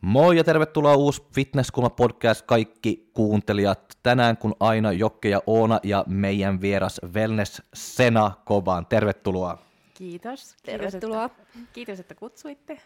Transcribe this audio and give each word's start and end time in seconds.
Moi 0.00 0.36
ja 0.36 0.44
tervetuloa 0.44 0.94
uusi 0.94 1.22
Fitnesskulma 1.34 1.90
podcast 1.90 2.46
kaikki 2.46 3.10
kuuntelijat. 3.14 3.98
Tänään 4.02 4.36
kun 4.36 4.54
aina 4.60 4.92
Jokke 4.92 5.28
ja 5.28 5.42
Oona 5.46 5.80
ja 5.82 6.04
meidän 6.08 6.60
vieras 6.60 7.00
Wellness 7.14 7.62
Sena 7.74 8.32
Koban. 8.44 8.86
Tervetuloa. 8.86 9.58
Kiitos. 9.94 10.56
Tervetuloa. 10.62 11.28
Kiitos, 11.28 11.54
että, 11.54 11.72
kiitos, 11.72 12.00
että 12.00 12.14
kutsuitte. 12.14 12.80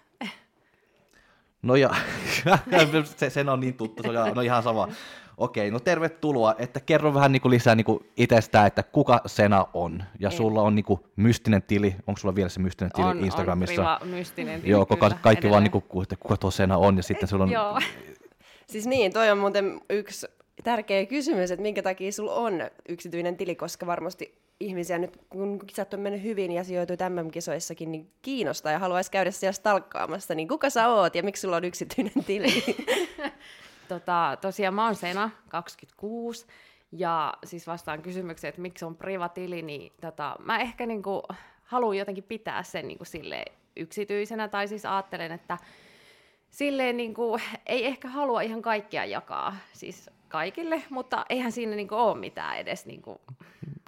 No 1.62 1.76
ja, 1.76 1.90
se, 3.16 3.30
sen 3.30 3.48
on 3.48 3.60
niin 3.60 3.74
tuttu, 3.74 4.02
se 4.02 4.08
on 4.08 4.34
no 4.34 4.40
ihan 4.40 4.62
sama. 4.62 4.88
Okei, 5.36 5.70
no 5.70 5.80
tervetuloa, 5.80 6.54
että 6.58 6.80
kerro 6.80 7.14
vähän 7.14 7.32
niin 7.32 7.42
kuin 7.42 7.50
lisää 7.50 7.74
niin 7.74 7.84
kuin 7.84 8.06
itsestään, 8.16 8.66
että 8.66 8.82
kuka 8.82 9.20
Sena 9.26 9.66
on. 9.74 10.02
Ja 10.18 10.28
Ei. 10.30 10.36
sulla 10.36 10.62
on 10.62 10.74
niin 10.74 10.84
kuin 10.84 11.00
mystinen 11.16 11.62
tili, 11.62 11.96
onko 12.06 12.18
sulla 12.20 12.34
vielä 12.34 12.48
se 12.48 12.60
mystinen 12.60 12.92
tili 12.92 13.06
on, 13.06 13.24
Instagramissa? 13.24 13.92
On 13.92 13.98
priva, 13.98 14.16
mystinen 14.16 14.60
tili, 14.60 14.70
Joo, 14.72 14.86
kyllä, 14.86 15.00
kaikki 15.00 15.24
vaan 15.24 15.36
edelleen. 15.36 15.62
niin 15.62 15.82
kuin, 15.88 16.02
että 16.02 16.16
kuka 16.16 16.36
tuo 16.36 16.50
Sena 16.50 16.76
on, 16.76 16.96
ja 16.96 17.02
sitten 17.02 17.28
sulla 17.28 17.44
on... 17.44 17.50
Joo. 17.50 17.78
Siis 18.70 18.86
niin, 18.86 19.12
toi 19.12 19.30
on 19.30 19.38
muuten 19.38 19.80
yksi 19.90 20.26
tärkeä 20.64 21.06
kysymys, 21.06 21.50
että 21.50 21.62
minkä 21.62 21.82
takia 21.82 22.12
sulla 22.12 22.34
on 22.34 22.60
yksityinen 22.88 23.36
tili, 23.36 23.54
koska 23.54 23.86
varmasti 23.86 24.38
ihmisiä 24.60 24.98
nyt, 24.98 25.18
kun 25.28 25.58
kisat 25.66 25.94
on 25.94 26.00
mennyt 26.00 26.22
hyvin 26.22 26.52
ja 26.52 26.64
sijoitui 26.64 26.96
MM-kisoissakin, 27.08 27.92
niin 27.92 28.10
kiinnostaa 28.22 28.72
ja 28.72 28.78
haluaisi 28.78 29.10
käydä 29.10 29.30
siellä 29.30 29.52
stalkkaamassa, 29.52 30.34
niin 30.34 30.48
kuka 30.48 30.70
sä 30.70 30.88
oot 30.88 31.14
ja 31.14 31.22
miksi 31.22 31.40
sulla 31.40 31.56
on 31.56 31.64
yksityinen 31.64 32.24
tili? 32.26 32.64
Tota, 33.88 34.38
tosiaan 34.40 34.74
mä 34.74 34.84
oon 34.84 34.94
Sena, 34.94 35.30
26, 35.48 36.46
ja 36.92 37.34
siis 37.44 37.66
vastaan 37.66 38.02
kysymykseen, 38.02 38.48
että 38.48 38.60
miksi 38.60 38.84
on 38.84 38.96
privatili, 38.96 39.62
niin 39.62 39.92
tota, 40.00 40.36
mä 40.44 40.58
ehkä 40.58 40.86
niinku 40.86 41.22
haluan 41.64 41.96
jotenkin 41.96 42.24
pitää 42.24 42.62
sen 42.62 42.88
niinku 42.88 43.04
silleen 43.04 43.52
yksityisenä, 43.76 44.48
tai 44.48 44.68
siis 44.68 44.86
ajattelen, 44.86 45.32
että 45.32 45.58
silleen 46.50 46.96
niinku, 46.96 47.38
ei 47.66 47.86
ehkä 47.86 48.08
halua 48.08 48.40
ihan 48.40 48.62
kaikkia 48.62 49.04
jakaa, 49.04 49.56
siis 49.72 50.10
kaikille, 50.28 50.82
mutta 50.90 51.26
eihän 51.28 51.52
siinä 51.52 51.76
niinku 51.76 51.94
ole 51.94 52.18
mitään 52.18 52.58
edes, 52.58 52.86
niinku, 52.86 53.20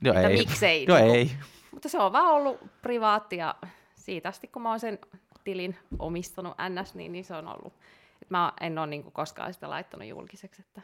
Joo, 0.03 0.14
että 0.14 0.28
ei. 0.28 0.39
miksei. 0.39 0.84
Joo, 0.88 0.98
niinku. 0.98 1.14
ei. 1.14 1.31
Mutta 1.70 1.88
se 1.88 1.98
on 1.98 2.12
vaan 2.12 2.33
ollut 2.33 2.61
privaatti 2.83 3.36
ja 3.36 3.55
siitä 3.94 4.28
asti, 4.28 4.48
kun 4.48 4.62
mä 4.62 4.70
oon 4.70 4.81
sen 4.81 4.98
tilin 5.44 5.77
omistanut 5.98 6.55
NS, 6.69 6.94
niin, 6.94 7.12
niin 7.12 7.25
se 7.25 7.34
on 7.34 7.48
ollut. 7.48 7.72
Et 8.22 8.31
mä 8.31 8.53
en 8.61 8.78
ole 8.78 8.86
niinku 8.86 9.11
koskaan 9.11 9.55
sitä 9.55 9.70
laittanut 9.70 10.08
julkiseksi. 10.08 10.62
Että... 10.62 10.83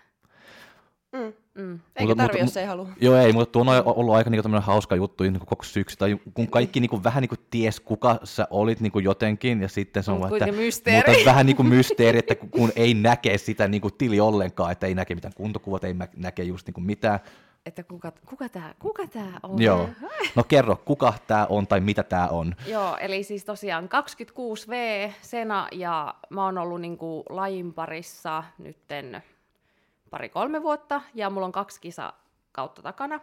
Mm. 1.16 1.32
Mm. 1.62 1.78
Eikä 1.96 2.14
tarvi, 2.14 2.32
mutta- 2.32 2.38
jos 2.44 2.56
ei 2.56 2.66
halua. 2.66 2.88
Joo, 3.00 3.16
ei, 3.16 3.32
mutta 3.32 3.52
tuo 3.52 3.62
on 3.62 3.82
ollut 3.96 4.14
aika 4.14 4.30
niinku 4.30 4.42
tämmöinen 4.42 4.66
hauska 4.66 4.96
juttu 4.96 5.24
niin 5.24 5.38
koko 5.46 5.64
syksy, 5.64 5.96
tai 5.96 6.18
kun 6.34 6.48
kaikki 6.48 6.80
niinku 6.80 7.04
vähän 7.04 7.20
niinku 7.20 7.36
ties, 7.50 7.80
kuka 7.80 8.18
sä 8.24 8.48
olit 8.50 8.80
niinku 8.80 8.98
jotenkin, 8.98 9.62
ja 9.62 9.68
sitten 9.68 10.02
se 10.02 10.10
on 10.10 10.20
vaan, 10.20 10.36
että, 10.36 10.52
mysteeri. 10.52 11.12
mutta 11.12 11.24
vähän 11.30 11.46
niinku 11.46 11.62
mysteeri, 11.62 12.18
että 12.18 12.34
kun- 12.34 12.50
kun 12.50 12.72
ei 12.76 12.94
näke 12.94 13.38
sitä 13.38 13.68
niinku 13.68 13.90
tili 13.90 14.20
ollenkaan, 14.20 14.72
että 14.72 14.86
ei 14.86 14.94
näke 14.94 15.14
mitään 15.14 15.34
kuntokuvat, 15.36 15.84
ei 15.84 15.94
näke 16.16 16.42
just 16.42 16.66
niinku 16.66 16.80
mitään. 16.80 17.20
Että 17.66 17.82
kuka, 17.82 18.12
kuka 18.26 18.48
tämä 18.48 18.74
kuka 18.78 19.06
tää 19.06 19.40
on? 19.42 19.62
Joo. 19.62 19.88
No 20.34 20.44
kerro, 20.44 20.76
kuka 20.84 21.14
tämä 21.26 21.46
on 21.50 21.66
tai 21.66 21.80
mitä 21.80 22.02
tämä 22.02 22.28
on? 22.28 22.54
Joo, 22.66 22.96
eli 23.00 23.22
siis 23.22 23.44
tosiaan 23.44 23.88
26V 23.88 24.72
Sena 25.22 25.68
ja 25.72 26.14
mä 26.30 26.44
oon 26.44 26.58
ollut 26.58 26.80
niinku 26.80 27.22
lajin 27.30 27.74
parissa 27.74 28.44
nytten 28.58 29.22
pari-kolme 30.10 30.62
vuotta 30.62 31.02
ja 31.14 31.30
mulla 31.30 31.46
on 31.46 31.52
kaksi 31.52 31.80
kisa 31.80 32.12
kautta 32.52 32.82
takana. 32.82 33.20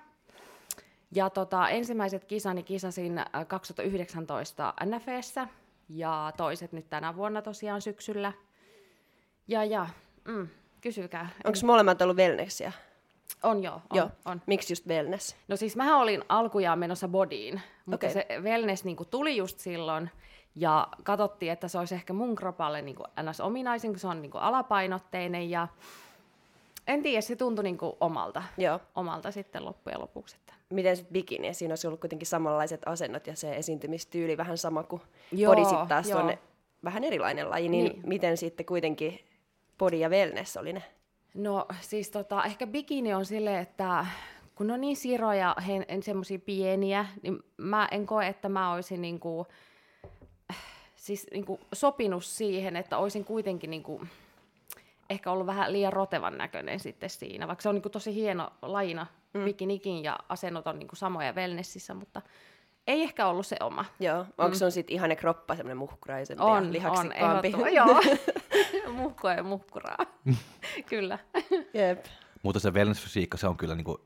Ja 1.15 1.29
tota, 1.29 1.69
ensimmäiset 1.69 2.25
kisani 2.25 2.63
kisasin 2.63 3.17
äh, 3.17 3.47
2019 3.47 4.73
NFEssä 4.85 5.47
ja 5.89 6.31
toiset 6.37 6.71
nyt 6.71 6.89
tänä 6.89 7.15
vuonna 7.15 7.41
tosiaan 7.41 7.81
syksyllä. 7.81 8.33
Ja 9.47 9.65
ja, 9.65 9.87
mm, 10.25 10.47
kysykää. 10.81 11.29
Onko 11.43 11.59
molemmat 11.65 12.01
ollut 12.01 12.17
wellnessia? 12.17 12.71
On 13.43 13.63
joo, 13.63 13.75
on, 13.75 13.97
Joo. 13.97 14.09
on. 14.25 14.41
Miksi 14.45 14.71
just 14.71 14.87
wellness? 14.87 15.35
No 15.47 15.55
siis 15.55 15.75
mähän 15.75 15.97
olin 15.97 16.23
alkujaan 16.29 16.79
menossa 16.79 17.07
bodiin, 17.07 17.61
mutta 17.85 18.07
okay. 18.07 18.13
se 18.13 18.27
wellness 18.41 18.83
niin 18.83 18.97
tuli 19.09 19.37
just 19.37 19.59
silloin, 19.59 20.09
ja 20.55 20.87
katsottiin, 21.03 21.51
että 21.51 21.67
se 21.67 21.79
olisi 21.79 21.95
ehkä 21.95 22.13
mun 22.13 22.35
kropalle 22.35 22.81
niin 22.81 22.95
ns. 23.29 23.41
ominaisin, 23.41 23.91
kun 23.91 23.99
se 23.99 24.07
on 24.07 24.21
niin 24.21 24.31
alapainotteinen, 24.35 25.49
ja 25.49 25.67
en 26.87 27.03
tiedä, 27.03 27.21
se 27.21 27.35
tuntui 27.35 27.63
niin 27.63 27.77
omalta, 27.99 28.43
Joo. 28.57 28.79
omalta 28.95 29.31
sitten 29.31 29.65
loppujen 29.65 30.01
lopuksi. 30.01 30.35
Että. 30.35 30.53
Miten 30.69 30.97
sitten 30.97 31.13
bikini? 31.13 31.53
Siinä 31.53 31.71
olisi 31.71 31.87
ollut 31.87 31.99
kuitenkin 31.99 32.27
samanlaiset 32.27 32.81
asennot 32.85 33.27
ja 33.27 33.35
se 33.35 33.55
esiintymistyyli 33.55 34.37
vähän 34.37 34.57
sama 34.57 34.83
kuin 34.83 35.01
Joo, 35.31 35.55
body 35.55 35.65
sitten 35.65 35.87
taas 35.87 36.09
joo. 36.09 36.19
on 36.19 36.37
vähän 36.83 37.03
erilainen 37.03 37.49
laji, 37.49 37.69
niin, 37.69 37.83
Niin. 37.83 37.93
niin 37.93 38.09
miten 38.09 38.37
sitten 38.37 38.65
kuitenkin 38.65 39.19
body 39.77 39.97
ja 39.97 40.09
wellness 40.09 40.57
oli 40.57 40.73
ne? 40.73 40.83
No 41.33 41.65
siis 41.81 42.09
tota, 42.09 42.43
ehkä 42.43 42.67
bikini 42.67 43.13
on 43.13 43.25
silleen, 43.25 43.59
että 43.61 44.05
kun 44.55 44.71
on 44.71 44.81
niin 44.81 44.97
siroja, 44.97 45.55
semmoisia 46.01 46.39
pieniä, 46.39 47.05
niin 47.21 47.39
mä 47.57 47.87
en 47.91 48.05
koe, 48.05 48.27
että 48.27 48.49
mä 48.49 48.73
olisin 48.73 49.01
niinku, 49.01 49.47
siis 50.95 51.27
niinku 51.31 51.59
sopinut 51.73 52.25
siihen, 52.25 52.75
että 52.75 52.97
olisin 52.97 53.25
kuitenkin 53.25 53.69
niinku, 53.69 54.01
ehkä 55.13 55.31
ollut 55.31 55.47
vähän 55.47 55.73
liian 55.73 55.93
rotevan 55.93 56.37
näköinen 56.37 56.79
sitten 56.79 57.09
siinä, 57.09 57.47
vaikka 57.47 57.61
se 57.61 57.69
on 57.69 57.75
niinku 57.75 57.89
tosi 57.89 58.15
hieno 58.15 58.49
lajina 58.61 59.07
mm. 59.33 59.43
bikinikin 59.45 60.03
ja 60.03 60.19
asennot 60.29 60.67
on 60.67 60.79
niinku 60.79 60.95
samoja 60.95 61.33
wellnessissä, 61.33 61.93
mutta 61.93 62.21
ei 62.87 63.03
ehkä 63.03 63.27
ollut 63.27 63.47
se 63.47 63.55
oma. 63.59 63.85
Joo, 63.99 64.19
onko 64.19 64.49
mm. 64.49 64.55
sun 64.55 64.71
sitten 64.71 64.95
ihane 64.95 65.15
kroppa 65.15 65.55
semmoinen 65.55 65.77
muhkuraisempi 65.77 66.43
On, 66.43 66.49
ja 66.49 66.57
on, 66.57 66.73
lihaksikkaampi? 66.73 67.47
ehdottoman- 67.47 67.73
joo. 67.73 68.01
Muhkoa 69.01 69.33
ja 69.33 69.43
muhkuraa, 69.43 69.97
kyllä. 70.89 71.19
Jep. 71.73 72.05
Mutta 72.43 72.59
se 72.59 72.69
wellness-fysiikka, 72.69 73.37
se 73.37 73.47
on 73.47 73.57
kyllä 73.57 73.75
niinku 73.75 74.01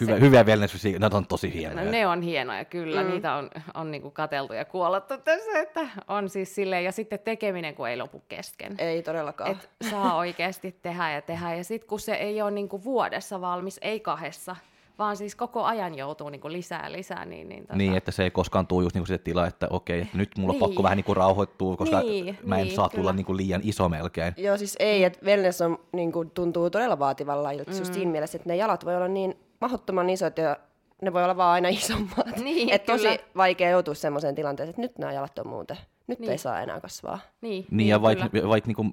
hyvä, 0.00 0.14
hyviä 0.14 0.42
wellness-fysiikka, 0.44 0.98
ne 0.98 1.16
on 1.16 1.26
tosi 1.26 1.54
hienoja. 1.54 1.84
No, 1.84 1.90
ne 1.90 2.06
on 2.06 2.22
hienoja, 2.22 2.64
kyllä. 2.64 3.02
Mm. 3.02 3.10
Niitä 3.10 3.34
on, 3.34 3.50
on 3.74 3.90
niinku 3.90 4.10
kateltu 4.10 4.52
ja 4.52 4.64
kuollattu 4.64 5.14
tässä, 5.18 5.58
että 5.60 5.88
on 6.08 6.28
siis 6.28 6.54
silleen. 6.54 6.84
Ja 6.84 6.92
sitten 6.92 7.18
tekeminen, 7.18 7.74
kun 7.74 7.88
ei 7.88 7.96
lopu 7.96 8.22
kesken. 8.28 8.74
Ei 8.78 9.02
todellakaan. 9.02 9.50
Et 9.50 9.70
saa 9.90 10.16
oikeasti 10.16 10.76
tehdä 10.82 11.10
ja 11.10 11.22
tehdä. 11.22 11.54
Ja 11.54 11.64
sitten 11.64 11.88
kun 11.88 12.00
se 12.00 12.12
ei 12.14 12.42
ole 12.42 12.50
niinku 12.50 12.84
vuodessa 12.84 13.40
valmis, 13.40 13.78
ei 13.82 14.00
kahdessa, 14.00 14.56
vaan 14.98 15.16
siis 15.16 15.34
koko 15.34 15.64
ajan 15.64 15.94
joutuu 15.94 16.28
niinku 16.28 16.52
lisää 16.52 16.92
lisää. 16.92 17.24
Niin, 17.24 17.48
niin, 17.48 17.62
tota... 17.62 17.76
Niin, 17.76 17.96
että 17.96 18.10
se 18.10 18.22
ei 18.22 18.30
koskaan 18.30 18.66
tule 18.66 18.84
just 18.84 18.94
niinku 18.94 19.06
se 19.06 19.18
tila, 19.18 19.46
että 19.46 19.66
okei, 19.70 20.00
että 20.00 20.16
nyt 20.18 20.30
mulla 20.38 20.52
on 20.52 20.60
Niin. 20.60 20.68
pakko 20.68 20.82
vähän 20.82 20.96
niinku 20.96 21.14
rauhoittua, 21.14 21.76
koska 21.76 22.00
Niin, 22.00 22.38
mä 22.44 22.58
en 22.58 22.64
niin, 22.64 22.76
saa 22.76 22.88
kyllä. 22.88 23.00
tulla 23.00 23.12
niinku 23.12 23.36
liian 23.36 23.60
iso 23.64 23.88
melkein. 23.88 24.34
Joo, 24.36 24.56
siis 24.56 24.76
ei, 24.78 25.04
että 25.04 25.18
wellness 25.26 25.60
on, 25.60 25.78
niin 25.92 26.12
kuin, 26.12 26.30
tuntuu 26.30 26.70
todella 26.70 26.98
vaativan 26.98 27.42
lajilta 27.42 27.70
mm. 27.70 27.78
just 27.78 27.94
siinä 27.94 28.10
mielessä, 28.10 28.36
että 28.36 28.48
ne 28.48 28.56
jalat 28.56 28.84
voi 28.84 28.96
olla 28.96 29.08
niin 29.08 29.34
mahdottoman 29.60 30.10
isot 30.10 30.38
ja 30.38 30.56
ne 31.02 31.12
voi 31.12 31.24
olla 31.24 31.36
vaan 31.36 31.52
aina 31.52 31.68
isommat. 31.80 32.36
Niin, 32.36 32.70
että 32.70 32.92
tosi 32.92 33.08
vaikea 33.36 33.70
joutua 33.70 33.94
semmoiseen 33.94 34.34
tilanteeseen, 34.34 34.70
että 34.70 34.82
nyt 34.82 34.98
nämä 34.98 35.12
jalat 35.12 35.38
on 35.38 35.46
muuten, 35.46 35.76
nyt 36.06 36.18
Niin. 36.18 36.30
ei 36.30 36.38
saa 36.38 36.60
enää 36.60 36.80
kasvaa. 36.80 37.18
Niin, 37.40 37.66
Niin, 37.70 37.88
ja 37.88 38.02
vaikka, 38.02 38.28
vaik 38.48 38.66
niinku, 38.66 38.86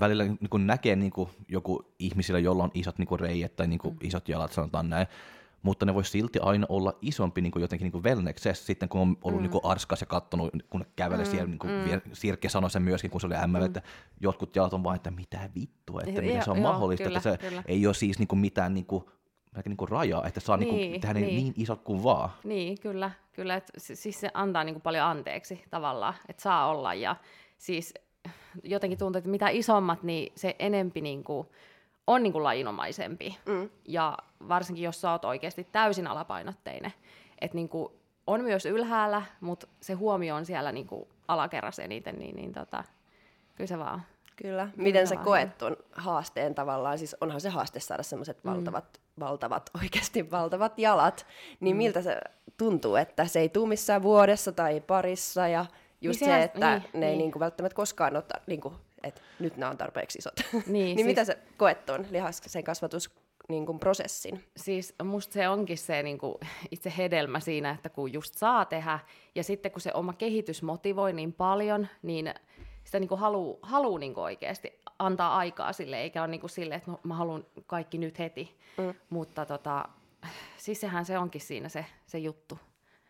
välillä 0.00 0.24
niinku 0.24 0.58
näkee 0.58 0.96
niinku 0.96 1.30
joku 1.48 1.92
ihmisillä, 1.98 2.38
jolla 2.38 2.64
on 2.64 2.70
isot 2.74 2.98
niinku 2.98 3.16
reijät 3.16 3.56
tai 3.56 3.66
niinku 3.66 3.90
mm. 3.90 3.96
isot 4.02 4.28
jalat, 4.28 4.52
sanotaan 4.52 4.90
näin, 4.90 5.06
mutta 5.62 5.86
ne 5.86 5.94
voi 5.94 6.04
silti 6.04 6.38
aina 6.38 6.66
olla 6.68 6.98
isompi 7.02 7.40
niinku 7.40 7.58
jotenkin 7.58 7.84
niinku 7.84 8.02
wellnessessä, 8.02 8.66
sitten 8.66 8.88
kun 8.88 9.00
on 9.00 9.16
ollut 9.22 9.40
mm. 9.40 9.42
niinku 9.42 9.60
arskas 9.62 10.00
ja 10.00 10.06
kattonut, 10.06 10.50
kun 10.70 10.80
ne 10.80 10.86
kävelee 10.96 11.24
mm, 11.24 11.30
siellä, 11.30 11.46
niinku, 11.46 11.66
mm. 11.66 12.00
Sirkke 12.12 12.48
sanoi 12.48 12.70
sen 12.70 12.82
myöskin, 12.82 13.10
kun 13.10 13.20
se 13.20 13.26
oli 13.26 13.34
ML, 13.46 13.58
mm. 13.58 13.64
että 13.64 13.82
jotkut 14.20 14.56
jalat 14.56 14.72
on 14.72 14.84
vaan, 14.84 14.96
että 14.96 15.10
mitä 15.10 15.50
vittua, 15.54 16.00
että 16.00 16.20
Joo, 16.20 16.22
miten 16.22 16.44
se 16.44 16.50
on 16.50 16.56
joo, 16.56 16.72
mahdollista, 16.72 17.04
kyllä, 17.04 17.18
että 17.18 17.30
se 17.30 17.48
kyllä. 17.48 17.62
ei 17.66 17.86
ole 17.86 17.94
siis 17.94 18.18
niinku 18.18 18.36
mitään 18.36 18.74
niinku, 18.74 19.10
melkein 19.56 19.70
niinku 19.70 19.86
rajaa, 19.86 20.26
että 20.26 20.40
saa 20.40 20.56
niin, 20.56 20.68
Niin, 20.74 20.80
niinku, 20.90 21.00
tehdä 21.06 21.20
niin. 21.20 21.26
niin. 21.26 21.44
niin 21.44 21.54
isot 21.56 21.82
kuin 21.82 22.02
vaan. 22.02 22.30
Niin, 22.44 22.80
kyllä. 22.80 23.10
kyllä 23.32 23.54
et, 23.56 23.70
si- 23.78 23.96
siis 23.96 24.20
se 24.20 24.30
antaa 24.34 24.64
niin 24.64 24.74
kuin 24.74 24.82
paljon 24.82 25.04
anteeksi 25.06 25.64
tavallaan, 25.70 26.14
että 26.28 26.42
saa 26.42 26.68
olla. 26.68 26.94
Ja 26.94 27.16
siis 27.58 27.94
jotenkin 28.62 28.98
tuntuu, 28.98 29.18
että 29.18 29.30
mitä 29.30 29.48
isommat, 29.48 30.02
niin 30.02 30.32
se 30.36 30.56
enempi 30.58 31.00
niin 31.00 31.24
kuin 31.24 31.48
on 32.06 32.22
niin 32.22 32.32
kuin 32.32 32.44
lajinomaisempi. 32.44 33.36
Mm. 33.46 33.70
Ja 33.88 34.18
varsinkin, 34.48 34.84
jos 34.84 35.00
sä 35.00 35.10
oot 35.12 35.24
oikeasti 35.24 35.66
täysin 35.72 36.06
alapainotteinen. 36.06 36.92
Että 37.40 37.54
niin 37.54 37.68
kuin 37.68 37.88
on 38.26 38.44
myös 38.44 38.66
ylhäällä, 38.66 39.22
mutta 39.40 39.66
se 39.80 39.92
huomio 39.92 40.34
on 40.36 40.46
siellä 40.46 40.72
niin 40.72 40.86
kuin 40.86 41.08
alakerrassa 41.28 41.82
eniten, 41.82 42.18
niin, 42.18 42.36
niin 42.36 42.52
tota, 42.52 42.84
kyllä 43.54 43.68
se 43.68 43.78
vaan. 43.78 44.02
Kyllä. 44.36 44.68
Miten 44.76 45.06
sä 45.06 45.14
vaan 45.14 45.24
koet 45.24 45.58
tuon 45.58 45.76
haasteen 45.92 46.54
tavallaan? 46.54 46.98
Siis 46.98 47.16
onhan 47.20 47.40
se 47.40 47.48
haaste 47.48 47.80
saada 47.80 48.02
semmoiset 48.02 48.44
Mm. 48.44 48.50
valtavat, 48.50 49.00
valtavat, 49.20 49.70
oikeasti 49.82 50.30
valtavat 50.30 50.78
jalat. 50.78 51.26
Niin 51.60 51.76
mm. 51.76 51.78
miltä 51.78 52.02
se 52.02 52.20
tuntuu, 52.56 52.96
että 52.96 53.26
se 53.26 53.40
ei 53.40 53.48
tuu 53.48 53.66
missään 53.66 54.02
vuodessa 54.02 54.52
tai 54.52 54.80
parissa 54.80 55.48
ja 55.48 55.66
just 56.00 56.20
Niin 56.20 56.28
se, 56.28 56.32
sehän- 56.32 56.42
että 56.42 56.70
niin, 56.78 56.82
ne 57.00 57.06
ei 57.06 57.12
niin. 57.12 57.18
niinku 57.18 57.40
välttämättä 57.40 57.76
koskaan 57.76 58.16
ota, 58.16 58.34
niinku, 58.46 58.72
että 59.02 59.20
nyt 59.38 59.56
nämä 59.56 59.70
on 59.70 59.78
tarpeeksi 59.78 60.18
isot. 60.18 60.34
Niin, 60.52 60.62
niin 60.72 60.96
siis- 60.96 61.06
mitä 61.06 61.24
sä 61.24 61.36
koet 61.56 61.86
tuon 61.86 62.06
lihaksen 62.10 62.64
kasvatus 62.64 63.10
niinku, 63.48 63.74
prosessin? 63.78 64.44
Siis 64.56 64.94
musta 65.04 65.32
se 65.32 65.48
onkin 65.48 65.78
se 65.78 66.02
niin 66.02 66.18
kuin, 66.18 66.34
itse 66.70 66.92
hedelmä 66.98 67.40
siinä, 67.40 67.70
että 67.70 67.88
kun 67.88 68.12
just 68.12 68.34
saa 68.34 68.64
tehdä, 68.64 68.98
ja 69.34 69.44
sitten 69.44 69.72
kun 69.72 69.80
se 69.80 69.90
oma 69.94 70.12
kehitys 70.12 70.62
motivoi 70.62 71.12
niin 71.12 71.32
paljon, 71.32 71.88
niin 72.02 72.34
sitä 72.86 73.00
niin 73.00 73.18
haluaa 73.18 73.58
haluu 73.62 73.98
niin 73.98 74.18
oikeasti 74.18 74.80
antaa 74.98 75.36
aikaa 75.36 75.72
sille, 75.72 76.00
eikä 76.00 76.22
ole 76.22 76.30
niin 76.30 76.40
kuin 76.40 76.50
sille, 76.50 76.74
että 76.74 76.90
no, 76.90 77.00
mä 77.02 77.14
haluan 77.14 77.44
kaikki 77.66 77.98
nyt 77.98 78.18
heti. 78.18 78.58
Mm. 78.78 78.94
Mutta 79.10 79.46
tota, 79.46 79.88
siis 80.56 80.80
sehän 80.80 81.04
se 81.04 81.18
onkin 81.18 81.40
siinä 81.40 81.68
se, 81.68 81.86
se 82.06 82.18
juttu, 82.18 82.58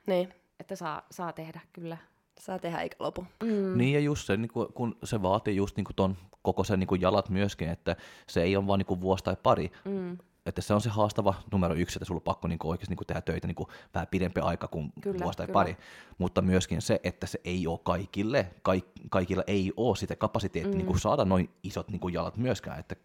Niin, 0.07 0.35
että 0.61 0.77
saa, 0.77 1.03
saa 1.11 1.33
tehdä 1.33 1.61
kyllä. 1.73 1.97
saa 2.41 2.59
tehdä 2.59 2.79
eikä 2.79 2.97
lopu. 2.99 3.27
Mm. 3.43 3.79
Niin 3.79 3.95
ja 3.95 4.01
just 4.01 4.27
se, 4.27 4.37
niin 4.37 4.53
kuin, 4.53 4.73
kun 4.73 4.97
se 5.05 5.23
vaatii 5.23 5.57
just 5.57 5.77
niin 5.77 5.85
kuin 5.85 5.97
ton 5.97 6.17
koko 6.43 6.65
sen 6.65 6.81
niin 6.81 6.89
kuin 6.89 7.01
jalat 7.01 7.29
myöskin, 7.29 7.69
että 7.69 7.97
se 8.29 8.43
ei 8.43 8.57
ole 8.57 8.67
vaan 8.67 8.79
niin 8.79 8.87
kuin 8.87 9.01
vuosi 9.01 9.25
tai 9.25 9.37
pari. 9.43 9.73
Mm. 9.85 10.19
Että 10.47 10.61
se 10.61 10.75
on 10.75 10.81
se 10.81 10.91
haastava 10.91 11.35
numero 11.53 11.75
yksi, 11.75 11.99
että 11.99 12.05
sulla 12.05 12.19
on 12.19 12.23
pakko 12.23 12.49
niin 12.49 12.59
oikeasti 12.65 12.95
niin 12.95 13.07
tehdä 13.07 13.21
töitä 13.21 13.47
niin 13.47 13.57
vähän 13.95 14.07
pidempi 14.07 14.41
aika 14.41 14.69
kuin 14.69 14.93
Kyllä, 15.01 15.19
vuosi 15.23 15.37
tai 15.37 15.47
kyllä. 15.47 15.55
pari. 15.55 15.77
Mutta 16.19 16.43
myöskin 16.43 16.83
se, 16.83 17.01
että 17.05 17.27
se 17.27 17.41
ei 17.45 17.67
ole 17.67 17.81
kaikille, 17.85 18.51
kaik, 18.63 18.85
kaikilla 19.11 19.43
ei 19.47 19.73
ole 19.77 19.97
sitä 19.97 20.17
kapasiteettia 20.17 20.79
mm. 20.79 20.87
niin 20.87 20.99
saada 20.99 21.25
noin 21.25 21.51
isot 21.63 21.89
niin 21.89 22.13
jalat 22.13 22.37
myöskään, 22.37 22.81
että 22.81 22.97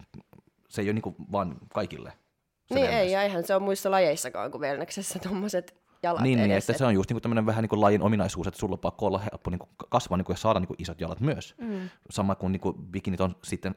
se 0.69 0.81
ei 0.81 0.88
ole 0.88 0.93
niin 0.93 1.15
vaan 1.31 1.57
kaikille. 1.73 2.13
Niin 2.69 2.89
ei, 2.89 3.11
ja 3.11 3.23
eihän 3.23 3.43
se 3.43 3.55
ole 3.55 3.63
muissa 3.63 3.91
lajeissakaan 3.91 4.51
kuin 4.51 4.61
wellneksessä 4.61 5.19
tommoset 5.19 5.81
jalat 6.03 6.21
Niin, 6.21 6.39
niin 6.39 6.51
edes. 6.51 6.69
että 6.69 6.77
se 6.77 6.85
on 6.85 6.93
just 6.93 7.09
niinku 7.09 7.21
tämmöinen 7.21 7.45
vähän 7.45 7.61
niinku 7.61 7.81
lajin 7.81 8.01
ominaisuus, 8.01 8.47
että 8.47 8.59
sulla 8.59 8.73
on 8.73 8.79
pakko 8.79 9.05
olla 9.05 9.19
helppo 9.19 9.49
niinku 9.49 9.69
kasvaa 9.89 10.17
niinku 10.17 10.31
ja 10.31 10.38
saada 10.38 10.59
niinku 10.59 10.75
isot 10.77 11.01
jalat 11.01 11.19
myös. 11.19 11.55
Mm. 11.57 11.89
Sama 12.09 12.35
kuin 12.35 12.51
niinku 12.51 12.73
bikinit 12.73 13.21
on 13.21 13.35
sitten 13.43 13.75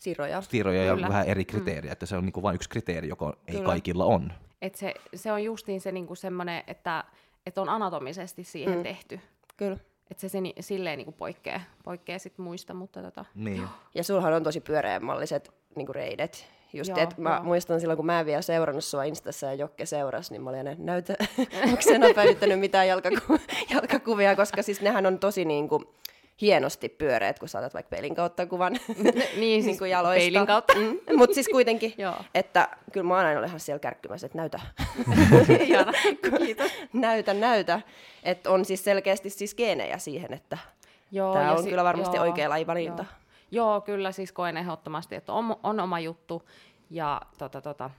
Siroja. 0.00 0.40
stiroja 0.40 0.84
ja 0.84 0.94
Kyllä. 0.94 1.08
vähän 1.08 1.26
eri 1.26 1.44
kriteeriä, 1.44 1.92
että 1.92 2.06
se 2.06 2.16
on 2.16 2.24
niinku 2.24 2.42
vain 2.42 2.54
yksi 2.54 2.68
kriteeri, 2.68 3.08
joka 3.08 3.36
ei 3.48 3.54
Kyllä. 3.54 3.66
kaikilla 3.66 4.04
on. 4.04 4.32
Et 4.62 4.74
se, 4.74 4.94
se 5.14 5.32
on 5.32 5.44
justiin 5.44 5.80
se 5.80 5.92
niin 5.92 6.16
semmoinen, 6.16 6.62
että, 6.66 7.04
että 7.46 7.60
on 7.60 7.68
anatomisesti 7.68 8.44
siihen 8.44 8.76
mm. 8.76 8.82
tehty. 8.82 9.20
Kyllä. 9.56 9.76
Että 10.10 10.20
se, 10.20 10.28
se 10.28 10.40
ni, 10.40 10.54
silleen 10.60 10.98
niin 10.98 11.12
poikkeaa, 11.12 11.60
poikkeaa 11.84 12.18
sit 12.18 12.38
muista, 12.38 12.74
mutta 12.74 13.02
tota, 13.02 13.24
Niin. 13.34 13.68
Ja 13.94 14.04
sulhan 14.04 14.32
on 14.32 14.42
tosi 14.42 14.60
pyöreämmalliset 14.60 15.54
niinku 15.76 15.92
reidet. 15.92 16.46
Just, 16.72 16.90
Joo, 16.90 16.98
et 16.98 17.18
mä 17.18 17.34
joo. 17.34 17.42
muistan 17.44 17.80
silloin, 17.80 17.96
kun 17.96 18.06
mä 18.06 18.20
en 18.20 18.26
vielä 18.26 18.42
seurannut 18.42 18.84
sua 18.84 19.04
Instassa 19.04 19.46
ja 19.46 19.54
Jokke 19.54 19.86
seurasi, 19.86 20.32
niin 20.32 20.42
mä 20.42 20.50
olin 20.50 20.58
aina, 20.58 20.74
näytä, 20.78 21.14
onko 21.68 21.82
se 21.82 21.94
enää 21.94 22.14
päivittänyt 22.14 22.60
mitään 22.60 22.86
jalkaku- 22.88 23.40
jalkakuvia, 23.74 24.36
koska 24.36 24.62
siis 24.62 24.80
nehän 24.80 25.06
on 25.06 25.18
tosi 25.18 25.44
niinku 25.44 25.94
hienosti 26.40 26.88
pyöreät, 26.88 27.38
kun 27.38 27.48
saatat 27.48 27.74
vaikka 27.74 27.90
peilin 27.90 28.14
kautta 28.14 28.46
kuvan 28.46 28.72
niin, 29.36 29.62
siis 29.62 29.64
niinku 29.66 29.84
jaloista. 29.84 30.20
peilin 30.20 30.46
kautta. 30.46 30.74
Mm, 30.74 31.16
Mutta 31.16 31.34
siis 31.34 31.48
kuitenkin, 31.48 31.94
että 32.34 32.68
kyllä 32.92 33.06
mä 33.06 33.14
oon 33.16 33.24
aina 33.26 33.38
ollut 33.38 33.48
ihan 33.48 33.60
siellä 33.60 33.78
kärkkymässä, 33.80 34.26
että 34.26 34.38
näytä, 34.38 34.60
Ihana, 35.66 35.92
kiitos. 36.38 36.70
näytä, 36.92 37.34
näytä. 37.34 37.80
Että 38.22 38.50
on 38.50 38.64
siis 38.64 38.84
selkeästi 38.84 39.30
siis 39.30 39.54
geenejä 39.54 39.98
siihen, 39.98 40.32
että 40.32 40.58
Joo, 41.12 41.34
tämä 41.34 41.52
on 41.52 41.62
si- 41.62 41.68
kyllä 41.70 41.84
varmasti 41.84 42.16
joo, 42.16 42.24
oikea 42.26 42.50
lajivalinta. 42.50 43.04
Joo. 43.50 43.66
joo, 43.70 43.80
kyllä 43.80 44.12
siis 44.12 44.32
koen 44.32 44.56
ehdottomasti, 44.56 45.14
että 45.14 45.32
on, 45.32 45.56
on 45.62 45.80
oma 45.80 46.00
juttu. 46.00 46.42
Ja 46.90 47.20
tota, 47.38 47.60
tota, 47.60 47.90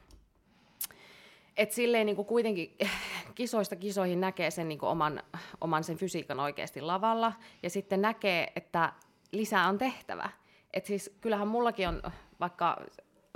et 1.57 1.71
silleen 1.71 2.05
niin 2.05 2.15
kuin 2.15 2.25
kuitenkin 2.25 2.77
kisoista 3.35 3.75
kisoihin 3.75 4.21
näkee 4.21 4.51
sen 4.51 4.67
niin 4.67 4.79
kuin 4.79 4.89
oman, 4.89 5.23
oman 5.61 5.83
sen 5.83 5.97
fysiikan 5.97 6.39
oikeasti 6.39 6.81
lavalla. 6.81 7.33
Ja 7.63 7.69
sitten 7.69 8.01
näkee, 8.01 8.51
että 8.55 8.93
lisää 9.31 9.67
on 9.67 9.77
tehtävä. 9.77 10.29
Et 10.73 10.85
siis 10.85 11.17
kyllähän 11.21 11.47
mullakin 11.47 11.87
on, 11.87 12.01
vaikka 12.39 12.77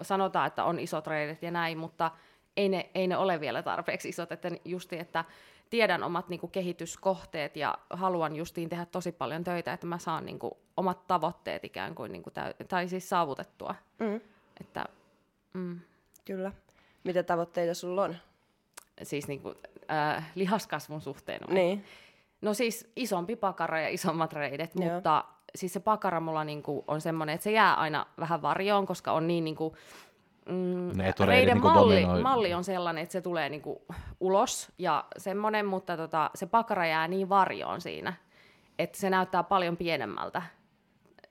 sanotaan, 0.02 0.48
että 0.48 0.64
on 0.64 0.80
isot 0.80 1.08
reidet 1.08 1.44
ja 1.44 1.52
näin, 1.52 1.78
mutta 1.78 2.12
ei 2.58 2.70
ne, 2.70 2.90
ei 2.96 3.08
ne 3.08 3.18
ole 3.18 3.40
vielä 3.40 3.64
tarpeeksi 3.64 4.10
isot. 4.10 4.32
Että 4.32 4.52
justi, 4.66 5.00
että 5.00 5.26
tiedän 5.70 6.04
omat 6.04 6.30
niin 6.30 6.40
kuin 6.40 6.52
kehityskohteet 6.52 7.56
ja 7.56 7.78
haluan 7.90 8.36
justiin 8.36 8.70
tehdä 8.70 8.86
tosi 8.86 9.12
paljon 9.12 9.44
töitä, 9.44 9.74
että 9.74 9.88
mä 9.88 9.98
saan 9.98 10.26
niin 10.26 10.40
kuin, 10.40 10.54
omat 10.78 11.08
tavoitteet 11.08 11.64
ikään 11.66 11.96
kuin, 11.96 12.12
niin 12.12 12.24
kuin 12.24 12.34
täy- 12.34 12.66
tai 12.68 12.88
siis 12.88 13.10
saavutettua. 13.10 13.76
Mm, 14.00 14.22
Että, 14.62 14.86
mm, 15.54 15.80
kyllä. 16.26 16.52
Mitä 17.04 17.24
tavoitteita 17.24 17.74
sulla 17.74 18.04
on? 18.04 18.16
siis 19.04 19.28
niin 19.28 19.42
kuin, 19.42 19.56
äh, 19.92 20.32
lihaskasvun 20.36 21.02
suhteen. 21.02 21.42
vai? 21.48 21.56
Niin. 21.56 21.86
No 22.42 22.54
siis 22.54 22.92
isompi 22.96 23.36
pakara 23.36 23.80
ja 23.80 23.90
isommat 23.90 24.34
reidet, 24.34 24.72
Joo. 24.76 24.94
mutta 24.94 25.26
siis 25.56 25.74
se 25.74 25.80
pakara 25.80 26.20
mulla 26.20 26.44
niinku 26.44 26.84
on 26.88 27.02
semmoinen, 27.02 27.36
että 27.36 27.44
se 27.44 27.52
jää 27.52 27.74
aina 27.74 28.06
vähän 28.20 28.42
varjoon, 28.42 28.86
koska 28.86 29.12
on 29.12 29.28
niin 29.28 29.44
niinku, 29.44 29.76
mm, 30.50 30.98
Ne 30.98 31.14
reiden 31.26 31.54
niinku 31.54 31.68
malli, 31.68 32.02
dominoi. 32.02 32.22
malli 32.22 32.54
on 32.54 32.64
sellainen, 32.64 33.04
että 33.04 33.14
se 33.14 33.22
tulee 33.22 33.50
niinku 33.50 33.86
ulos 34.20 34.72
ja 34.78 35.06
semmoinen, 35.18 35.66
mutta 35.66 35.98
tota, 35.98 36.32
se 36.36 36.46
pakara 36.46 36.86
jää 36.86 37.08
niin 37.08 37.30
varjoon 37.30 37.82
siinä, 37.82 38.14
että 38.80 39.00
se 39.00 39.10
näyttää 39.10 39.44
paljon 39.44 39.78
pienemmältä, 39.78 40.42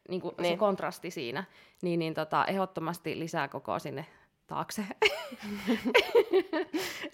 niinku 0.08 0.34
niin. 0.38 0.52
se 0.52 0.56
kontrasti 0.56 1.11
siinä, 1.11 1.44
niin, 1.82 1.99
niin 1.99 2.14
tota, 2.14 2.44
ehdottomasti 2.44 3.19
lisää 3.19 3.49
kokoa 3.49 3.78
sinne 3.78 4.06
taakse. 4.50 4.85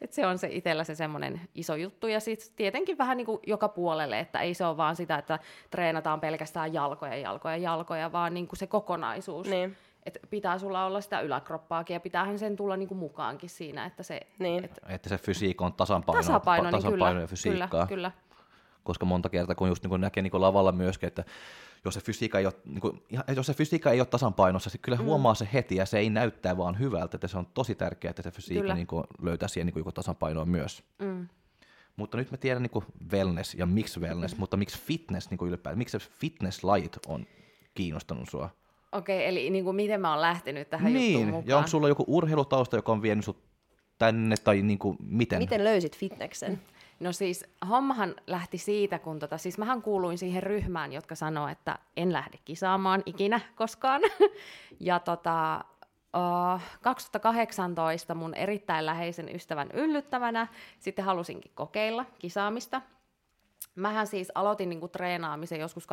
Et 0.03 0.12
se 0.12 0.27
on 0.27 0.38
se 0.38 0.49
itsellä 0.50 0.85
se 0.85 0.94
semmoinen 0.94 1.41
iso 1.55 1.75
juttu. 1.75 2.06
Ja 2.06 2.21
sitten 2.21 2.49
tietenkin 2.56 2.99
vähän 2.99 3.17
niin 3.17 3.27
kuin 3.27 3.38
joka 3.47 3.69
puolelle, 3.69 4.21
että 4.21 4.41
ei 4.41 4.55
se 4.55 4.65
ole 4.65 4.77
vaan 4.77 4.97
sitä, 4.97 5.17
että 5.19 5.38
treenataan 5.71 6.21
pelkästään 6.21 6.75
jalkoja, 6.75 7.17
jalkoja, 7.17 7.56
jalkoja, 7.56 8.12
vaan 8.12 8.35
niin 8.35 8.49
kuin 8.49 8.59
se 8.59 8.67
kokonaisuus. 8.67 9.49
Niin. 9.49 9.77
Et 10.06 10.19
pitää 10.31 10.59
sulla 10.59 10.87
olla 10.87 11.00
sitä 11.00 11.21
yläkroppaakin 11.21 11.94
ja 11.94 12.00
pitäähän 12.00 12.38
sen 12.38 12.56
tulla 12.56 12.77
niin 12.77 12.88
kuin 12.88 12.99
mukaankin 12.99 13.50
siinä, 13.50 13.87
että 13.87 14.03
se 14.03 14.21
Niin. 14.38 14.65
et 14.65 14.79
Että 14.88 15.09
se 15.09 15.19
fysiikka 15.19 15.67
on 15.67 15.73
tasapaino, 15.73 16.23
tasapaino, 16.23 16.65
niin 16.65 16.73
tasapaino 16.73 17.06
kyllä, 17.06 17.21
ja 17.21 17.27
fysiikkaa. 17.27 17.69
kyllä, 17.69 17.87
kyllä. 17.87 18.11
Koska 18.87 19.06
monta 19.06 19.29
kertaa, 19.29 19.55
kun 19.55 19.69
just 19.69 19.87
niin 19.87 20.00
näkee 20.00 20.23
niin 20.23 20.41
lavalla 20.41 20.73
myöskin, 20.73 21.06
että 21.06 21.25
jos 21.85 21.94
se 21.94 22.00
fysiikka 22.00 22.38
ei 22.38 22.47
ole, 22.47 22.55
niin 22.65 22.81
kuin, 22.81 23.03
jos 23.37 23.47
se 23.47 23.55
fysiikka 23.55 23.91
ei 23.91 24.00
ole 24.00 24.06
tasapainossa, 24.06 24.71
se 24.71 24.79
kyllä 24.79 24.99
huomaa 24.99 25.35
se 25.35 25.49
heti 25.53 25.77
ja 25.77 25.87
se 25.87 25.99
ei 25.99 26.11
näyttää 26.11 26.56
vaan 26.56 26.79
hyvältä, 26.79 27.17
että 27.17 27.29
se 27.29 27.38
on 27.38 27.47
tosi 27.55 27.75
tärkeää, 27.75 28.11
että 28.11 28.23
se 28.23 28.31
fysiikka 28.31 28.62
Kyllä. 28.62 28.75
niin 28.75 28.87
kuin, 28.87 29.05
löytää 29.23 29.49
siihen 29.49 29.67
niin 29.67 29.73
kuin, 29.73 29.81
joku 29.81 29.93
tasapainoa 29.93 30.44
myös. 30.44 30.83
Mm. 30.99 31.29
Mutta 31.97 32.17
nyt 32.17 32.31
mä 32.31 32.37
tiedän 32.37 32.62
niin 32.62 32.71
kuin 32.71 32.85
wellness 33.12 33.55
ja 33.55 33.67
miksi 33.67 34.00
wellness, 34.00 34.35
mm. 34.35 34.41
mutta 34.41 34.56
miksi 34.56 34.79
fitness 34.79 35.31
niin 35.31 35.38
kuin 35.38 35.49
ylipäätään, 35.49 35.79
miksi 35.79 35.99
se 35.99 36.09
fitnesslajit 36.19 36.99
on 37.06 37.27
kiinnostanut 37.75 38.29
sua? 38.29 38.50
Okei, 38.93 39.27
eli 39.27 39.50
niin 39.50 39.65
kuin 39.65 39.77
miten 39.77 40.00
mä 40.00 40.11
oon 40.11 40.21
lähtenyt 40.21 40.71
tähän 40.71 40.93
juttuun 40.93 41.12
niin, 41.12 41.26
mukaan. 41.26 41.47
ja 41.47 41.57
onko 41.57 41.69
sulla 41.69 41.88
joku 41.88 42.05
urheilutausta, 42.07 42.76
joka 42.76 42.93
on 42.93 43.02
vienyt 43.02 43.25
sut 43.25 43.45
tänne, 43.99 44.37
tai 44.37 44.62
niin 44.62 44.78
kuin, 44.78 44.97
miten? 45.00 45.38
Miten 45.38 45.64
löysit 45.64 45.97
fitneksen? 45.97 46.61
No 47.00 47.12
siis 47.12 47.45
hommahan 47.69 48.15
lähti 48.26 48.59
siitä, 48.59 48.99
kun 48.99 49.19
tota, 49.19 49.38
siis 49.38 49.59
mähän 49.59 49.83
kuuluin 49.83 50.19
siihen 50.19 50.43
ryhmään, 50.43 50.93
jotka 50.93 51.15
sanoo, 51.15 51.49
että 51.49 51.79
en 51.97 52.12
lähde 52.12 52.38
kisaamaan 52.45 53.03
ikinä 53.07 53.41
koskaan. 53.57 54.03
ja 54.81 54.99
tota, 54.99 55.65
uh, 56.17 56.61
2018 56.83 58.15
mun 58.15 58.35
erittäin 58.35 58.87
läheisen 58.87 59.35
ystävän 59.35 59.71
yllyttävänä 59.73 60.47
sitten 60.79 61.05
halusinkin 61.05 61.53
kokeilla 61.55 62.05
kisaamista. 62.19 62.83
Mähän 63.75 64.07
siis 64.07 64.33
aloitin 64.35 64.69
niinku 64.69 64.88
treenaamisen 64.88 65.61
joskus 65.61 65.87
2015-2016, 65.87 65.88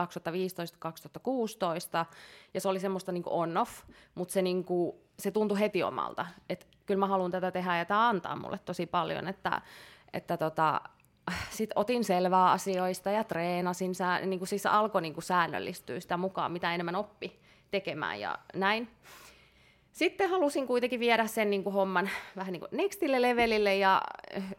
ja 2.53 2.61
se 2.61 2.67
oli 2.69 2.79
semmoista 2.79 3.11
niinku 3.11 3.39
on-off, 3.39 3.81
mutta 4.15 4.33
se, 4.33 4.41
niinku, 4.41 5.01
se 5.19 5.31
tuntui 5.31 5.59
heti 5.59 5.83
omalta. 5.83 6.25
Että 6.49 6.65
kyllä 6.85 6.99
mä 6.99 7.07
haluan 7.07 7.31
tätä 7.31 7.51
tehdä, 7.51 7.77
ja 7.77 7.85
tämä 7.85 8.09
antaa 8.09 8.35
mulle 8.35 8.59
tosi 8.65 8.85
paljon, 8.85 9.27
että, 9.27 9.61
että 10.13 10.37
tota, 10.37 10.81
sitten 11.57 11.79
otin 11.79 12.03
selvää 12.03 12.51
asioista 12.51 13.11
ja 13.11 13.23
treenasin, 13.23 13.95
sää, 13.95 14.25
niinku, 14.25 14.45
siis 14.45 14.65
alkoi 14.65 15.01
niinku 15.01 15.21
säännöllistyä 15.21 15.99
sitä 15.99 16.17
mukaan, 16.17 16.51
mitä 16.51 16.73
enemmän 16.73 16.95
oppi 16.95 17.39
tekemään 17.71 18.19
ja 18.19 18.39
näin. 18.53 18.87
Sitten 19.91 20.29
halusin 20.29 20.67
kuitenkin 20.67 20.99
viedä 20.99 21.27
sen 21.27 21.49
niin 21.49 21.63
kuin 21.63 21.73
homman 21.73 22.09
vähän 22.35 22.51
niin 22.51 22.59
kuin 22.59 22.69
nextille 22.71 23.21
levelille 23.21 23.75
ja 23.75 24.01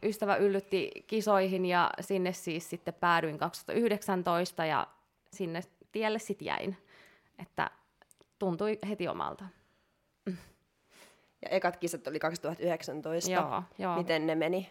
ystävä 0.02 0.36
yllytti 0.36 0.90
kisoihin 1.06 1.66
ja 1.66 1.90
sinne 2.00 2.32
siis 2.32 2.70
sitten 2.70 2.94
päädyin 2.94 3.38
2019 3.38 4.64
ja 4.64 4.86
sinne 5.32 5.60
tielle 5.92 6.18
sitten 6.18 6.46
jäin. 6.46 6.76
Että 7.38 7.70
tuntui 8.38 8.78
heti 8.88 9.08
omalta. 9.08 9.44
Ja 11.42 11.48
ekat 11.50 11.76
kisat 11.76 12.06
oli 12.06 12.18
2019. 12.18 13.30
Joo, 13.30 13.62
joo. 13.78 13.96
Miten 13.96 14.26
ne 14.26 14.34
meni? 14.34 14.70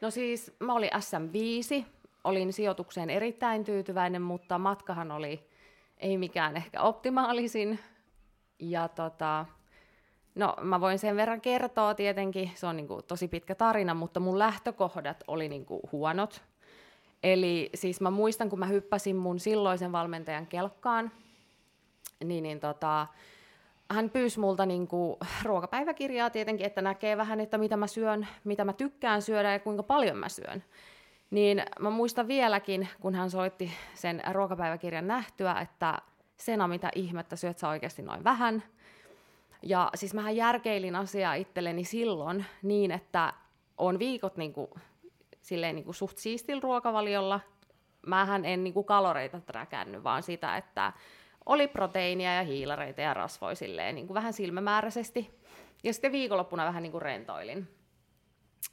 No 0.00 0.10
siis 0.10 0.56
mä 0.60 0.74
olin 0.74 0.90
SM5, 0.92 1.84
olin 2.24 2.52
sijoitukseen 2.52 3.10
erittäin 3.10 3.64
tyytyväinen, 3.64 4.22
mutta 4.22 4.58
matkahan 4.58 5.10
oli 5.10 5.54
ei 5.98 6.18
mikään 6.18 6.56
ehkä 6.56 6.82
optimaalisin. 6.82 7.78
Ja 8.58 8.88
tota, 8.88 9.46
no 10.34 10.56
mä 10.62 10.80
voin 10.80 10.98
sen 10.98 11.16
verran 11.16 11.40
kertoa 11.40 11.94
tietenkin, 11.94 12.50
se 12.54 12.66
on 12.66 12.76
niinku 12.76 13.02
tosi 13.02 13.28
pitkä 13.28 13.54
tarina, 13.54 13.94
mutta 13.94 14.20
mun 14.20 14.38
lähtökohdat 14.38 15.24
oli 15.26 15.48
niinku 15.48 15.80
huonot. 15.92 16.42
Eli 17.22 17.70
siis 17.74 18.00
mä 18.00 18.10
muistan, 18.10 18.50
kun 18.50 18.58
mä 18.58 18.66
hyppäsin 18.66 19.16
mun 19.16 19.40
silloisen 19.40 19.92
valmentajan 19.92 20.46
kelkkaan, 20.46 21.12
niin, 22.24 22.42
niin 22.42 22.60
tota, 22.60 23.06
hän 23.90 24.10
pyysi 24.10 24.40
multa 24.40 24.66
niin 24.66 24.88
kuin 24.88 25.16
ruokapäiväkirjaa 25.44 26.30
tietenkin, 26.30 26.66
että 26.66 26.82
näkee 26.82 27.16
vähän, 27.16 27.40
että 27.40 27.58
mitä 27.58 27.76
mä 27.76 27.86
syön, 27.86 28.28
mitä 28.44 28.64
mä 28.64 28.72
tykkään 28.72 29.22
syödä 29.22 29.52
ja 29.52 29.58
kuinka 29.58 29.82
paljon 29.82 30.16
mä 30.16 30.28
syön. 30.28 30.64
Niin 31.30 31.62
mä 31.80 31.90
muistan 31.90 32.28
vieläkin, 32.28 32.88
kun 33.00 33.14
hän 33.14 33.30
soitti 33.30 33.72
sen 33.94 34.22
ruokapäiväkirjan 34.32 35.06
nähtyä, 35.06 35.54
että 35.60 35.98
Sena, 36.36 36.68
mitä 36.68 36.90
ihmettä, 36.94 37.36
syöt 37.36 37.58
sä 37.58 37.68
oikeasti 37.68 38.02
noin 38.02 38.24
vähän. 38.24 38.62
Ja 39.62 39.90
siis 39.94 40.14
mähän 40.14 40.36
järkeilin 40.36 40.96
asiaa 40.96 41.34
itselleni 41.34 41.84
silloin 41.84 42.44
niin, 42.62 42.90
että 42.90 43.32
on 43.78 43.98
viikot 43.98 44.36
niin 44.36 44.52
kuin, 44.52 44.70
silleen 45.40 45.74
niin 45.74 45.84
kuin 45.84 45.94
suht 45.94 46.18
siistillä 46.18 46.60
ruokavaliolla. 46.60 47.40
Mähän 48.06 48.44
en 48.44 48.64
niin 48.64 48.74
kuin 48.74 48.86
kaloreita 48.86 49.40
träkännyt, 49.40 50.04
vaan 50.04 50.22
sitä, 50.22 50.56
että 50.56 50.92
oli 51.46 51.68
proteiinia 51.68 52.34
ja 52.34 52.42
hiilareita 52.42 53.00
ja 53.00 53.14
rasvoja 53.14 53.54
silleen, 53.54 53.94
niin 53.94 54.06
kuin 54.06 54.14
vähän 54.14 54.32
silmämääräisesti. 54.32 55.40
Ja 55.82 55.92
sitten 55.92 56.12
viikonloppuna 56.12 56.64
vähän 56.64 56.82
niin 56.82 56.92
kuin 56.92 57.02
rentoilin. 57.02 57.68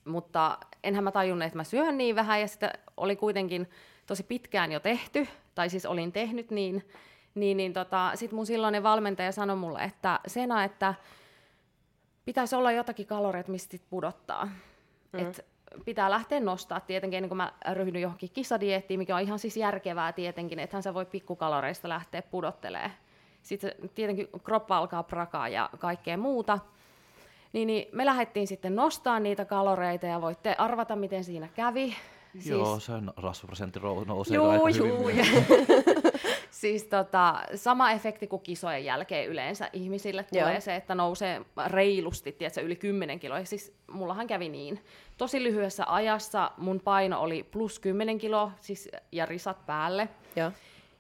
Mutta 0.06 0.58
enhän 0.84 1.04
mä 1.04 1.12
tajunnut, 1.12 1.46
että 1.46 1.58
mä 1.58 1.64
syön 1.64 1.98
niin 1.98 2.16
vähän, 2.16 2.42
ja 2.42 2.48
sitä 2.48 2.74
oli 2.98 3.16
kuitenkin 3.16 3.70
tosi 4.06 4.24
pitkään 4.24 4.72
jo 4.72 4.80
tehty, 4.80 5.28
tai 5.56 5.70
siis 5.70 5.86
olin 5.86 6.12
tehnyt 6.12 6.52
niin, 6.52 6.90
niin, 7.36 7.58
niin 7.58 7.74
tota, 7.74 8.12
sitten 8.16 8.36
mun 8.36 8.46
silloinen 8.46 8.84
valmentaja 8.84 9.32
sanoi 9.32 9.56
mulle, 9.56 9.84
että 9.84 10.20
Sena, 10.28 10.64
että 10.64 10.94
pitäisi 12.26 12.56
olla 12.56 12.72
jotakin 12.72 13.08
kaloreita, 13.08 13.52
mistä 13.52 13.72
sit 13.72 13.90
pudottaa. 13.90 14.46
Mm. 15.12 15.20
Et 15.20 15.46
pitää 15.86 16.10
lähteä 16.10 16.40
nostaa 16.40 16.80
tietenkin 16.80 17.18
ennen 17.18 17.30
kuin 17.30 17.38
mä 17.38 17.54
ryhdyn 17.74 18.02
johonkin 18.02 18.30
kisadiettiin, 18.34 19.00
mikä 19.00 19.16
on 19.16 19.22
ihan 19.22 19.40
siis 19.40 19.58
järkevää 19.58 20.14
tietenkin, 20.14 20.60
että 20.60 20.82
sä 20.82 20.94
voi 20.94 21.06
pikkukaloreista 21.06 21.90
lähteä 21.90 22.22
pudottelemaan. 22.22 22.92
Sitten 23.42 23.72
tietenkin 23.96 24.28
kroppa 24.44 24.78
alkaa 24.78 25.04
prakaa 25.04 25.48
ja 25.48 25.70
kaikkea 25.80 26.18
muuta. 26.18 26.60
Niin, 27.54 27.68
niin 27.68 27.88
me 27.92 28.06
lähdettiin 28.06 28.48
sitten 28.48 28.76
nostaa 28.76 29.20
niitä 29.20 29.46
kaloreita 29.46 30.06
ja 30.06 30.22
voitte 30.22 30.56
arvata, 30.58 30.96
miten 30.96 31.24
siinä 31.24 31.48
kävi. 31.48 31.96
Siis... 32.34 32.48
Joo, 32.48 32.80
sen 32.80 33.12
rasvaprosentti 33.18 33.80
nousee 34.06 34.36
juu, 34.36 34.46
aika 34.46 34.70
juu. 34.70 35.08
hyvin. 35.08 35.26
siis 36.62 36.84
tota, 36.84 37.42
sama 37.56 37.92
efekti 37.92 38.28
kuin 38.28 38.42
kisojen 38.42 38.86
jälkeen 38.86 39.28
yleensä 39.30 39.70
ihmisille 39.74 40.24
tulee 40.24 40.52
Joo. 40.52 40.62
se, 40.62 40.76
että 40.76 40.96
nousee 40.96 41.42
reilusti, 41.68 42.32
tiedätkö, 42.32 42.62
yli 42.62 42.76
10 42.76 43.20
kiloa. 43.20 43.46
Siis 43.46 43.74
mullahan 43.92 44.28
kävi 44.28 44.50
niin. 44.50 44.84
Tosi 45.18 45.44
lyhyessä 45.44 45.84
ajassa 45.88 46.52
mun 46.58 46.80
paino 46.80 47.22
oli 47.22 47.44
plus 47.44 47.80
10 47.80 48.18
kiloa 48.18 48.52
siis, 48.62 48.90
ja 49.12 49.26
risat 49.26 49.66
päälle. 49.66 50.10
Joo. 50.36 50.52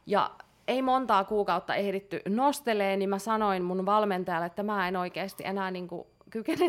Ja 0.05 0.31
ei 0.67 0.81
montaa 0.81 1.23
kuukautta 1.23 1.75
ehditty 1.75 2.21
nostelee, 2.29 2.97
niin 2.97 3.09
mä 3.09 3.19
sanoin 3.19 3.63
mun 3.63 3.85
valmentajalle, 3.85 4.45
että 4.45 4.63
mä 4.63 4.88
en 4.88 4.95
oikeasti 4.95 5.43
enää 5.45 5.71
niinku 5.71 6.07
kykene 6.07 6.11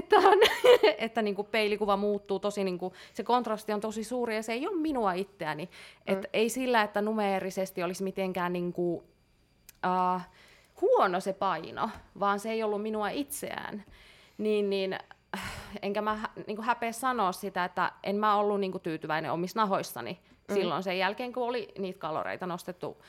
tähän, 0.08 0.38
että 0.98 1.22
niinku 1.22 1.44
peilikuva 1.44 1.96
muuttuu 1.96 2.38
tosi, 2.38 2.64
niinku, 2.64 2.92
se 3.14 3.22
kontrasti 3.22 3.72
on 3.72 3.80
tosi 3.80 4.04
suuri 4.04 4.36
ja 4.36 4.42
se 4.42 4.52
ei 4.52 4.66
ole 4.66 4.76
minua 4.76 5.12
itseäni. 5.12 5.64
Mm. 5.64 5.70
Et 6.06 6.26
ei 6.32 6.48
sillä, 6.48 6.82
että 6.82 7.02
numeerisesti 7.02 7.82
olisi 7.82 8.04
mitenkään 8.04 8.52
niinku, 8.52 8.94
uh, 9.86 10.20
huono 10.80 11.20
se 11.20 11.32
paino, 11.32 11.90
vaan 12.20 12.40
se 12.40 12.50
ei 12.50 12.62
ollut 12.62 12.82
minua 12.82 13.08
itseään. 13.08 13.84
Niin, 14.38 14.70
niin 14.70 14.92
äh, 15.34 15.52
enkä 15.82 16.02
mä 16.02 16.14
hä- 16.14 16.30
niinku 16.46 16.62
häpeä 16.62 16.92
sanoa 16.92 17.32
sitä, 17.32 17.64
että 17.64 17.92
en 18.02 18.16
mä 18.16 18.36
ollut 18.36 18.60
niinku 18.60 18.78
tyytyväinen 18.78 19.32
omissa 19.32 19.60
nahoissani 19.60 20.20
mm. 20.48 20.54
silloin 20.54 20.82
sen 20.82 20.98
jälkeen, 20.98 21.32
kun 21.32 21.42
oli 21.42 21.68
niitä 21.78 21.98
kaloreita 21.98 22.46
nostettu. 22.46 23.02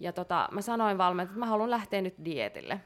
Ja 0.00 0.12
tota, 0.12 0.48
mä 0.50 0.60
sanoin 0.60 0.98
valmentajalle, 0.98 1.30
että 1.30 1.38
mä 1.38 1.46
haluan 1.46 1.70
lähteä 1.70 2.02
nyt 2.02 2.14
dietille. 2.24 2.80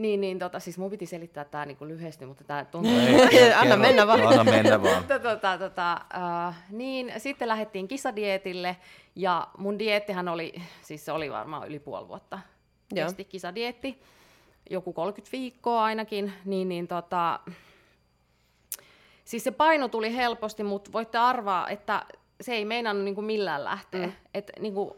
Niin, 0.00 0.20
niin 0.20 0.38
tota, 0.38 0.60
siis 0.60 0.78
mun 0.78 0.90
piti 0.90 1.06
selittää 1.06 1.44
tämä 1.44 1.66
niinku 1.66 1.86
lyhyesti, 1.86 2.26
mutta 2.26 2.44
tämä 2.44 2.64
tuntuu... 2.64 2.92
Ei, 2.98 3.28
kerro, 3.30 3.58
Anna 3.58 3.76
mennä 3.76 4.06
vaan. 4.06 4.26
Anna 4.26 4.44
mennä 4.44 4.82
vaan. 4.82 4.96
Mutta 4.96 5.18
tota, 5.18 5.58
tota, 5.58 6.00
uh, 6.48 6.54
niin, 6.70 7.12
sitten 7.18 7.48
lähdettiin 7.48 7.88
kisadietille, 7.88 8.76
ja 9.16 9.48
mun 9.58 9.78
diettihän 9.78 10.28
oli, 10.28 10.54
siis 10.82 11.04
se 11.04 11.12
oli 11.12 11.30
varmaan 11.30 11.68
yli 11.68 11.78
puoli 11.78 12.08
vuotta, 12.08 12.38
Joo. 12.92 13.06
kesti 13.06 13.24
kisadietti, 13.24 14.02
joku 14.70 14.92
30 14.92 15.32
viikkoa 15.32 15.84
ainakin, 15.84 16.32
niin, 16.44 16.68
niin 16.68 16.88
tota, 16.88 17.40
siis 19.24 19.44
se 19.44 19.50
paino 19.50 19.88
tuli 19.88 20.16
helposti, 20.16 20.64
mutta 20.64 20.92
voitte 20.92 21.18
arvaa, 21.18 21.68
että 21.68 22.06
se 22.40 22.54
ei 22.54 22.64
meinannut 22.64 23.04
niin 23.04 23.14
kuin 23.14 23.24
millään 23.24 23.64
lähteä. 23.64 24.06
Mm. 24.06 24.12
Et, 24.34 24.50
niin 24.60 24.74
kuin, 24.74 24.90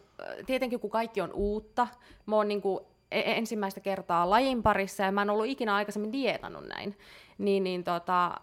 tietenkin 0.46 0.80
kun 0.80 0.90
kaikki 0.90 1.20
on 1.20 1.32
uutta, 1.32 1.88
mä 2.26 2.36
oon 2.36 2.48
niin 2.48 2.62
kuin 2.62 2.80
e- 2.84 2.91
ensimmäistä 3.12 3.80
kertaa 3.80 4.30
lajin 4.30 4.62
parissa 4.62 5.02
ja 5.02 5.12
mä 5.12 5.22
en 5.22 5.30
ollut 5.30 5.46
ikinä 5.46 5.74
aikaisemmin 5.74 6.12
dietannut 6.12 6.64
näin, 6.68 6.98
niin, 7.38 7.64
niin 7.64 7.84
tota, 7.84 8.40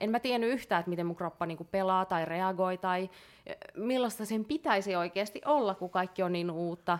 en 0.00 0.10
mä 0.10 0.20
tiennyt 0.20 0.50
yhtään, 0.50 0.80
että 0.80 0.90
miten 0.90 1.06
mun 1.06 1.16
kroppa 1.16 1.46
niin 1.46 1.56
kuin 1.56 1.68
pelaa 1.70 2.04
tai 2.04 2.24
reagoi 2.24 2.78
tai 2.78 3.10
eh, 3.46 3.56
millaista 3.76 4.24
sen 4.24 4.44
pitäisi 4.44 4.96
oikeasti 4.96 5.40
olla, 5.44 5.74
kun 5.74 5.90
kaikki 5.90 6.22
on 6.22 6.32
niin 6.32 6.50
uutta. 6.50 6.98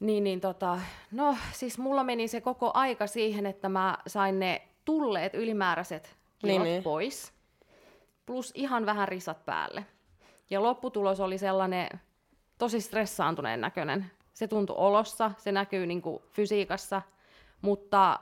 Niin, 0.00 0.24
niin 0.24 0.40
tota, 0.40 0.78
no 1.12 1.36
siis 1.52 1.78
mulla 1.78 2.04
meni 2.04 2.28
se 2.28 2.40
koko 2.40 2.70
aika 2.74 3.06
siihen, 3.06 3.46
että 3.46 3.68
mä 3.68 3.98
sain 4.06 4.38
ne 4.38 4.62
tulleet 4.84 5.34
ylimääräiset 5.34 6.16
kilot 6.38 6.42
Niin, 6.42 6.62
niin, 6.62 6.72
niin. 6.72 6.82
pois, 6.82 7.32
plus 8.26 8.52
ihan 8.54 8.86
vähän 8.86 9.08
risat 9.08 9.44
päälle. 9.44 9.86
Ja 10.50 10.62
lopputulos 10.62 11.20
oli 11.20 11.38
sellainen 11.38 11.88
tosi 12.58 12.80
stressaantuneen 12.80 13.60
näköinen. 13.60 14.10
Se 14.36 14.48
tuntui 14.48 14.76
olossa, 14.78 15.30
se 15.38 15.52
näkyy 15.52 15.86
niin 15.86 16.02
kuin 16.02 16.22
fysiikassa, 16.32 17.02
mutta 17.62 18.20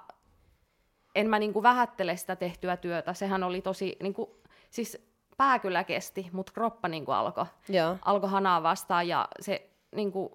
en 1.15 1.31
mä 1.31 1.39
niin 1.39 1.53
kuin 1.53 1.63
vähättele 1.63 2.17
sitä 2.17 2.37
tehtyä 2.37 2.77
työtä. 2.77 3.15
Sehän 3.15 3.43
oli 3.43 3.61
tosi, 3.61 3.97
niin 4.03 4.15
kuin, 4.15 4.31
siis 4.71 4.99
pää 5.37 5.59
kyllä 5.59 5.85
kesti, 5.85 6.31
mutta 6.33 6.53
kroppa 6.53 6.89
niin 6.89 7.05
kuin 7.05 7.15
alkoi 7.15 7.45
alkoi 8.05 8.31
hanaa 8.31 8.63
vastaan 8.63 9.09
ja 9.09 9.29
se 9.41 9.71
niin 9.95 10.13
kuin, 10.13 10.31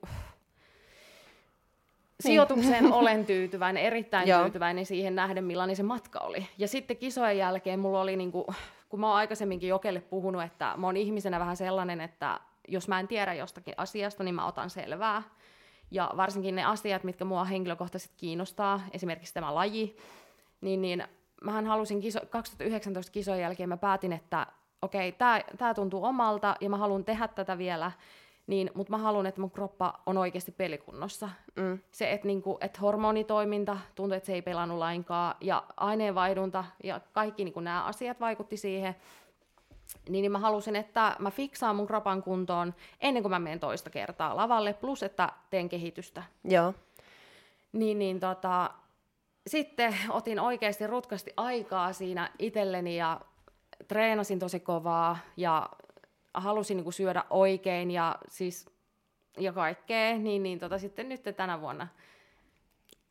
sijoitukseen 2.20 2.94
olen 3.00 3.26
tyytyväinen, 3.26 3.84
erittäin 3.84 4.28
Joo. 4.28 4.42
tyytyväinen 4.42 4.86
siihen 4.86 5.16
nähden, 5.16 5.44
millainen 5.44 5.76
se 5.76 5.84
matka 5.84 6.20
oli. 6.20 6.48
Ja 6.58 6.68
sitten 6.68 6.98
kisojen 6.98 7.38
jälkeen 7.38 7.80
mulla 7.80 8.02
oli, 8.02 8.16
niin 8.16 8.32
kuin, 8.32 8.46
kun 8.90 9.00
mä 9.00 9.08
oon 9.08 9.18
aikaisemminkin 9.18 9.70
Jokelle 9.70 10.02
puhunut, 10.02 10.44
että 10.44 10.74
mä 10.78 10.88
oon 10.88 10.98
ihmisenä 10.98 11.40
vähän 11.40 11.58
sellainen, 11.58 12.02
että 12.02 12.40
jos 12.68 12.88
mä 12.88 13.00
en 13.00 13.08
tiedä 13.08 13.34
jostakin 13.34 13.74
asiasta, 13.78 14.24
niin 14.24 14.36
mä 14.36 14.48
otan 14.48 14.70
selvää. 14.70 15.24
Ja 15.92 16.12
varsinkin 16.18 16.56
ne 16.56 16.64
asiat, 16.64 17.04
mitkä 17.04 17.26
mua 17.26 17.44
henkilökohtaisesti 17.44 18.14
kiinnostaa, 18.18 18.82
esimerkiksi 18.92 19.34
tämä 19.34 19.56
laji, 19.56 19.98
niin, 20.62 20.82
niin 20.82 21.04
mähän 21.44 21.66
halusin 21.66 22.02
kiso, 22.02 22.20
2019 22.30 23.12
kisojen 23.12 23.42
jälkeen, 23.42 23.70
mä 23.70 23.78
päätin, 23.78 24.14
että 24.14 24.48
okei, 24.82 25.10
okay, 25.10 25.42
tämä 25.58 25.74
tuntuu 25.74 26.06
omalta 26.06 26.56
ja 26.62 26.70
mä 26.70 26.78
haluan 26.78 27.06
tehdä 27.06 27.28
tätä 27.28 27.58
vielä, 27.58 27.92
niin, 28.48 28.72
mutta 28.74 28.92
mä 28.92 28.98
haluan, 28.98 29.26
että 29.26 29.42
mun 29.42 29.52
kroppa 29.52 30.00
on 30.06 30.18
oikeasti 30.18 30.52
pelikunnossa. 30.52 31.30
Mm. 31.56 31.80
Se, 31.92 32.12
että 32.12 32.28
niinku, 32.28 32.58
et 32.62 32.82
hormonitoiminta 32.82 33.78
tuntui, 33.96 34.18
että 34.18 34.28
se 34.28 34.34
ei 34.34 34.42
pelannut 34.42 34.78
lainkaan, 34.78 35.36
ja 35.42 35.64
aineenvaihdunta 35.78 36.66
ja 36.84 37.02
kaikki 37.14 37.44
niinku 37.44 37.60
nämä 37.60 37.84
asiat 37.84 38.20
vaikutti 38.20 38.58
siihen. 38.58 38.96
Niin, 40.10 40.22
niin 40.22 40.32
mä 40.32 40.40
halusin, 40.40 40.76
että 40.76 41.16
mä 41.20 41.32
fiksaan 41.32 41.76
mun 41.76 41.88
kropan 41.88 42.24
kuntoon 42.24 42.74
ennen 43.02 43.24
kuin 43.24 43.32
mä 43.32 43.40
menen 43.40 43.60
toista 43.60 43.90
kertaa 43.90 44.36
lavalle, 44.36 44.74
plus 44.74 45.04
että 45.04 45.30
teen 45.50 45.70
kehitystä. 45.70 46.24
Joo. 46.44 46.74
Niin, 47.72 48.00
niin 48.00 48.20
tota, 48.20 48.70
sitten 49.48 49.96
otin 50.10 50.40
oikeasti 50.40 50.88
rutkasti 50.88 51.34
aikaa 51.38 51.94
siinä 51.94 52.32
itselleni 52.40 52.98
ja 52.98 53.22
treenasin 53.88 54.40
tosi 54.40 54.60
kovaa 54.60 55.18
ja 55.38 55.70
halusin 56.34 56.78
niin 56.78 56.84
kuin 56.84 56.94
syödä 56.94 57.24
oikein 57.30 57.92
ja 57.92 58.16
siis 58.28 58.66
ja 59.38 59.54
kaikkea, 59.54 60.18
niin, 60.18 60.44
niin 60.44 60.60
tota, 60.60 60.78
sitten 60.78 61.10
nyt 61.10 61.24
tänä 61.38 61.62
vuonna 61.62 61.88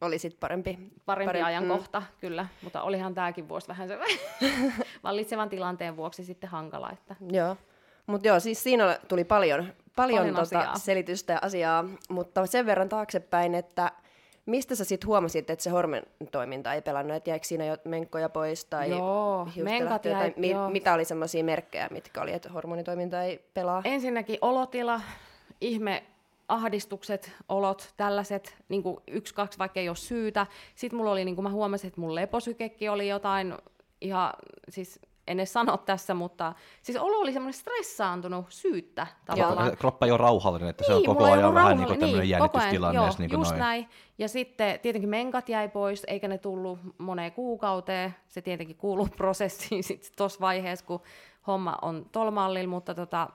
Oli 0.01 0.19
sit 0.19 0.41
parempi. 0.41 0.79
parempi 1.07 1.29
Parem- 1.29 1.29
Parem, 1.29 1.45
ajankohta, 1.45 2.01
mm. 2.01 2.07
kyllä, 2.21 2.47
mutta 2.63 2.83
olihan 2.83 3.15
tämäkin 3.15 3.49
vuosi 3.49 3.69
vähän 3.69 3.89
se 3.89 3.99
vallitsevan 5.05 5.49
tilanteen 5.49 5.97
vuoksi 5.97 6.25
sitten 6.25 6.51
hankala, 6.51 6.91
että 6.93 7.17
Joo. 7.33 7.57
Mutta 8.07 8.29
joo, 8.29 8.41
siis 8.41 8.63
siinä 8.63 8.99
tuli 9.09 9.25
paljon, 9.25 9.73
paljon, 9.97 10.19
Paljon 10.19 10.35
tota 10.35 10.59
asiaa. 10.61 10.79
selitystä 10.79 11.33
ja 11.33 11.39
asiaa, 11.43 11.85
mutta 12.09 12.47
sen 12.47 12.67
verran 12.67 12.89
taaksepäin, 12.89 13.55
että 13.55 13.93
mistä 14.47 14.75
sä 14.75 14.85
sitten 14.85 15.07
huomasit, 15.09 15.51
että 15.51 15.63
se 15.63 15.71
hormonitoiminta 15.71 16.75
ei 16.75 16.83
pelannut, 16.83 17.17
että 17.17 17.31
jäikö 17.31 17.47
siinä 17.47 17.65
jo 17.65 17.77
menkkoja 17.85 18.29
pois 18.29 18.65
tai 18.65 18.91
Joo, 18.91 19.49
menkat 19.63 20.05
jäi- 20.07 20.13
tai 20.15 20.35
mi- 20.37 20.51
joo. 20.51 20.71
mitä 20.71 20.95
oli 20.95 21.05
semmoisia 21.05 21.45
merkkejä, 21.45 21.89
mitkä 21.91 22.21
oli, 22.23 22.33
että 22.33 22.49
hormonitoiminta 22.53 23.23
ei 23.23 23.45
pelaa? 23.55 23.83
ensinnäkin 23.85 24.39
olotila, 24.41 25.01
ihme, 25.61 26.03
ahdistukset, 26.49 27.33
olot, 27.49 27.95
tällaiset, 27.97 28.57
niin 28.69 28.83
kuin 28.83 28.97
yksi, 29.07 29.35
kaksi, 29.35 29.59
vaikka 29.59 29.81
ei 29.81 29.89
ole 29.89 29.97
syytä. 29.97 30.47
Sitten 30.75 30.97
mulla 30.97 31.11
oli, 31.11 31.25
niin 31.25 31.35
kuin 31.35 31.43
mä 31.43 31.51
huomasin, 31.51 31.89
että 31.89 32.01
mun 32.01 32.15
leposykekin 32.15 32.91
oli 32.91 33.09
jotain 33.09 33.55
ihan, 34.01 34.33
siis 34.69 35.01
en 35.29 35.41
edes 35.41 35.53
sano 35.53 35.77
tässä, 35.77 36.15
mutta 36.15 36.53
siis 36.83 36.99
olo 36.99 37.19
oli 37.19 37.33
semmoinen 37.33 37.61
stressaantunut 37.61 38.47
syyttä 38.49 39.07
tavallaan. 39.25 39.77
Kroppa 39.77 40.07
ei 40.07 40.13
ole 40.13 40.19
rauhallinen, 40.19 40.69
että 40.69 40.85
se 40.85 40.93
on 40.93 40.99
Niin, 40.99 41.07
koko 41.07 41.25
ajan 41.25 41.55
vähän 41.55 41.77
niin 41.77 41.87
kuin 41.87 41.99
tämmöinen 41.99 42.23
niin, 42.23 42.31
jännitystilanne. 42.31 43.01
Joo, 43.01 43.09
niin 43.19 43.31
kuin 43.31 43.41
just 43.41 43.51
noin. 43.51 43.61
näin. 43.61 43.89
Ja 44.19 44.29
sitten 44.29 44.81
tietenkin 44.81 45.11
menkat 45.11 45.49
jäi 45.49 45.69
pois, 45.69 46.05
eikä 46.07 46.29
ne 46.29 46.39
tullut 46.39 46.79
moneen 46.99 47.33
kuukauteen. 47.33 48.15
Se 48.29 48.43
tietenkin 48.43 48.77
kuuluu 48.77 49.09
prosessiin 49.17 49.85
sitten 49.85 50.11
tuossa 50.17 50.41
vaiheessa, 50.41 50.87
kun 50.87 51.01
homma 51.47 51.79
on 51.83 52.07
tol 52.13 52.31
mallilla, 52.31 52.71
mutta 52.71 52.95
tota, 52.95 53.29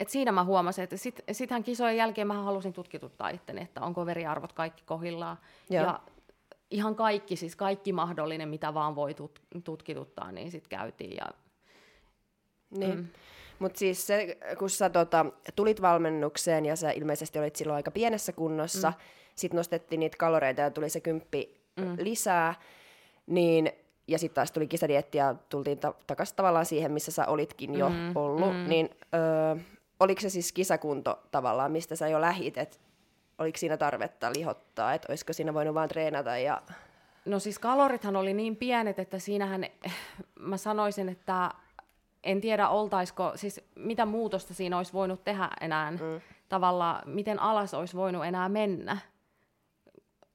et 0.00 0.08
siinä 0.08 0.32
mä 0.32 0.44
huomasin, 0.44 0.84
että 0.84 0.96
sit, 0.96 1.20
sittenhän 1.32 1.64
kisojen 1.64 1.96
jälkeen 1.96 2.26
mä 2.26 2.42
halusin 2.42 2.72
tutkituttaa 2.72 3.28
itteni, 3.28 3.62
että 3.62 3.80
onko 3.80 4.06
veriarvot 4.06 4.52
kaikki 4.52 4.82
kohillaan. 4.86 5.36
Joo. 5.70 5.84
Ja 5.84 6.00
ihan 6.70 6.94
kaikki, 6.94 7.36
siis 7.36 7.56
kaikki 7.56 7.92
mahdollinen, 7.92 8.48
mitä 8.48 8.74
vaan 8.74 8.96
voi 8.96 9.14
tut, 9.14 9.42
tutkituttaa, 9.64 10.32
niin 10.32 10.50
sitten 10.50 10.78
käytiin. 10.78 11.16
Ja, 11.16 11.26
Niin. 12.70 12.96
Mm. 12.96 13.08
Mutta 13.58 13.78
siis 13.78 14.06
se, 14.06 14.38
kun 14.58 14.70
sä 14.70 14.90
tota, 14.90 15.26
tulit 15.56 15.82
valmennukseen 15.82 16.66
ja 16.66 16.76
sä 16.76 16.90
ilmeisesti 16.90 17.38
olit 17.38 17.56
silloin 17.56 17.76
aika 17.76 17.90
pienessä 17.90 18.32
kunnossa, 18.32 18.88
mm. 18.90 19.02
sitten 19.34 19.56
nostettiin 19.56 20.00
niitä 20.00 20.16
kaloreita 20.16 20.60
ja 20.60 20.70
tuli 20.70 20.90
se 20.90 21.00
kymppi 21.00 21.60
mm. 21.76 21.96
lisää, 21.98 22.54
niin, 23.26 23.72
ja 24.08 24.18
sitten 24.18 24.34
taas 24.34 24.52
tuli 24.52 24.66
kisadietti 24.66 25.18
ja 25.18 25.34
tultiin 25.48 25.78
ta- 25.78 25.94
takaisin 26.06 26.36
tavallaan 26.36 26.66
siihen, 26.66 26.92
missä 26.92 27.12
sä 27.12 27.26
olitkin 27.26 27.74
jo 27.74 27.88
mm. 27.88 28.16
ollut, 28.16 28.52
mm. 28.52 28.68
niin 28.68 28.90
öö, 29.14 29.56
oliko 30.00 30.20
se 30.20 30.30
siis 30.30 30.52
kisakunto 30.52 31.22
tavallaan, 31.30 31.72
mistä 31.72 31.96
sä 31.96 32.08
jo 32.08 32.20
lähit, 32.20 32.58
että 32.58 32.76
oliko 33.38 33.58
siinä 33.58 33.76
tarvetta 33.76 34.32
lihottaa, 34.36 34.94
että 34.94 35.06
olisiko 35.10 35.32
siinä 35.32 35.54
voinut 35.54 35.74
vaan 35.74 35.88
treenata 35.88 36.38
ja... 36.38 36.62
No 37.24 37.38
siis 37.38 37.58
kalorithan 37.58 38.16
oli 38.16 38.34
niin 38.34 38.56
pienet, 38.56 38.98
että 38.98 39.18
siinähän 39.18 39.66
mä 40.40 40.56
sanoisin, 40.56 41.08
että 41.08 41.50
en 42.24 42.40
tiedä 42.40 42.68
oltaisiko, 42.68 43.32
siis 43.34 43.60
mitä 43.74 44.06
muutosta 44.06 44.54
siinä 44.54 44.76
olisi 44.76 44.92
voinut 44.92 45.24
tehdä 45.24 45.50
enää, 45.60 45.90
mm. 45.90 46.20
tavallaan 46.48 47.02
miten 47.06 47.40
alas 47.40 47.74
olisi 47.74 47.96
voinut 47.96 48.24
enää 48.24 48.48
mennä. 48.48 48.98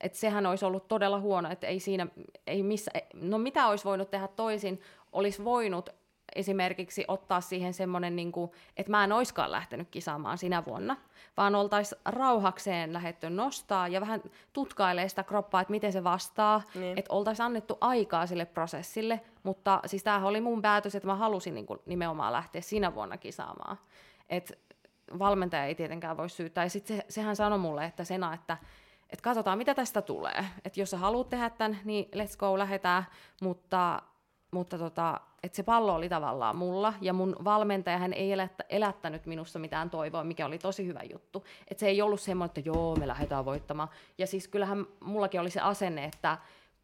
Et 0.01 0.15
sehän 0.15 0.45
olisi 0.45 0.65
ollut 0.65 0.87
todella 0.87 1.19
huono, 1.19 1.51
että 1.51 1.67
ei 1.67 1.79
siinä, 1.79 2.07
ei 2.47 2.63
missä, 2.63 2.91
no 3.13 3.37
mitä 3.37 3.67
olisi 3.67 3.85
voinut 3.85 4.11
tehdä 4.11 4.27
toisin, 4.27 4.81
olisi 5.11 5.43
voinut 5.43 5.89
esimerkiksi 6.35 7.05
ottaa 7.07 7.41
siihen 7.41 7.73
semmoinen, 7.73 8.15
niin 8.15 8.31
kuin, 8.31 8.51
että 8.77 8.91
mä 8.91 9.03
en 9.03 9.11
oiskaan 9.11 9.51
lähtenyt 9.51 9.89
kisaamaan 9.89 10.37
sinä 10.37 10.65
vuonna, 10.65 10.95
vaan 11.37 11.55
oltaisiin 11.55 12.01
rauhakseen 12.05 12.93
lähetty 12.93 13.29
nostaa 13.29 13.87
ja 13.87 14.01
vähän 14.01 14.21
tutkailee 14.53 15.09
sitä 15.09 15.23
kroppaa, 15.23 15.61
että 15.61 15.71
miten 15.71 15.91
se 15.93 16.03
vastaa, 16.03 16.61
Niin. 16.75 16.97
että 16.99 17.13
oltaisiin 17.13 17.45
annettu 17.45 17.77
aikaa 17.81 18.27
sille 18.27 18.45
prosessille, 18.45 19.21
mutta 19.43 19.79
siis 19.85 20.03
tämähän 20.03 20.27
oli 20.27 20.41
mun 20.41 20.61
päätös, 20.61 20.95
että 20.95 21.07
mä 21.07 21.15
halusin 21.15 21.55
niin 21.55 21.65
kuin, 21.65 21.79
nimenomaan 21.85 22.33
lähteä 22.33 22.61
sinä 22.61 22.95
vuonna 22.95 23.17
kisaamaan. 23.17 23.77
Et 24.29 24.59
valmentaja 25.19 25.65
ei 25.65 25.75
tietenkään 25.75 26.17
voi 26.17 26.29
syyttää, 26.29 26.63
ja 26.63 26.69
sitten 26.69 26.97
se, 26.97 27.05
sehän 27.09 27.35
sanoi 27.35 27.59
mulle, 27.59 27.85
että 27.85 28.03
Sena, 28.03 28.33
että 28.33 28.57
että 29.09 29.23
katsotaan, 29.23 29.57
mitä 29.57 29.75
tästä 29.75 30.01
tulee. 30.01 30.45
Että 30.65 30.79
jos 30.79 30.89
sä 30.91 30.97
haluat 30.97 31.29
tehdä 31.29 31.49
tämän, 31.49 31.79
niin 31.83 32.05
let's 32.05 32.37
go, 32.37 32.59
lähdetään, 32.59 33.03
mutta, 33.41 34.01
mutta 34.51 34.77
tota, 34.77 35.21
että 35.43 35.55
se 35.55 35.63
pallo 35.63 35.95
oli 35.95 36.09
tavallaan 36.09 36.55
mulla, 36.55 36.93
ja 37.01 37.13
mun 37.13 37.35
valmentaja 37.43 37.97
hän 37.97 38.13
ei 38.13 38.31
elättä, 38.31 38.65
elättänyt 38.69 39.25
minussa 39.25 39.59
mitään 39.59 39.89
toivoa, 39.89 40.23
mikä 40.23 40.45
oli 40.45 40.57
tosi 40.57 40.85
hyvä 40.85 41.01
juttu. 41.11 41.45
Että 41.67 41.79
se 41.79 41.87
ei 41.87 42.01
ollut 42.01 42.21
semmoinen, 42.21 42.49
että 42.49 42.69
joo, 42.69 42.95
me 42.95 43.07
lähdetään 43.07 43.45
voittamaan. 43.45 43.89
Ja 44.17 44.27
siis 44.27 44.47
kyllähän 44.47 44.85
mullakin 44.99 45.41
oli 45.41 45.49
se 45.49 45.61
asenne, 45.61 46.05
että 46.05 46.37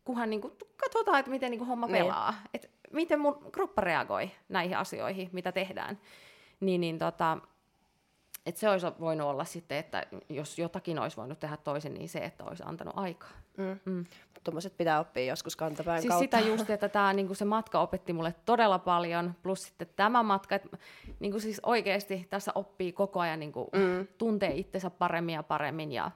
kunhan 0.04 0.30
niin 0.30 0.42
kuin, 0.42 0.54
katsotaan, 0.78 1.20
että 1.20 1.32
miten 1.32 1.52
niin 1.52 1.60
kuin 1.60 1.68
homma 1.68 1.88
pelaa. 1.88 2.34
Että 2.54 2.68
miten 2.92 3.20
mun 3.20 3.52
kroppa 3.52 3.82
reagoi 3.82 4.32
näihin 4.50 4.78
asioihin, 4.78 5.30
mitä 5.32 5.52
tehdään. 5.52 6.00
Niin, 6.60 6.82
niin 6.82 7.00
tota, 7.00 7.38
et 8.50 8.58
se 8.58 8.70
olisi 8.70 8.88
voinut 9.00 9.28
olla 9.28 9.46
sitten, 9.46 9.78
että 9.78 10.04
jos 10.30 10.60
jotakin 10.60 11.00
olisi 11.00 11.18
voinut 11.18 11.40
tehdä 11.40 11.58
toisin, 11.58 11.94
niin 11.94 12.10
se, 12.10 12.20
että 12.20 12.44
olisi 12.44 12.64
antanut 12.66 12.94
aikaa. 12.98 13.30
Mm. 13.58 13.80
Mm. 13.86 14.06
Tuommoiset 14.44 14.78
pitää 14.78 15.00
oppia 15.00 15.24
joskus 15.24 15.56
kantapään 15.56 16.02
Siis 16.02 16.10
kautta. 16.10 16.38
sitä 16.38 16.50
just, 16.50 16.70
että 16.70 16.90
tää, 16.90 17.14
niinku 17.14 17.34
se 17.34 17.46
matka 17.46 17.80
opetti 17.80 18.14
mulle 18.14 18.36
todella 18.46 18.80
paljon, 18.80 19.36
plus 19.44 19.64
sitten 19.64 19.88
tämä 19.96 20.24
matka, 20.24 20.56
että 20.56 20.78
niinku 21.20 21.40
siis 21.40 21.60
oikeasti 21.64 22.28
tässä 22.30 22.52
oppii 22.56 22.92
koko 22.92 23.20
ajan 23.20 23.40
niinku 23.40 23.70
mm. 23.74 24.08
tuntee 24.18 24.52
itsensä 24.54 24.90
paremmin 24.90 25.36
ja 25.36 25.44
paremmin. 25.44 25.92
Ja, 25.92 26.12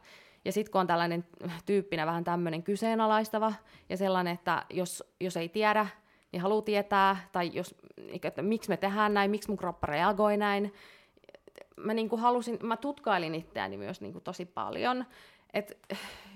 ja 0.46 0.52
sitten 0.52 0.72
kun 0.72 0.82
on 0.82 0.88
tällainen 0.88 1.26
tyyppinä 1.66 2.06
vähän 2.06 2.24
tämmöinen 2.24 2.64
kyseenalaistava 2.64 3.54
ja 3.90 3.98
sellainen, 3.98 4.34
että 4.34 4.66
jos, 4.70 5.04
jos 5.20 5.38
ei 5.38 5.50
tiedä, 5.50 5.88
niin 6.32 6.42
haluaa 6.42 6.62
tietää, 6.62 7.18
tai 7.32 7.52
jos, 7.54 7.76
niinku, 7.98 8.28
että 8.28 8.42
miksi 8.42 8.70
me 8.70 8.78
tehdään 8.78 9.14
näin, 9.14 9.32
miksi 9.32 9.50
mun 9.50 9.58
kroppa 9.58 9.88
reagoi 9.88 10.38
näin, 10.38 10.74
mä 11.78 11.94
niinku 11.94 12.18
halusin, 12.18 12.60
mä 12.64 12.78
tutkailin 12.78 13.36
itseäni 13.36 13.78
myös 13.78 14.02
niinku 14.02 14.22
tosi 14.22 14.46
paljon, 14.46 15.06
että 15.54 15.74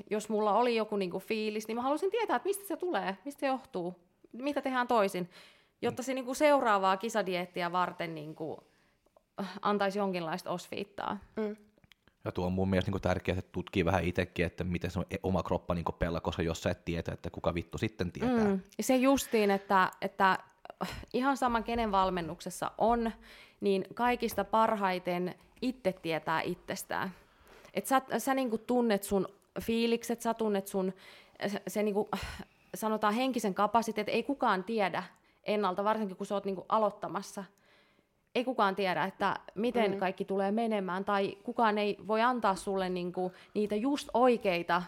jos 0.10 0.30
mulla 0.30 0.54
oli 0.54 0.76
joku 0.76 0.96
niinku 0.96 1.20
fiilis, 1.20 1.68
niin 1.68 1.76
mä 1.76 1.82
halusin 1.82 2.12
tietää, 2.12 2.36
että 2.36 2.48
mistä 2.50 2.68
se 2.68 2.78
tulee, 2.78 3.18
mistä 3.26 3.40
se 3.40 3.48
johtuu, 3.48 3.96
mitä 4.34 4.62
tehdään 4.62 4.88
toisin, 4.88 5.30
jotta 5.82 6.04
se 6.04 6.14
niinku 6.14 6.34
seuraavaa 6.34 6.98
kisadieettiä 6.98 7.72
varten 7.72 8.16
niinku 8.16 8.64
antaisi 9.62 10.00
jonkinlaista 10.00 10.50
osviittaa. 10.50 11.18
Ja 12.26 12.32
tuo 12.32 12.46
on 12.46 12.52
mun 12.54 12.70
mielestä 12.70 12.92
niin 12.92 13.02
tärkeää, 13.02 13.40
että 13.40 13.52
tutkii 13.52 13.86
vähän 13.86 14.04
itsekin, 14.04 14.46
että 14.46 14.64
miten 14.64 14.92
se 14.92 15.00
oma 15.24 15.44
kroppa 15.44 15.74
niin 15.74 15.86
pelaa, 16.00 16.22
koska 16.22 16.42
jos 16.42 16.64
sä 16.64 16.70
et 16.70 16.86
tiedä, 16.86 17.14
että 17.14 17.30
kuka 17.30 17.54
vittu 17.54 17.78
sitten 17.78 18.12
tietää. 18.12 18.44
Mm. 18.44 18.50
Mm. 18.50 18.60
Se 18.80 18.96
justiin, 18.96 19.52
että, 19.52 19.92
että 20.02 20.40
ihan 21.14 21.38
sama 21.38 21.62
kenen 21.62 21.92
valmennuksessa 21.92 22.72
on, 22.78 23.12
niin 23.62 23.86
kaikista 23.94 24.44
parhaiten 24.44 25.36
itse 25.62 25.94
tietää 25.94 26.42
itsestään. 26.42 27.12
Et 27.74 27.86
sä, 27.86 28.02
sä 28.18 28.34
niinku 28.34 28.58
tunnet 28.58 29.04
sun 29.04 29.28
fiilikset, 29.62 30.22
sä 30.22 30.34
tunnet 30.34 30.68
sun, 30.68 30.94
se, 31.48 31.62
se 31.68 31.84
niinku, 31.84 32.10
sanotaan 32.76 33.14
henkisen 33.14 33.54
kapasiteetin, 33.54 34.14
ei 34.14 34.24
kukaan 34.24 34.64
tiedä 34.64 35.04
ennalta, 35.44 35.84
varsinkin 35.84 36.18
kun 36.18 36.26
sä 36.26 36.36
oot 36.36 36.46
niinku 36.46 36.66
aloittamassa. 36.70 37.44
Ei 38.36 38.44
kukaan 38.44 38.76
tiedä, 38.76 39.04
että 39.04 39.36
miten 39.56 39.92
mm. 39.92 39.98
kaikki 39.98 40.26
tulee 40.26 40.52
menemään, 40.52 41.06
tai 41.06 41.38
kukaan 41.44 41.78
ei 41.78 41.98
voi 42.08 42.22
antaa 42.22 42.56
sulle 42.56 42.90
niinku 42.90 43.32
niitä 43.54 43.76
just 43.76 44.10
oikeita 44.14 44.84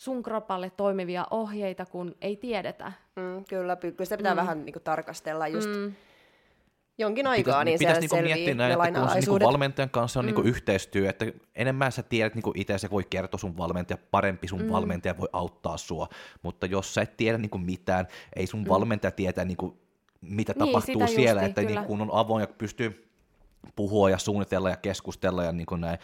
sun 0.00 0.22
kropalle 0.22 0.70
toimivia 0.70 1.26
ohjeita, 1.30 1.86
kun 1.86 2.14
ei 2.20 2.36
tiedetä. 2.36 2.92
Mm, 3.16 3.44
kyllä, 3.48 3.76
kyllä 3.76 4.04
sitä 4.04 4.16
pitää 4.16 4.34
mm. 4.34 4.36
vähän 4.36 4.64
niin 4.64 4.72
kuin, 4.72 4.82
tarkastella 4.82 5.48
just 5.48 5.68
mm. 5.68 5.76
Mm. 5.76 5.92
jonkin 6.98 7.26
aikaa, 7.26 7.64
niin 7.64 7.78
pitäisi 7.78 7.96
se 7.96 8.00
niinku 8.00 8.16
selvii 8.16 8.34
miettiä 8.34 8.54
näin, 8.54 8.72
että 8.72 9.00
kun 9.00 9.08
se 9.08 9.18
niinku 9.18 9.40
valmentajan 9.40 9.90
kanssa 9.90 10.20
on 10.20 10.26
niinku 10.26 10.40
yhteistyö, 10.40 11.10
että 11.10 11.26
enemmän 11.54 11.92
sä 11.92 12.02
tiedät 12.02 12.34
niinku 12.34 12.52
itse, 12.56 12.78
se 12.78 12.90
voi 12.90 13.04
kertoa 13.10 13.38
sun 13.38 13.56
valmentaja, 13.56 13.98
parempi 14.10 14.48
sun 14.48 14.62
mm. 14.62 14.70
valmentaja 14.70 15.18
voi 15.18 15.28
auttaa 15.32 15.76
sua, 15.76 16.08
mutta 16.42 16.66
jos 16.66 16.94
sä 16.94 17.02
et 17.02 17.16
tiedä 17.16 17.38
niinku 17.38 17.58
mitään, 17.58 18.06
ei 18.36 18.46
sun 18.46 18.60
mm. 18.60 18.68
valmentaja 18.68 19.10
tietää 19.10 19.44
niinku, 19.44 19.78
mitä 20.20 20.52
Niin, 20.52 20.58
tapahtuu 20.58 21.06
siellä, 21.06 21.42
justiin, 21.42 21.44
että 21.44 21.60
kyllä. 21.60 21.74
niinku, 21.74 21.86
kun 21.86 22.00
on 22.02 22.10
avoin 22.12 22.40
ja 22.40 22.46
pystyy 22.58 23.10
puhua 23.76 24.10
ja 24.10 24.18
suunnitella 24.18 24.70
ja 24.70 24.76
keskustella 24.76 25.44
ja 25.44 25.52
niinku 25.52 25.76
näin, 25.76 25.98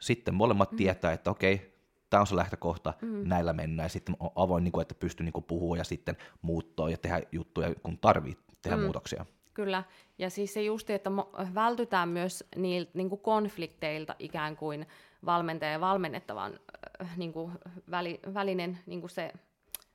sitten 0.00 0.34
molemmat 0.34 0.72
mm. 0.72 0.76
tietää, 0.76 1.12
että 1.12 1.30
okei, 1.30 1.71
tämä 2.12 2.20
on 2.20 2.26
se 2.26 2.36
lähtökohta, 2.36 2.94
mm. 3.02 3.28
näillä 3.28 3.52
mennään, 3.52 3.84
ja 3.84 3.88
sitten 3.88 4.16
on 4.20 4.30
avoin, 4.36 4.64
niinku, 4.64 4.80
että 4.80 4.94
pystyy 4.94 5.24
niinku 5.24 5.40
puhua 5.40 5.76
ja 5.76 5.84
sitten 5.84 6.16
muuttaa 6.42 6.90
ja 6.90 6.96
tehdä 6.96 7.22
juttuja, 7.32 7.74
kun 7.82 7.98
tarvii 7.98 8.36
tehdä 8.62 8.76
mm. 8.76 8.82
muutoksia. 8.82 9.26
Kyllä, 9.54 9.84
ja 10.18 10.30
siis 10.30 10.54
se 10.54 10.62
justi, 10.62 10.92
että 10.92 11.10
vältytään 11.54 12.08
myös 12.08 12.44
niiltä 12.56 12.90
niin 12.94 13.08
kuin 13.08 13.20
konflikteilta 13.20 14.16
ikään 14.18 14.56
kuin 14.56 14.86
valmentajan 15.26 15.72
ja 15.72 15.80
valmennettavan 15.80 16.60
äh, 17.02 17.16
niin 17.16 17.32
kuin 17.32 17.52
väli, 17.90 18.20
välinen 18.34 18.78
niin 18.86 19.00
kuin 19.00 19.10
se, 19.10 19.32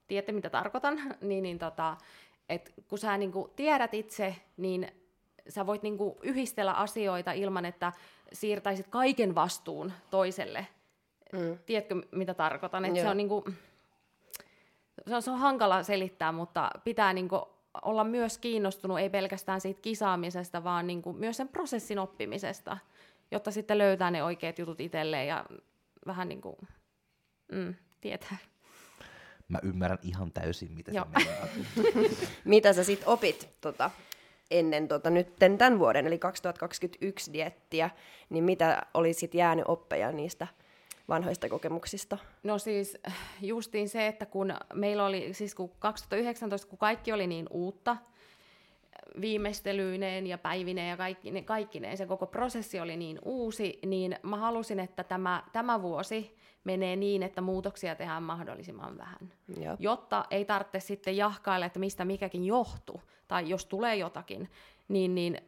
tiedätte 0.07 0.31
mitä 0.31 0.49
tarkoitan, 0.49 0.97
niin, 1.21 1.43
niin 1.43 1.59
tota, 1.59 1.97
et 2.49 2.73
kun 2.87 2.97
sä 2.97 3.17
niin 3.17 3.31
kuin 3.31 3.51
tiedät 3.55 3.93
itse, 3.93 4.35
niin 4.57 4.87
sä 5.49 5.65
voit 5.65 5.83
niin 5.83 5.97
kuin 5.97 6.15
yhdistellä 6.21 6.73
asioita 6.73 7.31
ilman, 7.31 7.65
että 7.65 7.93
siirtäisit 8.33 8.87
kaiken 8.87 9.35
vastuun 9.35 9.91
toiselle. 10.09 10.67
Mm. 11.33 11.57
Tiedätkö, 11.65 11.95
mitä 12.11 12.33
tarkoitan? 12.33 12.85
Et 12.85 12.95
se, 12.95 13.09
on 13.09 13.17
niin 13.17 13.29
kuin, 13.29 13.43
se, 15.07 15.15
on, 15.15 15.21
se 15.21 15.31
on 15.31 15.39
hankala 15.39 15.83
selittää, 15.83 16.31
mutta 16.31 16.71
pitää 16.83 17.13
niin 17.13 17.29
kuin 17.29 17.41
olla 17.81 18.03
myös 18.03 18.37
kiinnostunut, 18.37 18.99
ei 18.99 19.09
pelkästään 19.09 19.61
siitä 19.61 19.81
kisaamisesta, 19.81 20.63
vaan 20.63 20.87
niin 20.87 21.01
kuin 21.01 21.17
myös 21.17 21.37
sen 21.37 21.47
prosessin 21.47 21.99
oppimisesta, 21.99 22.77
jotta 23.31 23.51
sitten 23.51 23.77
löytää 23.77 24.11
ne 24.11 24.23
oikeat 24.23 24.59
jutut 24.59 24.81
itselleen 24.81 25.27
ja 25.27 25.45
vähän 26.05 26.29
niin 26.29 26.41
kuin, 26.41 26.55
mm, 27.51 27.75
tietää. 28.01 28.37
Mä 29.47 29.59
ymmärrän 29.63 29.99
ihan 30.01 30.31
täysin, 30.31 30.71
mitä 30.71 30.91
Joo. 30.91 31.05
se 31.05 31.25
meinaa. 31.25 31.47
Mitä 32.45 32.73
sä 32.73 32.83
sit 32.83 33.03
opit 33.05 33.49
tota, 33.61 33.91
ennen 34.51 34.87
tota, 34.87 35.09
nytten 35.09 35.57
tämän 35.57 35.79
vuoden, 35.79 36.07
eli 36.07 36.19
2021 36.19 37.33
diettiä, 37.33 37.89
niin 38.29 38.43
mitä 38.43 38.81
olisit 38.93 39.33
jäänyt 39.33 39.65
oppeja 39.67 40.11
niistä 40.11 40.47
vanhoista 41.09 41.49
kokemuksista? 41.49 42.17
No 42.43 42.57
siis 42.57 42.97
justiin 43.41 43.89
se, 43.89 44.07
että 44.07 44.25
kun 44.25 44.53
meillä 44.73 45.05
oli, 45.05 45.33
siis 45.33 45.55
kun 45.55 45.71
2019, 45.79 46.67
kun 46.67 46.79
kaikki 46.79 47.11
oli 47.11 47.27
niin 47.27 47.47
uutta, 47.49 47.97
viimeistelyineen 49.21 50.27
ja 50.27 50.37
päivineen 50.37 50.89
ja 50.89 50.97
kaikki, 50.97 51.41
kaikkineen, 51.41 51.97
se 51.97 52.05
koko 52.05 52.27
prosessi 52.27 52.79
oli 52.79 52.97
niin 52.97 53.19
uusi, 53.25 53.79
niin 53.85 54.19
mä 54.23 54.37
halusin, 54.37 54.79
että 54.79 55.03
tämä, 55.03 55.43
tämä 55.53 55.81
vuosi 55.81 56.37
menee 56.63 56.95
niin, 56.95 57.23
että 57.23 57.41
muutoksia 57.41 57.95
tehdään 57.95 58.23
mahdollisimman 58.23 58.97
vähän. 58.97 59.33
Joo. 59.61 59.75
Jotta 59.79 60.25
ei 60.31 60.45
tarvitse 60.45 60.79
sitten 60.79 61.17
jahkailla, 61.17 61.65
että 61.65 61.79
mistä 61.79 62.05
mikäkin 62.05 62.45
johtuu, 62.45 63.01
tai 63.27 63.49
jos 63.49 63.65
tulee 63.65 63.95
jotakin, 63.95 64.49
niin, 64.87 65.15
niin 65.15 65.41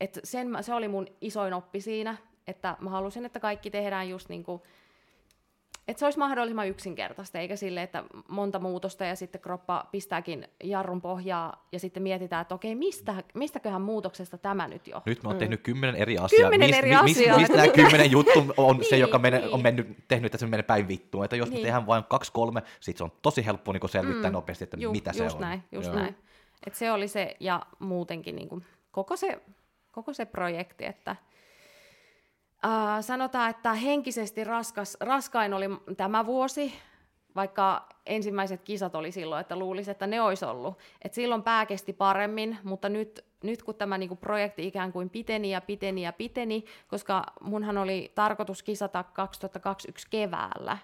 et 0.00 0.20
sen, 0.24 0.48
se 0.60 0.74
oli 0.74 0.88
mun 0.88 1.06
isoin 1.20 1.54
oppi 1.54 1.80
siinä, 1.80 2.16
että 2.46 2.76
mä 2.80 2.90
halusin, 2.90 3.24
että 3.24 3.40
kaikki 3.40 3.70
tehdään 3.70 4.08
just 4.08 4.28
niin 4.28 4.44
kuin 4.44 4.62
että 5.88 5.98
se 5.98 6.06
olisi 6.06 6.18
mahdollisimman 6.18 6.68
yksinkertaista, 6.68 7.38
eikä 7.38 7.56
sille, 7.56 7.82
että 7.82 8.04
monta 8.28 8.58
muutosta 8.58 9.04
ja 9.04 9.16
sitten 9.16 9.40
kroppa 9.40 9.88
pistääkin 9.92 10.48
jarrun 10.64 11.00
pohjaa 11.00 11.66
ja 11.72 11.78
sitten 11.78 12.02
mietitään, 12.02 12.42
että 12.42 12.54
okei, 12.54 12.74
mistä, 12.74 13.14
mistäköhän 13.34 13.82
muutoksesta 13.82 14.38
tämä 14.38 14.68
nyt 14.68 14.86
jo? 14.86 15.02
Nyt 15.06 15.22
mä 15.22 15.28
oon 15.28 15.36
mm. 15.36 15.38
tehnyt 15.38 15.60
kymmenen 15.62 15.96
eri 15.96 16.18
asiaa. 16.18 16.50
Kymmenen 16.50 16.74
eri 16.74 16.90
mis, 17.02 17.16
asiaa. 17.16 17.38
Mistä 17.38 17.56
nämä 17.56 17.68
kymmenen 17.68 18.10
juttu 18.10 18.44
on 18.56 18.76
niin, 18.76 18.88
se, 18.88 18.96
joka 18.96 19.18
mene, 19.28 19.38
niin. 19.38 19.50
on 19.54 19.62
mennyt, 19.62 19.96
tehnyt, 20.08 20.26
että 20.26 20.38
se 20.38 20.46
menee 20.46 20.62
päin 20.62 20.88
vittuun. 20.88 21.24
Että 21.24 21.36
jos 21.36 21.50
niin. 21.50 21.60
me 21.60 21.62
tehdään 21.62 21.86
vain 21.86 22.04
kaksi, 22.04 22.32
kolme, 22.32 22.62
sit 22.80 22.96
se 22.96 23.04
on 23.04 23.12
tosi 23.22 23.46
helppo 23.46 23.72
niin 23.72 23.88
selvittää 23.88 24.30
mm. 24.30 24.34
nopeasti, 24.34 24.64
että 24.64 24.76
Ju, 24.80 24.92
mitä 24.92 25.12
se 25.12 25.24
just 25.24 25.36
on. 25.36 25.40
Näin, 25.40 25.62
just 25.72 25.86
Joo. 25.86 25.96
näin. 25.96 26.16
Et 26.66 26.74
se 26.74 26.92
oli 26.92 27.08
se, 27.08 27.36
ja 27.40 27.66
muutenkin 27.78 28.36
niin 28.36 28.48
kuin, 28.48 28.64
koko, 28.90 29.16
se, 29.16 29.40
koko 29.92 30.12
se 30.12 30.24
projekti, 30.24 30.84
että 30.84 31.16
Uh, 32.66 33.04
sanotaan, 33.04 33.50
että 33.50 33.74
henkisesti 33.74 34.44
raskas, 34.44 34.96
raskain 35.00 35.54
oli 35.54 35.66
tämä 35.96 36.26
vuosi, 36.26 36.72
vaikka 37.36 37.88
ensimmäiset 38.06 38.62
kisat 38.62 38.94
oli 38.94 39.12
silloin, 39.12 39.40
että 39.40 39.56
luulisi, 39.56 39.90
että 39.90 40.06
ne 40.06 40.20
olisi 40.20 40.44
ollut. 40.44 40.78
Et 41.02 41.14
silloin 41.14 41.42
pää 41.42 41.66
kesti 41.66 41.92
paremmin, 41.92 42.58
mutta 42.64 42.88
nyt, 42.88 43.24
nyt 43.42 43.62
kun 43.62 43.74
tämä 43.74 43.98
niinku 43.98 44.16
projekti 44.16 44.66
ikään 44.66 44.92
kuin 44.92 45.10
piteni 45.10 45.50
ja 45.50 45.60
piteni 45.60 46.02
ja 46.02 46.12
piteni, 46.12 46.64
koska 46.88 47.24
munhan 47.40 47.78
oli 47.78 48.12
tarkoitus 48.14 48.62
kisata 48.62 49.02
2021 49.02 50.06
keväällä, 50.10 50.78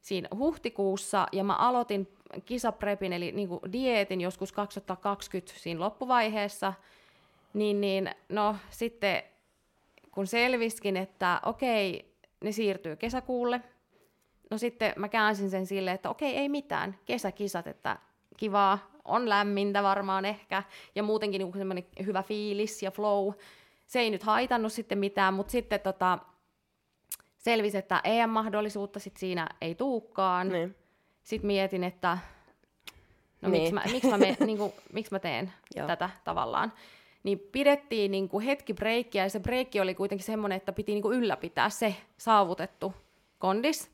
siinä 0.00 0.28
huhtikuussa, 0.36 1.26
ja 1.32 1.44
mä 1.44 1.54
aloitin 1.56 2.08
kisaprepin, 2.44 3.12
eli 3.12 3.32
niinku 3.32 3.60
dieetin 3.72 4.20
joskus 4.20 4.52
2020 4.52 5.52
siinä 5.60 5.80
loppuvaiheessa, 5.80 6.72
niin, 7.54 7.80
niin 7.80 8.10
no 8.28 8.56
sitten 8.70 9.22
kun 10.10 10.26
selviskin, 10.26 10.96
että 10.96 11.40
okei, 11.44 12.14
ne 12.44 12.52
siirtyy 12.52 12.96
kesäkuulle, 12.96 13.60
no 14.50 14.58
sitten 14.58 14.92
mä 14.96 15.08
käänsin 15.08 15.50
sen 15.50 15.66
silleen, 15.66 15.94
että 15.94 16.10
okei, 16.10 16.36
ei 16.36 16.48
mitään, 16.48 16.98
kesäkisat, 17.04 17.66
että 17.66 17.98
kivaa, 18.36 18.90
on 19.04 19.28
lämmintä 19.28 19.82
varmaan 19.82 20.24
ehkä, 20.24 20.62
ja 20.94 21.02
muutenkin 21.02 21.38
niin 21.38 21.58
semmoinen 21.58 21.86
hyvä 22.06 22.22
fiilis 22.22 22.82
ja 22.82 22.90
flow. 22.90 23.32
Se 23.86 24.00
ei 24.00 24.10
nyt 24.10 24.22
haitannut 24.22 24.72
sitten 24.72 24.98
mitään, 24.98 25.34
mutta 25.34 25.50
sitten 25.50 25.80
tota, 25.80 26.18
selvisi, 27.36 27.78
että 27.78 28.00
EM-mahdollisuutta 28.04 28.98
sit 28.98 29.16
siinä 29.16 29.48
ei 29.60 29.74
tuukkaan. 29.74 30.48
Niin. 30.48 30.76
Sitten 31.22 31.46
mietin, 31.46 31.84
että 31.84 32.18
no 33.42 33.48
Niin. 33.48 33.62
miksi, 33.62 33.74
mä, 33.74 33.82
miksi, 33.92 34.10
mä 34.10 34.18
me, 34.18 34.36
niin 34.46 34.58
kuin, 34.58 34.72
miksi 34.92 35.12
mä 35.12 35.18
teen 35.18 35.52
Joo. 35.76 35.86
tätä 35.86 36.10
tavallaan. 36.24 36.72
Niin 37.22 37.38
pidettiin 37.52 38.10
niin 38.10 38.28
kuin 38.28 38.44
hetki 38.44 38.74
breikkiä, 38.74 39.22
ja 39.22 39.30
se 39.30 39.40
breikki 39.40 39.80
oli 39.80 39.94
kuitenkin 39.94 40.26
semmoinen, 40.26 40.56
että 40.56 40.72
piti 40.72 40.92
niin 40.92 41.02
kuin 41.02 41.18
ylläpitää 41.18 41.70
se 41.70 41.96
saavutettu 42.18 42.94
kondis. 43.38 43.90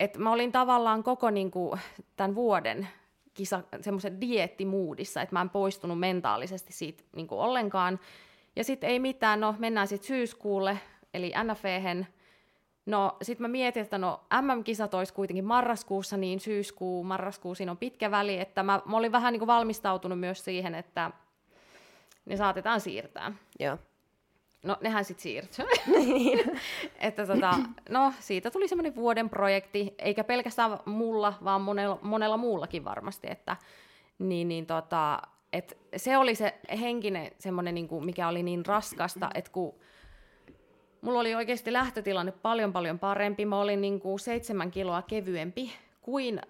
Et 0.00 0.16
mä 0.16 0.32
olin 0.32 0.52
tavallaan 0.52 1.02
koko 1.02 1.30
niin 1.30 1.50
kuin, 1.50 1.80
tämän 2.16 2.34
vuoden 2.34 2.88
kisa, 3.34 3.62
semmoisen 3.80 4.20
diettimuudissa, 4.20 5.22
että 5.22 5.34
mä 5.34 5.40
en 5.40 5.50
poistunut 5.50 5.98
mentaalisesti 5.98 6.72
siitä 6.72 7.04
niin 7.16 7.26
kuin 7.26 7.40
ollenkaan. 7.40 8.00
Ja 8.56 8.64
sitten 8.64 8.90
ei 8.90 8.98
mitään, 8.98 9.40
no 9.40 9.54
mennään 9.58 9.88
sitten 9.88 10.08
syyskuulle, 10.08 10.78
eli 11.14 11.32
NFEhen. 11.44 12.06
No 12.86 13.16
sitten 13.22 13.44
mä 13.44 13.48
mietin, 13.48 13.82
että 13.82 13.98
no 13.98 14.20
MM-kisat 14.42 14.94
olisi 14.94 15.14
kuitenkin 15.14 15.44
marraskuussa, 15.44 16.16
niin 16.16 16.40
syyskuu, 16.40 17.04
marraskuu, 17.04 17.54
siinä 17.54 17.72
on 17.72 17.78
pitkä 17.78 18.10
väli, 18.10 18.38
että 18.38 18.62
mä, 18.62 18.82
mä 18.84 18.96
olin 18.96 19.12
vähän 19.12 19.32
niin 19.32 19.40
kuin 19.40 19.46
valmistautunut 19.46 20.20
myös 20.20 20.44
siihen, 20.44 20.74
että 20.74 21.10
ne 22.30 22.36
saatetaan 22.36 22.80
siirtää. 22.80 23.32
Joo. 23.58 23.78
No, 24.62 24.76
nehän 24.80 25.04
sitten 25.04 25.22
siirtyi. 25.22 25.64
että 26.98 27.26
tota, 27.26 27.54
no, 27.88 28.12
siitä 28.20 28.50
tuli 28.50 28.68
semmoinen 28.68 28.94
vuoden 28.94 29.30
projekti, 29.30 29.94
eikä 29.98 30.24
pelkästään 30.24 30.78
mulla, 30.84 31.34
vaan 31.44 31.60
monella, 31.60 31.98
monella 32.02 32.36
muullakin 32.36 32.84
varmasti, 32.84 33.30
että 33.30 33.56
niin, 34.18 34.48
niin 34.48 34.66
tota, 34.66 35.22
et 35.52 35.78
se 35.96 36.16
oli 36.16 36.34
se 36.34 36.54
henkinen 36.80 37.30
semmoinen, 37.38 37.74
niin 37.74 37.88
kuin, 37.88 38.04
mikä 38.04 38.28
oli 38.28 38.42
niin 38.42 38.66
raskasta, 38.66 39.30
että 39.34 39.50
kun 39.50 39.74
mulla 41.00 41.20
oli 41.20 41.34
oikeasti 41.34 41.72
lähtötilanne 41.72 42.32
paljon 42.32 42.72
paljon 42.72 42.98
parempi, 42.98 43.46
mä 43.46 43.60
olin 43.60 43.80
niin 43.80 44.00
kuin 44.00 44.20
seitsemän 44.20 44.70
kiloa 44.70 45.02
kevyempi 45.02 45.72
kuin 46.00 46.40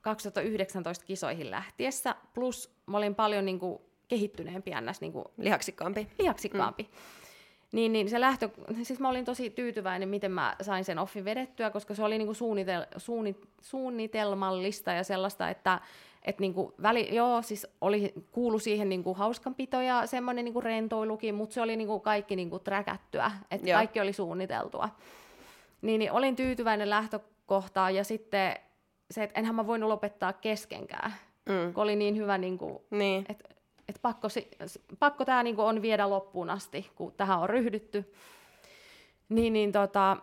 2019 0.00 1.04
kisoihin 1.04 1.50
lähtiessä, 1.50 2.14
plus 2.34 2.76
mä 2.86 2.96
olin 2.96 3.14
paljon 3.14 3.44
niin 3.44 3.58
kuin 3.58 3.82
kehittyneempi 4.14 4.70
ns. 4.80 5.00
Niin 5.00 5.12
kuin 5.12 5.24
Lihaksikkaampi. 5.38 6.08
lihaksikkaampi. 6.18 6.82
Mm. 6.82 6.88
Niin, 7.72 7.92
niin 7.92 8.10
se 8.10 8.20
lähtö, 8.20 8.48
siis 8.82 9.00
mä 9.00 9.08
olin 9.08 9.24
tosi 9.24 9.50
tyytyväinen, 9.50 10.08
miten 10.08 10.30
mä 10.32 10.56
sain 10.62 10.84
sen 10.84 10.98
offin 10.98 11.24
vedettyä, 11.24 11.70
koska 11.70 11.94
se 11.94 12.04
oli 12.04 12.18
niinku 12.18 12.34
suunnitel, 12.34 12.86
suunni, 12.96 13.36
suunnitelmallista 13.60 14.92
ja 14.92 15.04
sellaista, 15.04 15.50
että 15.50 15.80
et 16.22 16.38
niinku 16.38 16.74
väli, 16.82 17.14
joo, 17.14 17.42
siis 17.42 17.66
oli, 17.80 18.12
kuulu 18.32 18.58
siihen 18.58 18.88
niinku 18.88 19.14
hauskanpito 19.14 19.80
ja 19.80 20.06
semmoinen 20.06 20.44
niinku 20.44 20.60
rentoilukin, 20.60 21.34
mutta 21.34 21.54
se 21.54 21.60
oli 21.60 21.76
niinku 21.76 22.00
kaikki 22.00 22.36
niinku 22.36 22.58
träkättyä, 22.58 23.30
että 23.50 23.70
Joo. 23.70 23.76
kaikki 23.76 24.00
oli 24.00 24.12
suunniteltua. 24.12 24.88
Niin, 25.82 25.98
niin 25.98 26.12
olin 26.12 26.36
tyytyväinen 26.36 26.90
lähtökohtaan 26.90 27.94
ja 27.94 28.04
sitten 28.04 28.54
se, 29.10 29.22
että 29.22 29.40
enhän 29.40 29.54
mä 29.54 29.66
voinut 29.66 29.88
lopettaa 29.88 30.32
keskenkään, 30.32 31.14
Mm. 31.48 31.72
kun 31.74 31.82
oli 31.82 31.96
niin 31.96 32.16
hyvä 32.16 32.38
niinku, 32.38 32.84
Niin. 32.90 33.24
et, 33.28 33.56
et 33.88 33.98
pakko, 34.02 34.28
pakko 34.98 35.24
tämä 35.24 35.42
niinku 35.42 35.62
on 35.62 35.82
viedä 35.82 36.10
loppuun 36.10 36.50
asti, 36.50 36.90
kun 36.94 37.12
tähän 37.12 37.38
on 37.38 37.50
ryhdytty. 37.50 38.14
Niin, 39.28 39.52
niin 39.52 39.72
tota, 39.72 40.16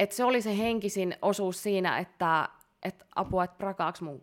et 0.00 0.12
se 0.12 0.24
oli 0.24 0.42
se 0.42 0.58
henkisin 0.58 1.16
osuus 1.22 1.62
siinä, 1.62 1.98
että 1.98 2.48
et 2.82 3.04
apua, 3.16 3.44
että 3.44 3.56
prakaaks 3.58 4.00
mun 4.00 4.22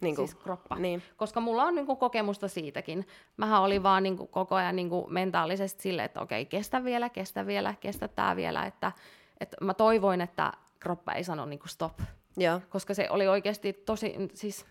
Niin 0.00 0.16
kuin, 0.16 0.28
siis 0.28 0.42
kroppa. 0.42 0.76
Niin. 0.76 1.02
Koska 1.16 1.40
mulla 1.40 1.64
on 1.64 1.74
niinku 1.74 1.96
kokemusta 1.96 2.48
siitäkin. 2.48 3.06
Mähän 3.36 3.62
olin 3.62 3.82
vaan 3.82 4.02
niinku 4.02 4.26
koko 4.26 4.54
ajan 4.54 4.76
niinku 4.76 5.06
mentaalisesti 5.10 5.82
silleen, 5.82 6.06
että 6.06 6.20
okei, 6.20 6.46
kestä 6.46 6.84
vielä, 6.84 7.08
kestä 7.08 7.46
vielä, 7.46 7.74
kestä 7.80 8.08
tää 8.08 8.36
vielä. 8.36 8.66
Että, 8.66 8.92
että 9.40 9.56
mä 9.60 9.74
toivoin, 9.74 10.20
että 10.20 10.52
kroppa 10.80 11.12
ei 11.12 11.24
sano 11.24 11.46
niinku 11.46 11.68
stop 11.68 12.00
Joo. 12.36 12.60
koska 12.68 12.94
se 12.94 13.10
oli 13.10 13.28
oikeasti 13.28 13.72
tosi, 13.72 14.14
siis 14.34 14.66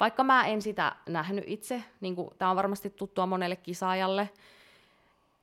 vaikka 0.00 0.24
mä 0.24 0.46
en 0.46 0.62
sitä 0.62 0.96
nähnyt 1.08 1.44
itse, 1.46 1.82
niin 2.00 2.16
tämä 2.38 2.50
on 2.50 2.56
varmasti 2.56 2.90
tuttua 2.90 3.26
monelle 3.26 3.56
kisaajalle, 3.56 4.28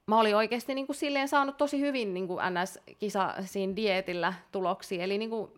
mä 0.08 0.20
olin 0.20 0.36
oikeasti 0.36 0.76
niin 0.76 0.86
kuin 0.88 0.96
silleen 0.98 1.28
saanut 1.28 1.58
tosi 1.58 1.80
hyvin 1.80 2.14
niin 2.14 2.28
kuin 2.28 2.40
NS-kisa 2.54 3.34
siinä 3.46 3.76
dietillä 3.76 4.34
tuloksia, 4.52 5.04
eli 5.04 5.18
niin 5.18 5.30
kuin, 5.30 5.52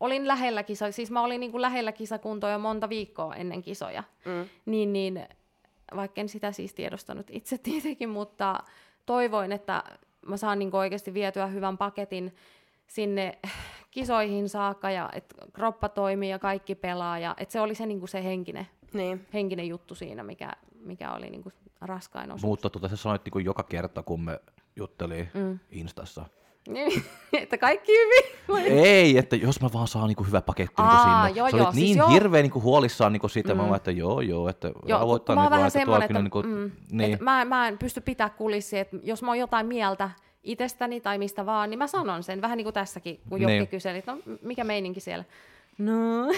olin 0.00 0.28
lähellä 0.28 0.62
kisa, 0.62 0.92
siis 0.92 1.10
mä 1.10 1.22
olin 1.22 1.40
niin 1.40 1.50
kuin 1.52 1.62
lähellä 1.62 1.92
kisakuntoa 1.92 2.50
jo 2.50 2.58
monta 2.58 2.88
viikkoa 2.88 3.34
ennen 3.34 3.62
kisoja, 3.62 4.02
Mm. 4.24 4.48
niin, 4.66 4.92
niin 4.92 5.26
vaikka 5.96 6.20
en 6.20 6.28
sitä 6.28 6.52
siis 6.52 6.74
tiedostanut 6.74 7.26
itse 7.30 7.58
tietenkin, 7.58 8.08
mutta 8.08 8.60
toivoin, 9.06 9.52
että 9.52 9.84
mä 10.26 10.36
saan 10.36 10.58
niin 10.58 10.74
oikeasti 10.76 11.14
vietyä 11.14 11.46
hyvän 11.46 11.78
paketin 11.78 12.36
sinne 12.86 13.38
kisoihin 13.92 14.48
saakka 14.48 14.90
ja 14.90 15.10
että 15.12 15.34
kroppa 15.52 15.88
toimii 15.88 16.30
ja 16.30 16.38
kaikki 16.38 16.74
pelaa 16.74 17.18
ja 17.18 17.34
että 17.38 17.52
se 17.52 17.60
oli 17.60 17.74
se, 17.74 17.86
niin 17.86 18.08
se 18.08 18.24
henkinen, 18.24 18.66
Niin. 18.92 19.26
henkinen 19.34 19.68
juttu 19.68 19.94
siinä, 19.94 20.22
mikä, 20.22 20.52
mikä 20.80 21.12
oli 21.12 21.30
niin 21.30 21.44
raskain 21.80 22.30
osuus. 22.30 22.42
Mutta 22.42 22.70
tuota, 22.70 22.88
sä 22.88 22.96
sanoit 22.96 23.22
niin 23.24 23.44
joka 23.44 23.62
kerta, 23.62 24.02
kun 24.02 24.20
me 24.20 24.40
jutteli 24.76 25.28
mm. 25.34 25.58
Instassa. 25.70 26.24
Niin, 26.68 27.02
että 27.42 27.58
kaikki 27.58 27.92
hyvin. 27.92 28.38
vai? 28.48 28.62
Ei, 28.62 29.18
että 29.18 29.36
jos 29.36 29.60
mä 29.60 29.68
vaan 29.72 29.88
saan 29.88 30.08
niinku 30.08 30.24
hyvä 30.24 30.40
paketti 30.42 30.82
niinku 30.82 30.96
Aa, 30.96 31.24
sinne. 31.26 31.38
joo, 31.38 31.50
Sä 31.50 31.56
joo, 31.56 31.66
olit 31.66 31.74
siis 31.74 31.86
niin 31.88 31.98
joo. 31.98 32.08
hirveän 32.10 32.42
niinku 32.42 32.62
huolissaan 32.62 33.12
niinku 33.12 33.28
siitä, 33.28 33.54
mm. 33.54 33.60
mä 33.60 33.64
vaan, 33.66 33.76
että 33.76 33.90
joo, 33.90 34.20
joo, 34.20 34.48
että 34.48 34.68
Joo, 34.86 34.98
rauhoittaa 34.98 35.36
nyt 35.36 35.50
vaan, 35.50 35.66
että 35.66 35.80
että, 35.82 35.86
kyllä 36.08 36.18
mm, 36.18 36.22
niinku, 36.22 36.42
niin. 36.90 37.14
et 37.14 37.20
mä, 37.20 37.44
mä 37.44 37.68
en 37.68 37.78
pysty 37.78 38.00
pitää 38.00 38.30
kulissia, 38.30 38.80
että 38.80 38.96
jos 39.02 39.22
mä 39.22 39.30
oon 39.30 39.38
jotain 39.38 39.66
mieltä 39.66 40.10
itsestäni 40.44 41.00
tai 41.00 41.18
mistä 41.18 41.46
vaan, 41.46 41.70
niin 41.70 41.78
mä 41.78 41.86
sanon 41.86 42.22
sen. 42.22 42.42
Vähän 42.42 42.56
niin 42.56 42.64
kuin 42.64 42.74
tässäkin, 42.74 43.20
kun 43.28 43.40
Jokki 43.40 43.52
Niin. 43.52 43.68
kyseli, 43.68 43.98
että 43.98 44.12
no 44.12 44.18
mikä 44.42 44.64
meininki 44.64 45.00
siellä? 45.00 45.24
No, 45.78 46.28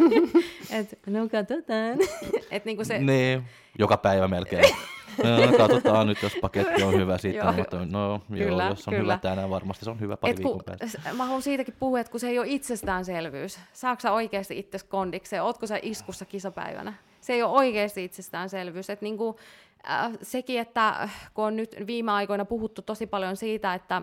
et, 0.78 0.98
no 1.06 1.28
katsotaan. 1.28 1.98
et 2.50 2.64
niin 2.64 2.76
kuin 2.76 2.86
se, 2.86 2.98
Niin, 2.98 3.42
joka 3.78 3.96
päivä 3.96 4.28
melkein. 4.28 4.64
No, 5.24 5.56
katsotaan 5.58 6.06
nyt, 6.06 6.22
jos 6.22 6.36
paketti 6.40 6.82
on 6.82 6.94
hyvä 6.94 7.18
sitten, 7.18 7.44
Joo. 7.44 7.52
mutta 7.52 7.86
no 7.90 8.20
joo, 8.30 8.48
Kyllä, 8.48 8.64
jos 8.64 8.88
on 8.88 8.94
kyllä. 8.94 9.02
hyvä 9.12 9.18
tänään, 9.18 9.50
varmasti 9.50 9.84
se 9.84 9.90
on 9.90 10.00
hyvä 10.00 10.16
pari 10.16 10.30
et 10.30 10.36
kun, 10.40 10.44
viikon 10.44 10.78
päästä. 10.78 11.14
mä 11.14 11.24
haluan 11.24 11.42
siitäkin 11.42 11.74
puhua, 11.78 12.00
että 12.00 12.10
kun 12.10 12.20
se 12.20 12.28
ei 12.28 12.38
ole 12.38 12.46
itsestäänselvyys. 12.48 13.58
Saatko 13.72 14.00
sä 14.00 14.12
oikeasti 14.12 14.58
itses 14.58 14.84
kondikseen? 14.84 15.42
Ootko 15.42 15.66
sä 15.66 15.78
iskussa 15.82 16.24
kisapäivänä? 16.24 16.94
Se 17.20 17.32
ei 17.32 17.42
ole 17.42 17.52
oikeasti 17.52 18.04
itsestäänselvyys. 18.04 18.90
Et 18.90 19.02
niinku, 19.02 19.36
äh, 19.90 20.12
sekin, 20.22 20.60
että 20.60 21.08
kun 21.34 21.44
on 21.44 21.56
nyt 21.56 21.76
viime 21.86 22.12
aikoina 22.12 22.44
puhuttu 22.44 22.82
tosi 22.82 23.06
paljon 23.06 23.36
siitä, 23.36 23.74
että 23.74 24.02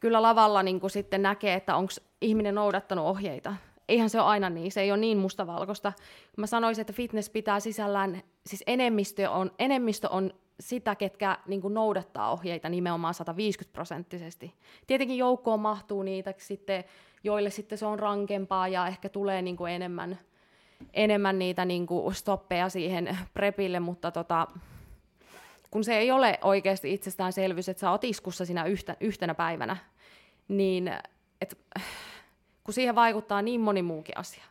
kyllä 0.00 0.22
lavalla 0.22 0.62
niinku 0.62 0.88
sitten 0.88 1.22
näkee, 1.22 1.54
että 1.54 1.76
onko 1.76 1.92
ihminen 2.20 2.54
noudattanut 2.54 3.06
ohjeita. 3.06 3.54
Eihän 3.88 4.10
se 4.10 4.20
ole 4.20 4.26
aina 4.26 4.50
niin, 4.50 4.72
se 4.72 4.80
ei 4.80 4.92
ole 4.92 5.00
niin 5.00 5.18
mustavalkoista. 5.18 5.92
Mä 6.36 6.46
sanoisin, 6.46 6.80
että 6.80 6.92
fitness 6.92 7.30
pitää 7.30 7.60
sisällään, 7.60 8.22
siis 8.46 8.62
enemmistö 8.66 9.30
on, 9.30 9.50
enemmistö 9.58 10.08
on 10.08 10.34
sitä, 10.60 10.94
ketkä 10.94 11.38
niin 11.46 11.60
kuin 11.60 11.74
noudattaa 11.74 12.32
ohjeita 12.32 12.68
nimenomaan 12.68 13.14
150 13.14 13.72
prosenttisesti. 13.72 14.54
Tietenkin 14.86 15.18
joukkoon 15.18 15.60
mahtuu 15.60 16.02
niitä 16.02 16.34
sitten, 16.38 16.84
joille 17.24 17.50
sitten 17.50 17.78
se 17.78 17.86
on 17.86 17.98
rankempaa 17.98 18.68
ja 18.68 18.86
ehkä 18.86 19.08
tulee 19.08 19.42
niin 19.42 19.56
kuin 19.56 19.72
enemmän, 19.72 20.18
enemmän 20.92 21.38
niitä 21.38 21.64
niin 21.64 21.86
kuin 21.86 22.14
stoppeja 22.14 22.68
siihen 22.68 23.18
prepille, 23.34 23.80
mutta 23.80 24.10
tota, 24.10 24.46
kun 25.70 25.84
se 25.84 25.98
ei 25.98 26.10
ole 26.10 26.38
oikeasti 26.42 26.92
itsestäänselvyys, 26.92 27.68
että 27.68 27.80
sä 27.80 27.90
oot 27.90 28.04
iskussa 28.04 28.44
siinä 28.44 28.64
yhtä, 28.64 28.96
yhtenä 29.00 29.34
päivänä, 29.34 29.76
niin 30.48 30.92
et, 31.40 31.58
kun 32.64 32.74
siihen 32.74 32.94
vaikuttaa 32.94 33.42
niin 33.42 33.60
moni 33.60 33.82
muukin 33.82 34.18
asia. 34.18 34.44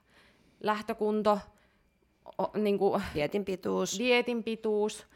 Lähtökunto, 0.64 1.40
o, 2.42 2.58
niin 2.58 2.78
kuin, 2.78 3.04
Dietin 3.16 3.46
pituus. 3.46 4.00
dietin 4.00 4.44
pituus, 4.44 5.08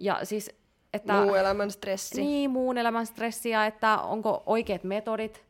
ja 0.00 0.24
siis, 0.24 0.50
että... 0.92 1.12
Muu 1.12 1.34
elämän 1.34 1.70
stressi. 1.70 2.20
Niin, 2.20 2.50
muun 2.50 2.78
elämän 2.78 3.06
stressiä, 3.06 3.66
että 3.66 3.98
onko 3.98 4.42
oikeat 4.46 4.84
metodit. 4.84 5.44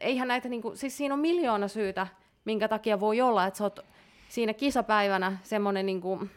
Eihän 0.00 0.28
näitä, 0.28 0.48
niin 0.48 0.62
kuin, 0.62 0.76
siis 0.76 0.96
siinä 0.96 1.14
on 1.14 1.20
miljoona 1.20 1.68
syytä, 1.68 2.06
minkä 2.44 2.68
takia 2.68 3.00
voi 3.00 3.20
olla, 3.20 3.46
että 3.46 3.58
sä 3.58 3.64
oot 3.64 3.80
siinä 4.28 4.54
kisapäivänä 4.54 5.38
semmoinen 5.42 5.86
niin 5.86 6.00
kuin 6.00 6.30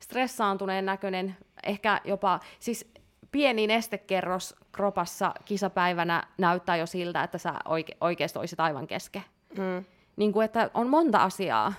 stressaantuneen 0.00 0.86
näköinen, 0.86 1.36
ehkä 1.62 2.00
jopa, 2.04 2.40
siis 2.58 2.92
pieni 3.32 3.66
nestekerros 3.66 4.54
kropassa 4.72 5.34
kisapäivänä 5.44 6.22
näyttää 6.38 6.76
jo 6.76 6.86
siltä, 6.86 7.22
että 7.22 7.38
sä 7.38 7.54
oike, 7.64 7.96
oikeasti 8.00 8.38
olisit 8.38 8.60
aivan 8.60 8.86
kesken. 8.86 9.22
Mm. 9.58 9.84
Niin 10.16 10.32
kuin, 10.32 10.44
että 10.44 10.70
on 10.74 10.88
monta 10.88 11.18
asiaa, 11.18 11.72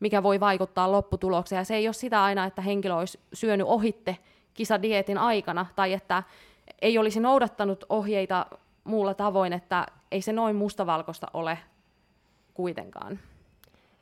mikä 0.00 0.22
voi 0.22 0.40
vaikuttaa 0.40 0.92
lopputulokseen. 0.92 1.60
Ja 1.60 1.64
se 1.64 1.74
ei 1.74 1.88
ole 1.88 1.92
sitä 1.92 2.24
aina, 2.24 2.44
että 2.44 2.62
henkilö 2.62 2.94
olisi 2.94 3.20
syönyt 3.32 3.66
ohitte 3.66 4.18
kisadietin 4.54 5.18
aikana, 5.18 5.66
tai 5.76 5.92
että 5.92 6.22
ei 6.82 6.98
olisi 6.98 7.20
noudattanut 7.20 7.84
ohjeita 7.88 8.46
muulla 8.84 9.14
tavoin, 9.14 9.52
että 9.52 9.86
ei 10.10 10.22
se 10.22 10.32
noin 10.32 10.56
mustavalkoista 10.56 11.26
ole 11.34 11.58
kuitenkaan. 12.54 13.18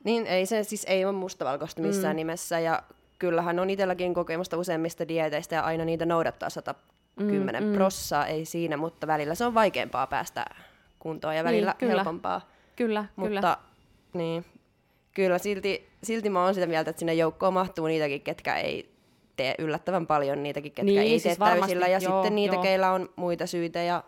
Niin, 0.03 0.27
ei 0.27 0.45
se 0.45 0.63
siis 0.63 0.85
ei 0.89 1.05
ole 1.05 1.13
mustavalkoista 1.13 1.81
missään 1.81 2.15
mm. 2.15 2.17
nimessä, 2.17 2.59
ja 2.59 2.83
kyllähän 3.19 3.59
on 3.59 3.69
itselläkin 3.69 4.13
kokemusta 4.13 4.57
useimmista 4.57 5.07
dieteistä, 5.07 5.55
ja 5.55 5.61
aina 5.61 5.85
niitä 5.85 6.05
noudattaa 6.05 6.49
110 6.49 7.63
mm, 7.63 7.69
mm. 7.69 7.75
prossaa, 7.75 8.27
ei 8.27 8.45
siinä, 8.45 8.77
mutta 8.77 9.07
välillä 9.07 9.35
se 9.35 9.45
on 9.45 9.53
vaikeampaa 9.53 10.07
päästä 10.07 10.45
kuntoon, 10.99 11.35
ja 11.35 11.43
välillä 11.43 11.71
Niin, 11.71 11.77
kyllä. 11.77 11.93
helpompaa. 11.93 12.41
Kyllä, 12.75 13.05
Mutta 13.15 13.29
kyllä. 13.29 13.57
niin, 14.13 14.45
kyllä 15.13 15.37
silti, 15.37 15.89
silti 16.03 16.29
mä 16.29 16.43
oon 16.43 16.53
sitä 16.53 16.67
mieltä, 16.67 16.89
että 16.89 16.99
sinne 16.99 17.13
joukkoon 17.13 17.53
mahtuu 17.53 17.87
niitäkin, 17.87 18.21
ketkä 18.21 18.55
ei 18.55 18.93
tee 19.35 19.55
yllättävän 19.59 20.07
paljon, 20.07 20.43
niitäkin, 20.43 20.71
ketkä 20.71 20.83
Niin, 20.83 21.01
ei 21.01 21.19
siis 21.19 21.23
tee 21.23 21.35
varmasti, 21.39 21.59
täysillä, 21.59 21.87
ja 21.87 21.99
joo, 21.99 22.13
sitten 22.13 22.35
niitä, 22.35 22.55
joo. 22.55 22.63
keillä 22.63 22.91
on 22.91 23.09
muita 23.15 23.47
syitä, 23.47 23.81
ja 23.81 24.03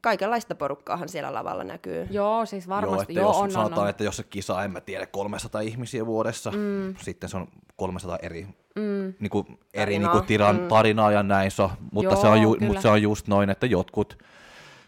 kaikenlaista 0.00 0.54
porukkaahan 0.54 1.08
siellä 1.08 1.34
lavalla 1.34 1.64
näkyy. 1.64 2.06
Joo, 2.10 2.46
siis 2.46 2.68
varmasti. 2.68 3.14
Joo, 3.14 3.22
Joo, 3.22 3.30
että 3.30 3.34
jos 3.34 3.36
on, 3.36 3.44
on, 3.44 3.50
sanotaan, 3.50 3.82
on. 3.82 3.88
että 3.88 4.04
jos 4.04 4.16
se 4.16 4.22
kisa, 4.22 4.64
en 4.64 4.70
mä 4.70 4.80
tiedä, 4.80 5.06
300 5.06 5.60
ihmisiä 5.60 6.06
vuodessa, 6.06 6.50
mm. 6.50 6.94
sitten 7.02 7.28
se 7.28 7.36
on 7.36 7.48
300 7.76 8.18
eri, 8.22 8.46
mm. 8.76 9.14
niin 9.20 9.30
kuin, 9.30 9.46
eri 9.46 9.58
Tarinaa. 9.74 10.12
niin 10.12 10.20
kuin, 10.20 10.26
tiran, 10.26 10.60
Mm. 10.60 10.68
tarinaa 10.68 11.12
ja 11.12 11.22
näin 11.22 11.50
se 11.50 11.62
on, 11.62 11.70
mutta, 11.92 12.12
Joo, 12.12 12.20
se 12.22 12.26
on 12.28 12.42
ju, 12.42 12.52
kyllä. 12.54 12.66
mutta 12.66 12.82
se 12.82 12.88
on 12.88 13.02
just 13.02 13.28
noin, 13.28 13.50
että 13.50 13.66
jotkut, 13.66 14.18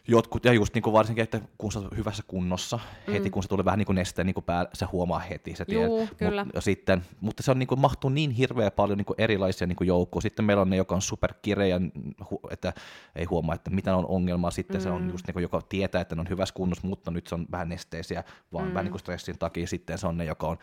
jotkut 0.09 0.45
ja 0.45 0.53
just 0.53 0.75
niin 0.75 0.83
kuin 0.83 0.93
varsinkin, 0.93 1.23
että 1.23 1.41
kun 1.59 1.73
sä 1.73 1.79
oot 1.79 1.97
hyvässä 1.97 2.23
kunnossa, 2.27 2.79
mm. 3.07 3.13
heti 3.13 3.31
kun 3.31 3.43
se 3.43 3.49
tulee 3.49 3.65
vähän 3.65 3.79
niin 3.79 3.87
kuin 3.87 3.95
nesteen 3.95 4.27
niin 4.27 4.35
kuin 4.35 4.45
päällä, 4.45 4.71
se 4.73 4.85
huomaa 4.85 5.19
heti, 5.19 5.57
se. 5.57 5.65
Juu, 5.69 6.09
kyllä. 6.17 6.45
Mut, 6.45 6.55
sitten, 6.65 7.03
mutta 7.21 7.43
se 7.43 7.51
on 7.51 7.59
niin 7.59 7.67
kuin, 7.67 7.81
mahtuu 7.81 8.11
niin 8.11 8.31
hirveän 8.31 8.73
paljon 8.73 8.99
niin 8.99 9.05
kuin 9.07 9.15
erilaisia 9.19 9.67
niin 9.67 9.77
kuin 9.77 9.89
joukkoja. 9.89 10.21
Sitten 10.21 10.45
meillä 10.45 10.61
on 10.61 10.71
ne, 10.71 10.77
joka 10.77 10.95
on 10.95 11.03
superkireä, 11.03 11.81
hu- 12.23 12.49
että 12.51 12.73
ei 13.17 13.25
huomaa, 13.25 13.55
että 13.55 13.71
mitä 13.71 13.97
on 13.97 14.07
ongelmaa. 14.07 14.51
Sitten 14.51 14.77
mm. 14.77 14.83
se 14.83 14.91
on 14.91 15.11
just 15.11 15.27
niin 15.27 15.33
kuin, 15.33 15.43
joka 15.43 15.63
tietää, 15.69 16.01
että 16.01 16.15
ne 16.15 16.21
on 16.21 16.29
hyvässä 16.29 16.55
kunnossa, 16.55 16.87
mutta 16.87 17.11
nyt 17.11 17.27
se 17.27 17.35
on 17.35 17.47
vähän 17.51 17.69
nesteisiä, 17.69 18.25
vaan 18.53 18.67
mm. 18.67 18.75
vähän 18.75 18.85
niin 18.85 18.93
kuin 18.93 19.01
stressin 19.01 19.39
takia. 19.39 19.67
Sitten 19.67 19.99
se 19.99 20.07
on 20.07 20.17
ne, 20.17 20.25
joka 20.25 20.47
on 20.47 20.59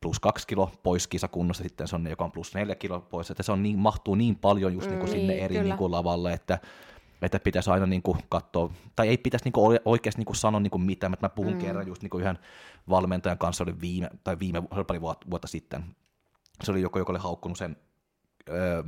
plus 0.00 0.20
kaksi 0.20 0.46
kilo 0.46 0.70
pois 0.82 1.06
kisakunnossa, 1.06 1.62
sitten 1.62 1.88
se 1.88 1.96
on 1.96 2.04
ne, 2.04 2.10
joka 2.10 2.24
on 2.24 2.32
plus 2.32 2.54
neljä 2.54 2.74
kilo 2.74 3.00
pois. 3.00 3.30
Että 3.30 3.42
se 3.42 3.52
on 3.52 3.62
niin, 3.62 3.78
mahtuu 3.78 4.14
niin 4.14 4.36
paljon 4.36 4.74
just 4.74 4.88
niin 4.88 4.98
kuin 4.98 5.10
sinne 5.10 5.32
Niin, 5.32 5.44
eri 5.44 5.54
kyllä. 5.54 5.68
niin 5.68 5.78
kuin 5.78 5.92
lavalle, 5.92 6.32
että 6.32 6.58
että 7.22 7.40
pitäisi 7.40 7.70
aina 7.70 7.86
niin 7.86 8.02
kuin 8.02 8.18
katsoa, 8.28 8.70
tai 8.96 9.08
ei 9.08 9.18
pitäisi 9.18 9.44
niin 9.44 9.52
kuin 9.52 9.80
oikeasti 9.84 10.18
niin 10.18 10.26
kuin 10.26 10.36
sanoa 10.36 10.60
niin 10.60 10.70
kuin 10.70 10.82
mitään, 10.82 11.14
että 11.14 11.24
mä 11.24 11.28
puhun 11.28 11.52
mm. 11.52 11.58
kerran 11.58 11.86
just 11.86 12.02
niin 12.02 12.10
kuin 12.10 12.20
yhden 12.20 12.38
valmentajan 12.88 13.38
kanssa, 13.38 13.64
oli 13.64 13.80
viime, 13.80 14.10
tai 14.24 14.38
viime, 14.38 14.62
pari 14.86 15.00
vuotta, 15.00 15.30
vuotta 15.30 15.48
sitten, 15.48 15.84
se 16.62 16.70
oli 16.70 16.82
joku, 16.82 16.98
joka 16.98 17.12
oli 17.12 17.18
haukkunut 17.18 17.58
sen 17.58 17.76
öö, 18.48 18.82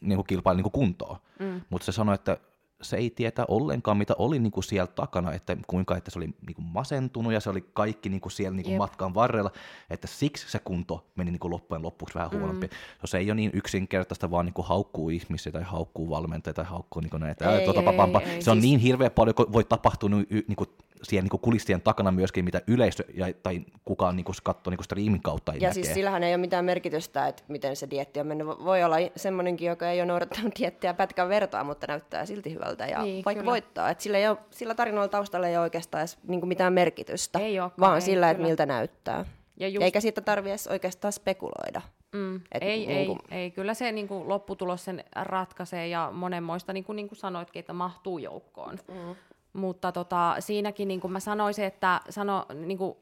niin 0.00 0.16
kuin 0.16 0.26
kilpailun 0.26 0.56
niin 0.56 0.70
kuin 0.70 0.72
kuntoon, 0.72 1.18
mm. 1.38 1.60
mutta 1.70 1.84
se 1.84 1.92
sanoi, 1.92 2.14
että 2.14 2.38
se 2.82 2.96
ei 2.96 3.10
tietää 3.10 3.44
ollenkaan, 3.48 3.96
mitä 3.96 4.14
oli 4.18 4.38
niin 4.38 4.50
kuin 4.50 4.64
siellä 4.64 4.86
takana, 4.86 5.32
että 5.32 5.56
kuinka 5.66 5.96
että 5.96 6.10
se 6.10 6.18
oli 6.18 6.26
niin 6.46 6.54
kuin 6.54 6.66
masentunut 6.66 7.32
ja 7.32 7.40
se 7.40 7.50
oli 7.50 7.64
kaikki 7.74 8.08
niin 8.08 8.20
kuin 8.20 8.32
siellä 8.32 8.56
niin 8.56 8.64
kuin 8.64 8.72
Jep. 8.72 8.78
matkan 8.78 9.14
varrella, 9.14 9.50
että 9.90 10.06
siksi 10.06 10.50
se 10.50 10.58
kunto 10.58 11.06
meni 11.16 11.30
niin 11.30 11.40
kuin 11.40 11.50
loppujen 11.50 11.82
lopuksi 11.82 12.14
vähän 12.14 12.30
huonompi. 12.30 12.66
Mm. 12.66 12.72
Se 13.04 13.18
ei 13.18 13.30
ole 13.30 13.34
niin 13.34 13.50
yksinkertaista, 13.54 14.30
vaan 14.30 14.46
niin 14.46 14.54
kuin 14.54 14.66
haukkuu 14.66 15.10
ihmisiä 15.10 15.52
tai 15.52 15.62
haukkuu 15.62 16.10
valmentajia 16.10 16.54
tai 16.54 16.64
haukkuu 16.64 17.00
niin 17.00 17.10
kuin 17.10 17.20
näitä. 17.20 17.58
Ei, 17.58 17.64
tuota, 17.64 17.80
ei, 17.80 18.32
ei, 18.32 18.42
se 18.42 18.50
on 18.50 18.56
siis- 18.56 18.64
niin 18.70 18.80
hirveän 18.80 19.10
paljon, 19.10 19.34
kun 19.34 19.52
voi 19.52 19.64
tapahtua 19.64 20.08
niin, 20.08 20.26
niin 20.30 20.56
kuin 20.56 20.70
siellä 21.10 21.22
niin 21.22 21.30
kuin 21.30 21.40
kulissien 21.40 21.82
takana 21.82 22.10
myöskin, 22.10 22.44
mitä 22.44 22.62
yleisö 22.66 23.04
ja, 23.14 23.26
tai 23.42 23.60
kukaan 23.84 24.16
niin 24.16 24.24
kuin 24.24 24.34
katsoo 24.42 24.70
niin 24.70 24.76
kuin 24.78 24.84
streamin 24.84 25.22
kautta 25.22 25.52
ei 25.52 25.58
Ja 25.60 25.68
näkee. 25.68 25.72
siis 25.84 25.94
sillähän 25.94 26.22
ei 26.22 26.32
ole 26.32 26.36
mitään 26.40 26.64
merkitystä, 26.64 27.26
että 27.28 27.42
miten 27.48 27.76
se 27.76 27.90
dietti 27.90 28.20
on 28.20 28.26
mennyt. 28.26 28.46
Voi 28.46 28.84
olla 28.84 28.96
semmoinenkin, 29.16 29.68
joka 29.68 29.90
ei 29.90 30.00
ole 30.00 30.06
noudattanut 30.06 30.58
diettiä 30.58 30.94
pätkän 30.94 31.28
vertaa, 31.28 31.64
mutta 31.64 31.86
näyttää 31.86 32.26
silti 32.26 32.54
hyvältä 32.54 32.86
ja 32.86 33.02
Niin, 33.02 33.24
vaikka 33.24 33.40
kyllä. 33.42 33.50
voittaa. 33.52 33.90
Että 33.90 34.02
sillä, 34.02 34.18
ei 34.18 34.28
ole, 34.28 34.38
sillä 34.50 34.74
tarinalla 34.74 35.08
taustalla 35.08 35.48
ei 35.48 35.56
ole 35.56 35.62
oikeastaan 35.62 36.00
edes 36.00 36.18
niin 36.28 36.48
mitään 36.48 36.72
merkitystä, 36.72 37.38
Ei 37.38 37.60
olekaan, 37.60 37.80
vaan 37.80 37.94
ei, 37.94 38.00
sillä, 38.00 38.30
että 38.30 38.42
miltä 38.42 38.66
näyttää. 38.66 39.24
Ja 39.60 39.68
just- 39.68 39.82
Eikä 39.82 40.00
siitä 40.00 40.20
tarvitse 40.20 40.50
edes 40.52 40.66
oikeastaan 40.66 41.12
spekuloida. 41.12 41.80
Mm, 42.14 42.36
Et 42.36 42.62
ei, 42.62 42.86
niinku- 42.86 43.18
ei, 43.30 43.38
ei, 43.38 43.50
kyllä 43.50 43.74
se 43.74 43.92
niin 43.92 44.08
kuin, 44.08 44.28
lopputulos 44.28 44.84
sen 44.84 45.04
ratkaisee 45.16 45.88
ja 45.88 46.10
monenmoista, 46.14 46.72
niin 46.72 46.84
kuin, 46.84 46.96
niin 46.96 47.08
kuin 47.08 47.18
sanoitkin, 47.18 47.60
että 47.60 47.72
mahtuu 47.72 48.18
joukkoon. 48.18 48.78
Mm. 48.88 49.14
Mutta 49.56 49.92
tota, 49.92 50.36
siinäkin 50.38 50.88
niin 50.88 51.00
kuin 51.00 51.12
mä 51.12 51.20
sanoisin, 51.20 51.64
että 51.64 52.00
sano, 52.10 52.46
niin 52.54 52.78
kuin, 52.78 52.96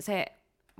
se 0.00 0.26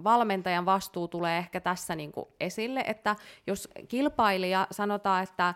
valmentajan 0.04 0.66
vastuu 0.66 1.08
tulee 1.08 1.38
ehkä 1.38 1.60
tässä 1.60 1.96
niin 1.96 2.12
kuin 2.12 2.26
esille, 2.40 2.84
että 2.86 3.16
jos 3.46 3.68
kilpailija 3.88 4.66
sanotaan, 4.70 5.22
että 5.22 5.54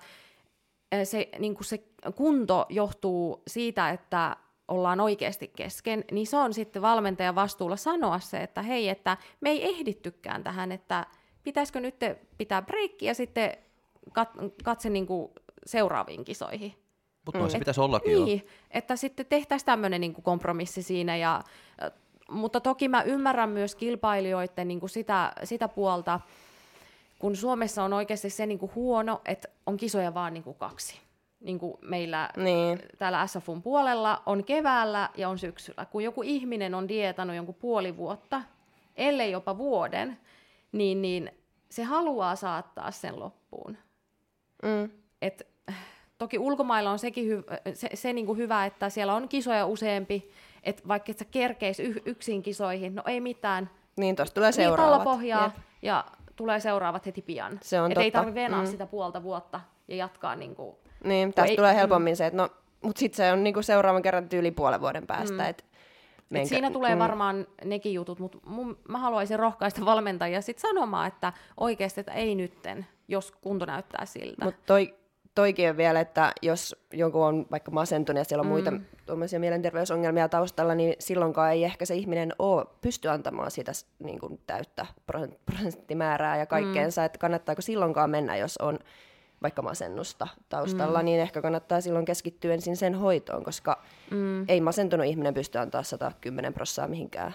eh, 0.92 1.06
se, 1.06 1.28
niin 1.38 1.54
kuin 1.54 1.64
se 1.64 1.78
kunto 2.14 2.66
johtuu 2.68 3.42
siitä, 3.46 3.90
että 3.90 4.37
ollaan 4.68 5.00
oikeasti 5.00 5.52
kesken, 5.56 6.04
niin 6.11 6.26
se 6.26 6.37
on 6.37 6.54
sitten 6.54 6.82
valmentajan 6.82 7.35
vastuulla 7.35 7.76
sanoa 7.76 8.18
se, 8.18 8.42
että 8.42 8.62
hei, 8.62 8.88
että 8.88 9.16
me 9.40 9.50
ei 9.50 9.74
ehdittykään 9.74 10.44
tähän, 10.44 10.72
että 10.72 11.06
pitäisikö 11.42 11.80
nyt 11.80 11.96
pitää 12.38 12.62
breikki 12.62 13.06
ja 13.06 13.14
sitten 13.14 13.56
kat- 14.08 14.52
katse 14.64 14.90
niin 14.90 15.06
kuin 15.06 15.32
seuraaviin 15.66 16.24
kisoihin. 16.24 16.82
Mutta 17.26 17.38
noin 17.38 17.50
se 17.50 17.58
pitäisi 17.58 17.80
ollakin 17.80 18.12
jo. 18.12 18.24
Niin, 18.24 18.46
että 18.70 18.96
sitten 18.96 19.26
tehtäisiin 19.26 19.66
tämmöinen 19.66 20.00
niin 20.00 20.14
kompromissi 20.22 20.82
siinä. 20.82 21.16
Ja, 21.16 21.42
ö, 21.82 21.90
mutta 22.30 22.61
toki 22.61 22.88
mä 22.88 23.02
ymmärrän 23.02 23.48
myös 23.48 23.74
kilpailijoiden 23.74 24.68
niin 24.68 24.80
kuin 24.80 24.90
sitä, 24.90 25.32
sitä 25.44 25.68
puolta, 25.68 26.20
kun 27.18 27.37
Suomessa 27.37 27.85
on 27.85 27.92
oikeasti 27.92 28.30
se 28.30 28.46
niin 28.46 28.58
kuin 28.58 28.74
huono, 28.74 29.20
että 29.24 29.48
on 29.66 29.76
kisoja 29.76 30.14
vaan 30.14 30.35
niin 30.35 30.44
kuin 30.44 30.56
kaksi. 30.56 31.00
Niin 31.40 31.58
kuin 31.58 31.74
meillä 31.80 32.30
Niin. 32.37 32.78
täällä 32.98 33.26
SFUn 33.26 33.62
puolella 33.62 34.22
on 34.26 34.44
keväällä 34.44 35.11
ja 35.16 35.28
on 35.28 35.38
syksyllä. 35.38 35.85
Kun 35.85 36.04
joku 36.04 36.22
ihminen 36.22 36.74
on 36.74 36.88
dietannut 36.88 37.37
jonkun 37.37 37.54
puoli 37.54 37.96
vuotta, 37.96 38.42
ellei 38.96 39.30
jopa 39.30 39.58
vuoden, 39.58 40.18
niin, 40.72 41.02
niin 41.02 41.30
se 41.70 41.82
haluaa 41.85 42.37
saattaa 42.37 42.90
sen 42.90 43.20
loppuun. 43.20 43.76
Mm. 44.62 44.90
Et, 45.22 45.46
toki 46.22 46.38
ulkomailla 46.38 46.90
on 46.90 46.98
sekin 46.98 47.24
hy- 47.42 47.74
se, 47.74 47.88
se 47.94 48.12
niinku 48.12 48.35
hyvä, 48.35 48.66
että 48.66 48.88
siellä 48.88 49.14
on 49.14 49.28
kisoja 49.28 49.66
useampi, 49.66 50.30
että 50.62 50.82
vaikka 50.88 51.11
et 51.12 51.18
sä 51.18 51.24
kerkeis 51.24 51.80
y- 51.80 52.02
yksin 52.04 52.42
kisoihin, 52.42 52.94
no 52.94 53.02
ei 53.06 53.20
mitään. 53.20 53.70
Niin, 53.96 54.16
tuosta 54.16 54.35
tulee 54.35 54.48
Niin 54.50 54.54
seuraavat. 54.54 55.04
pohjaa 55.04 55.42
Jep. 55.44 55.52
ja 55.82 56.04
tulee 56.37 56.61
seuraavat 56.61 57.06
heti 57.06 57.22
pian. 57.22 57.58
Se 57.62 57.80
on 57.80 57.92
Et 57.92 57.98
ei 57.98 58.04
totta. 58.04 58.18
tarvitse 58.18 58.40
venaa 58.40 58.61
Mm. 58.62 58.66
sitä 58.66 58.87
puolta 58.87 59.22
vuotta 59.22 59.61
ja 59.88 59.96
jatkaa 59.96 60.37
niinku, 60.37 60.78
Niin, 61.04 61.35
tästä 61.35 61.50
ei- 61.50 61.56
tulee 61.56 61.74
helpommin 61.74 62.16
se, 62.16 62.26
että 62.26 62.37
no, 62.37 62.48
mutta 62.82 62.98
sitten 63.00 63.16
se 63.16 63.32
on 63.32 63.44
niinku 63.44 63.62
seuraavan 63.62 64.02
kerran 64.02 64.28
tyyli 64.28 64.50
puolen 64.50 64.80
vuoden 64.80 65.06
päästä. 65.06 65.35
Mm. 65.35 65.40
Et 65.50 65.64
Et 66.35 66.46
siinä 66.48 66.70
tulee 66.70 66.98
varmaan 66.98 67.46
nekin 67.64 67.94
jutut, 67.94 68.18
mutta 68.18 68.38
mun, 68.46 68.78
mä 68.88 68.98
haluaisin 68.98 69.38
rohkaista 69.38 69.85
valmentajia 69.85 70.40
sit 70.42 70.58
sanomaan, 70.58 71.08
että 71.08 71.32
oikeasti, 71.61 72.00
että 72.00 72.12
ei 72.12 72.35
nytten, 72.35 72.87
jos 73.08 73.30
kunto 73.32 73.64
näyttää 73.66 74.06
siltä. 74.06 74.44
Mutta 74.44 74.61
toi, 74.66 74.94
toikin 75.35 75.71
on 75.71 75.77
vielä, 75.77 76.01
että 76.01 76.33
jos 76.42 76.77
joku 76.92 77.23
on 77.23 77.47
vaikka 77.51 77.71
masentunut 77.71 78.18
ja 78.18 78.25
siellä 78.25 78.40
on 78.40 78.47
mm. 78.47 78.51
muita 78.51 78.73
tuommoisia 79.07 79.40
mielenterveysongelmia 79.40 80.29
taustalla, 80.29 80.75
niin 80.75 80.95
silloinkaan 80.99 81.53
ei 81.53 81.64
ehkä 81.64 81.85
se 81.85 81.95
ihminen 81.95 82.33
ole 82.38 82.66
pysty 82.81 83.09
antamaan 83.09 83.51
sitä 83.51 83.73
niin 83.99 84.18
kuin 84.18 84.40
täyttä 84.47 84.87
prosenttimäärää 85.47 86.38
ja 86.38 86.47
kaikkeensa, 86.47 87.01
mm. 87.01 87.05
että 87.05 87.18
kannattaako 87.18 87.62
silloinkaan 87.62 88.11
mennä, 88.11 88.37
jos 88.37 88.57
on 88.59 88.79
vaikka 89.42 89.62
masennusta 89.62 90.29
taustalla, 90.49 90.99
mm. 90.99 91.05
niin 91.05 91.21
ehkä 91.21 91.42
kannattaa 91.42 91.81
silloin 91.81 92.05
keskittyä 92.05 92.55
ensin 92.55 92.77
sen 92.77 92.95
hoitoon, 92.95 93.45
koska 93.45 93.83
mm. 94.11 94.45
ei 94.49 94.61
masentunut 94.61 95.07
ihminen 95.07 95.35
pysty 95.35 95.59
antaa 95.59 95.83
110 95.83 96.55
prossaa 96.55 96.88
mihinkään, 96.88 97.35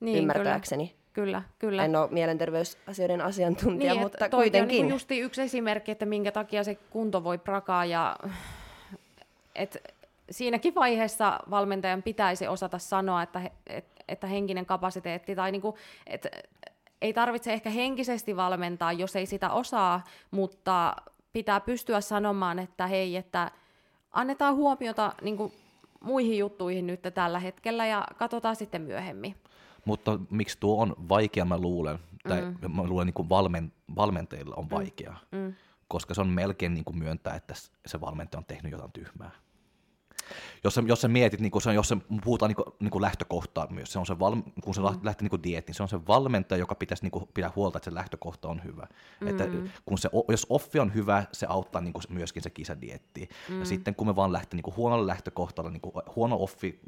niin, 0.00 0.18
ymmärtääkseni. 0.18 0.88
Kyllä. 0.88 1.05
Kyllä, 1.16 1.42
kyllä. 1.58 1.84
En 1.84 1.96
ole 1.96 2.08
mielenterveysasioiden 2.10 3.20
asiantuntija, 3.20 3.92
niin, 3.92 4.02
mutta 4.02 4.18
toi 4.18 4.30
kuitenkin. 4.30 4.92
On 4.92 5.00
niin 5.08 5.24
yksi 5.24 5.42
esimerkki, 5.42 5.92
että 5.92 6.06
minkä 6.06 6.32
takia 6.32 6.64
se 6.64 6.74
kunto 6.74 7.24
voi 7.24 7.38
prakaa 7.38 7.84
ja 7.84 8.16
et 9.54 9.76
siinäkin 10.30 10.74
vaiheessa 10.74 11.40
valmentajan 11.50 12.02
pitäisi 12.02 12.48
osata 12.48 12.78
sanoa, 12.78 13.22
että, 13.22 13.38
he, 13.38 13.52
et, 13.66 13.84
että 14.08 14.26
henkinen 14.26 14.66
kapasiteetti 14.66 15.34
tai 15.34 15.52
niinku, 15.52 15.76
et, 16.06 16.26
ei 17.02 17.12
tarvitse 17.12 17.52
ehkä 17.52 17.70
henkisesti 17.70 18.36
valmentaa, 18.36 18.92
jos 18.92 19.16
ei 19.16 19.26
sitä 19.26 19.50
osaa, 19.50 20.04
mutta 20.30 20.96
pitää 21.32 21.60
pystyä 21.60 22.00
sanomaan, 22.00 22.58
että 22.58 22.86
hei, 22.86 23.16
että 23.16 23.50
annetaan 24.12 24.54
huomiota 24.54 25.12
niin 25.22 25.36
kuin, 25.36 25.52
muihin 26.00 26.38
juttuihin 26.38 26.86
nyt 26.86 27.00
tällä 27.14 27.38
hetkellä 27.38 27.86
ja 27.86 28.06
katsotaan 28.16 28.56
sitten 28.56 28.82
myöhemmin. 28.82 29.36
Mutta 29.86 30.18
miksi 30.30 30.56
tuo 30.60 30.82
on 30.82 30.96
vaikea, 31.08 31.44
mä 31.44 31.58
luulen, 31.58 31.98
tai 32.28 32.42
mm. 32.42 32.74
mä 32.74 32.82
luulen 32.82 33.06
niin 33.06 33.14
kuin 33.14 33.28
valmen, 33.28 33.72
valmentajilla 33.96 34.54
on 34.54 34.70
vaikea, 34.70 35.16
mm. 35.32 35.38
Mm. 35.38 35.54
koska 35.88 36.14
se 36.14 36.20
on 36.20 36.28
melkein 36.28 36.74
niin 36.74 36.84
kuin 36.84 36.98
myöntää, 36.98 37.34
että 37.34 37.54
se 37.86 38.00
valmentaja 38.00 38.38
on 38.38 38.44
tehnyt 38.44 38.72
jotain 38.72 38.92
tyhmää 38.92 39.30
jos 40.64 40.74
sä, 40.74 40.82
jos 40.86 41.00
sä 41.00 41.08
mietit, 41.08 41.40
niin 41.40 41.50
kun 41.50 41.62
se, 41.62 41.74
jos 41.74 41.88
se 41.88 41.96
puhutaan 42.24 42.48
niin 42.48 42.56
kuin, 42.56 42.66
niin 42.80 42.90
kuin 42.90 43.02
lähtökohtaa 43.02 43.66
myös, 43.70 43.92
se 43.92 43.98
on 43.98 44.06
se 44.06 44.18
val, 44.18 44.36
kun 44.64 44.74
se 44.74 44.80
mm. 44.80 44.86
lähtee 45.02 45.28
niin 45.28 45.42
dieettiin, 45.42 45.74
se 45.74 45.82
on 45.82 45.88
se 45.88 46.06
valmentaja, 46.06 46.58
joka 46.58 46.74
pitäisi 46.74 47.02
niin 47.02 47.10
kuin, 47.10 47.28
pitää 47.34 47.52
huolta, 47.56 47.78
että 47.78 47.90
se 47.90 47.94
lähtökohta 47.94 48.48
on 48.48 48.64
hyvä. 48.64 48.86
Mm. 49.20 49.28
Että 49.28 49.44
kun 49.84 49.98
se, 49.98 50.10
jos 50.28 50.46
offi 50.50 50.78
on 50.78 50.94
hyvä, 50.94 51.24
se 51.32 51.46
auttaa 51.48 51.80
niin 51.80 51.92
kuin, 51.92 52.02
myöskin 52.08 52.42
se 52.42 52.50
kisadietti. 52.50 53.28
Mm. 53.48 53.58
Ja 53.58 53.64
sitten 53.64 53.94
kun 53.94 54.06
me 54.06 54.16
vaan 54.16 54.32
lähtee 54.32 54.56
niin 54.56 54.62
kuin, 54.62 54.76
huonolla 54.76 55.06
lähtökohtalla, 55.06 55.70
niin 55.70 55.80
kuin, 55.80 55.92
huono 56.16 56.36
offi 56.40 56.80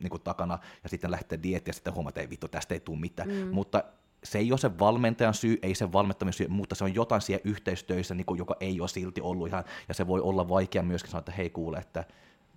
niin 0.00 0.10
kuin, 0.10 0.22
takana, 0.22 0.58
ja 0.82 0.88
sitten 0.88 1.10
lähtee 1.10 1.38
dietti, 1.42 1.68
ja 1.68 1.74
sitten 1.74 1.94
huomataan, 1.94 2.10
että 2.10 2.20
ei 2.20 2.30
vittu, 2.30 2.48
tästä 2.48 2.74
ei 2.74 2.80
tule 2.80 2.98
mitään. 2.98 3.28
Mm. 3.28 3.48
Mutta 3.52 3.84
se 4.24 4.38
ei 4.38 4.52
ole 4.52 4.58
se 4.58 4.78
valmentajan 4.78 5.34
syy, 5.34 5.58
ei 5.62 5.74
se 5.74 5.92
valmentamisen 5.92 6.36
syy, 6.36 6.48
mutta 6.48 6.74
se 6.74 6.84
on 6.84 6.94
jotain 6.94 7.20
siellä 7.20 7.42
yhteistöissä, 7.44 8.14
niin 8.14 8.24
kuin, 8.24 8.38
joka 8.38 8.56
ei 8.60 8.80
ole 8.80 8.88
silti 8.88 9.20
ollut 9.20 9.48
ihan, 9.48 9.64
ja 9.88 9.94
se 9.94 10.06
voi 10.06 10.20
olla 10.20 10.48
vaikea 10.48 10.82
myöskin 10.82 11.10
sanoa, 11.10 11.18
että 11.18 11.32
hei 11.32 11.50
kuule, 11.50 11.78
että 11.78 12.04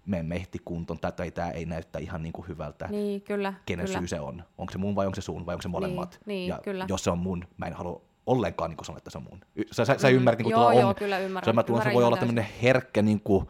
me 0.07 0.23
mehti 0.23 0.59
kuntoon, 0.65 0.99
tai, 0.99 1.11
tai 1.11 1.31
tämä 1.31 1.49
ei 1.49 1.65
näyttää 1.65 2.01
ihan 2.01 2.23
niin 2.23 2.33
kuin 2.33 2.47
hyvältä. 2.47 2.87
Niin, 2.87 3.21
kyllä. 3.21 3.53
Kenen 3.65 3.85
kyllä. 3.85 3.99
syy 3.99 4.07
se 4.07 4.19
on? 4.19 4.43
Onko 4.57 4.71
se 4.71 4.77
mun 4.77 4.95
vai 4.95 5.05
onko 5.05 5.15
se 5.15 5.21
sun 5.21 5.45
vai 5.45 5.53
onko 5.53 5.61
se 5.61 5.67
molemmat? 5.67 6.19
Niin, 6.25 6.35
niin 6.35 6.47
ja 6.47 6.59
kyllä. 6.63 6.85
jos 6.89 7.03
se 7.03 7.11
on 7.11 7.17
mun, 7.17 7.43
mä 7.57 7.65
en 7.65 7.73
halua 7.73 8.01
ollenkaan 8.25 8.69
niin 8.69 8.85
sanoa, 8.85 8.97
että 8.97 9.09
se 9.09 9.17
on 9.17 9.23
mun. 9.31 9.39
Sä, 9.71 9.85
sä, 9.85 9.95
sä 9.97 10.09
mm. 10.09 10.15
ymmärrät, 10.15 10.39
niin 10.39 10.49
joo, 10.49 10.71
joo, 10.71 10.89
on, 10.89 10.95
kyllä 10.95 11.19
ymmärrän. 11.19 11.51
Se, 11.51 11.53
mä 11.53 11.63
tulen, 11.63 11.83
se 11.83 11.93
voi 11.93 12.03
olla 12.03 12.17
tämmöinen 12.17 12.47
herkkä 12.61 13.01
niin 13.01 13.21
kuin, 13.21 13.49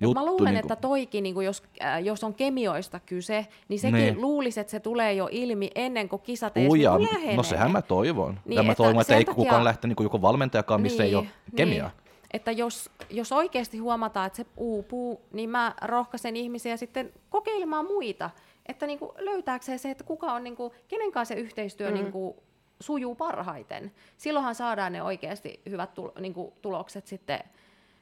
juttu. 0.00 0.20
Mä 0.20 0.26
luulen, 0.26 0.54
niin 0.54 0.62
kuin... 0.62 0.72
että 0.72 0.76
toikin, 0.76 1.22
niin 1.22 1.34
kuin 1.34 1.46
jos, 1.46 1.62
äh, 1.84 2.02
jos 2.02 2.24
on 2.24 2.34
kemioista 2.34 3.00
kyse, 3.00 3.46
niin 3.68 3.80
sekin 3.80 3.96
niin. 3.96 4.20
luulisi, 4.20 4.60
että 4.60 4.70
se 4.70 4.80
tulee 4.80 5.12
jo 5.12 5.28
ilmi 5.30 5.70
ennen 5.74 6.08
kuin 6.08 6.22
kisat 6.22 6.56
edes 6.56 6.70
Uja, 6.70 6.98
niin 6.98 7.36
No 7.36 7.42
sehän 7.42 7.70
mä 7.70 7.82
toivon. 7.82 8.40
Niin, 8.44 8.56
ja 8.56 8.62
mä 8.62 8.74
toivon, 8.74 9.00
että, 9.00 9.00
että 9.00 9.16
ei 9.16 9.24
takia... 9.24 9.34
kukaan 9.34 9.64
lähte 9.64 9.88
niin 9.88 9.96
kuin 9.96 10.04
joku 10.04 10.22
valmentajakaan, 10.22 10.80
missä 10.80 11.02
niin, 11.02 11.08
ei 11.08 11.14
ole 11.14 11.26
kemiaa. 11.56 11.88
Niin 11.88 12.09
että 12.32 12.52
jos, 12.52 12.90
jos 13.10 13.32
oikeasti 13.32 13.78
huomataan, 13.78 14.26
että 14.26 14.36
se 14.36 14.46
uupuu, 14.56 15.20
niin 15.32 15.50
mä 15.50 15.74
rohkaisen 15.82 16.36
ihmisiä 16.36 16.76
sitten 16.76 17.12
kokeilemaan 17.30 17.86
muita, 17.86 18.30
että 18.66 18.86
niin 18.86 18.98
kuin 18.98 19.12
löytääkseen 19.18 19.78
se, 19.78 19.90
että 19.90 20.04
kuka 20.04 20.32
on, 20.32 20.44
niin 20.44 20.56
kuin, 20.56 20.72
kenen 20.88 21.12
kanssa 21.12 21.34
se 21.34 21.40
yhteistyö 21.40 21.88
mm. 21.88 21.94
niin 21.94 22.12
kuin, 22.12 22.34
sujuu 22.80 23.14
parhaiten. 23.14 23.92
Silloinhan 24.16 24.54
saadaan 24.54 24.92
ne 24.92 25.02
oikeasti 25.02 25.60
hyvät 25.70 25.94
tul, 25.94 26.10
niin 26.20 26.34
kuin, 26.34 26.52
tulokset 26.62 27.06
sitten 27.06 27.40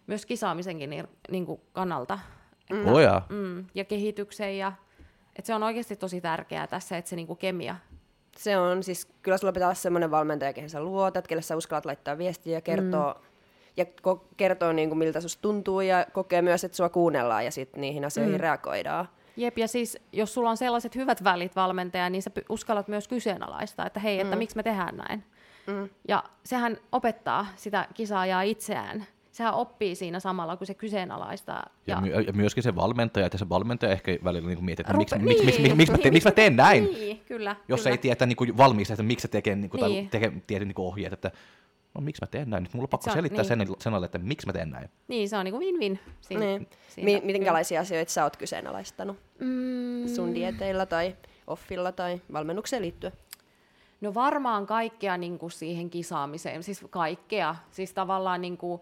myös 0.06 0.26
kisaamisenkin 0.26 0.90
niin, 0.90 1.08
niin 1.30 1.46
kuin 1.46 1.60
kannalta. 1.72 2.18
Että, 2.70 2.92
oh 2.92 2.98
ja. 2.98 3.22
Mm, 3.28 3.66
ja 3.74 3.84
kehityksen 3.84 4.58
ja 4.58 4.72
että 5.36 5.46
se 5.46 5.54
on 5.54 5.62
oikeasti 5.62 5.96
tosi 5.96 6.20
tärkeää 6.20 6.66
tässä, 6.66 6.96
että 6.96 7.08
se 7.08 7.16
niin 7.16 7.26
kuin 7.26 7.38
kemia 7.38 7.76
se 8.36 8.58
on 8.58 8.82
siis, 8.82 9.08
kyllä 9.22 9.38
sulla 9.38 9.52
pitää 9.52 9.68
olla 9.68 9.74
semmoinen 9.74 10.10
valmentaja, 10.10 10.52
kehen 10.52 10.70
sä 10.70 10.82
luotat, 10.82 11.28
kelle 11.28 11.42
sä 11.42 11.56
uskallat 11.56 11.86
laittaa 11.86 12.18
viestiä 12.18 12.54
ja 12.54 12.60
kertoa 12.60 13.12
mm 13.12 13.27
ja 13.78 13.84
ko- 13.84 14.24
kertoo 14.36 14.72
niin 14.72 14.88
kuin 14.88 14.98
miltä 14.98 15.20
susta 15.20 15.42
tuntuu 15.42 15.80
ja 15.80 16.06
kokee 16.12 16.42
myös, 16.42 16.64
että 16.64 16.76
sua 16.76 16.88
kuunnellaan 16.88 17.44
ja 17.44 17.50
sitten 17.50 17.80
niihin 17.80 18.04
asioihin 18.04 18.34
mm. 18.34 18.40
reagoidaan. 18.40 19.08
Jep, 19.36 19.58
ja 19.58 19.68
siis 19.68 19.98
jos 20.12 20.34
sulla 20.34 20.50
on 20.50 20.56
sellaiset 20.56 20.94
hyvät 20.94 21.24
välit 21.24 21.56
valmentaja, 21.56 22.10
niin 22.10 22.22
sä 22.22 22.30
uskallat 22.48 22.88
myös 22.88 23.08
kyseenalaistaa, 23.08 23.86
että 23.86 24.00
hei, 24.00 24.20
että 24.20 24.36
mm. 24.36 24.38
miksi 24.38 24.56
me 24.56 24.62
tehdään 24.62 24.96
näin. 24.96 25.24
Mm. 25.66 25.88
Ja 26.08 26.24
sehän 26.44 26.76
opettaa 26.92 27.46
sitä 27.56 27.86
kisaajaa 27.94 28.42
itseään. 28.42 29.06
Sehän 29.32 29.54
oppii 29.54 29.94
siinä 29.94 30.20
samalla, 30.20 30.56
kun 30.56 30.66
se 30.66 30.74
kyseenalaistaa. 30.74 31.66
Ja, 31.86 31.94
ja, 31.94 32.00
my- 32.00 32.24
ja 32.26 32.32
myöskin 32.32 32.62
se 32.62 32.76
valmentaja, 32.76 33.26
että 33.26 33.38
se 33.38 33.48
valmentaja 33.48 33.92
ehkä 33.92 34.18
välillä 34.24 34.48
niin 34.48 34.64
miettii, 34.64 34.82
että 34.82 34.92
Rupe- 34.92 34.98
miksi, 34.98 35.16
niin, 35.16 35.24
miksi, 35.24 35.44
miksi, 35.44 35.74
miksi, 35.76 35.92
mä 35.92 35.98
teen, 35.98 36.14
miksi 36.14 36.28
mä 36.28 36.32
teen 36.32 36.56
näin. 36.56 36.84
Niin, 36.84 37.20
kyllä, 37.26 37.56
Jos 37.68 37.80
kyllä. 37.80 37.90
ei 37.90 37.98
tiedä 37.98 38.26
niin 38.26 38.56
valmiiksi, 38.56 38.92
että 38.92 39.02
miksi 39.02 39.22
se 39.22 39.28
tekee, 39.28 39.56
niin 39.56 39.70
kuin, 39.70 39.82
niin. 39.82 40.10
tekee 40.10 40.32
tietyn 40.46 40.68
niin 40.68 40.80
ohjeet, 40.80 41.12
että 41.12 41.30
no 41.98 42.04
miksi 42.04 42.22
mä 42.22 42.26
teen 42.26 42.50
näin? 42.50 42.62
Nyt 42.62 42.74
mulla 42.74 42.84
on 42.84 42.88
pakko 42.88 43.12
selittää 43.12 43.42
niin. 43.42 43.66
sen 43.66 43.76
senalle, 43.78 44.06
että 44.06 44.18
miksi 44.18 44.46
mä 44.46 44.52
teen 44.52 44.70
näin. 44.70 44.90
Niin, 45.08 45.28
se 45.28 45.37
on 45.37 45.44
niinku 45.44 45.61
win-win. 45.61 45.98
Siinä, 46.20 46.44
niin. 46.44 46.68
siinä. 46.88 47.20
Minkälaisia 47.24 47.80
asioita 47.80 48.12
sä 48.12 48.24
oot 48.24 48.37
kyseenalaistanut 48.37 49.16
mm. 49.38 50.08
sun 50.08 50.34
dieteillä 50.34 50.87
tai 50.87 51.16
offilla 51.46 51.92
tai 51.92 52.20
valmennukseen 52.32 52.82
liittyen? 52.82 53.12
No 54.00 54.14
varmaan 54.14 54.66
kaikkea 54.66 55.16
niin 55.16 55.38
kuin 55.38 55.50
siihen 55.50 55.90
kisaamiseen, 55.90 56.62
siis 56.62 56.84
kaikkea. 56.90 57.54
Siis 57.70 57.92
tavallaan 57.92 58.40
niin 58.40 58.56
kuin, 58.56 58.80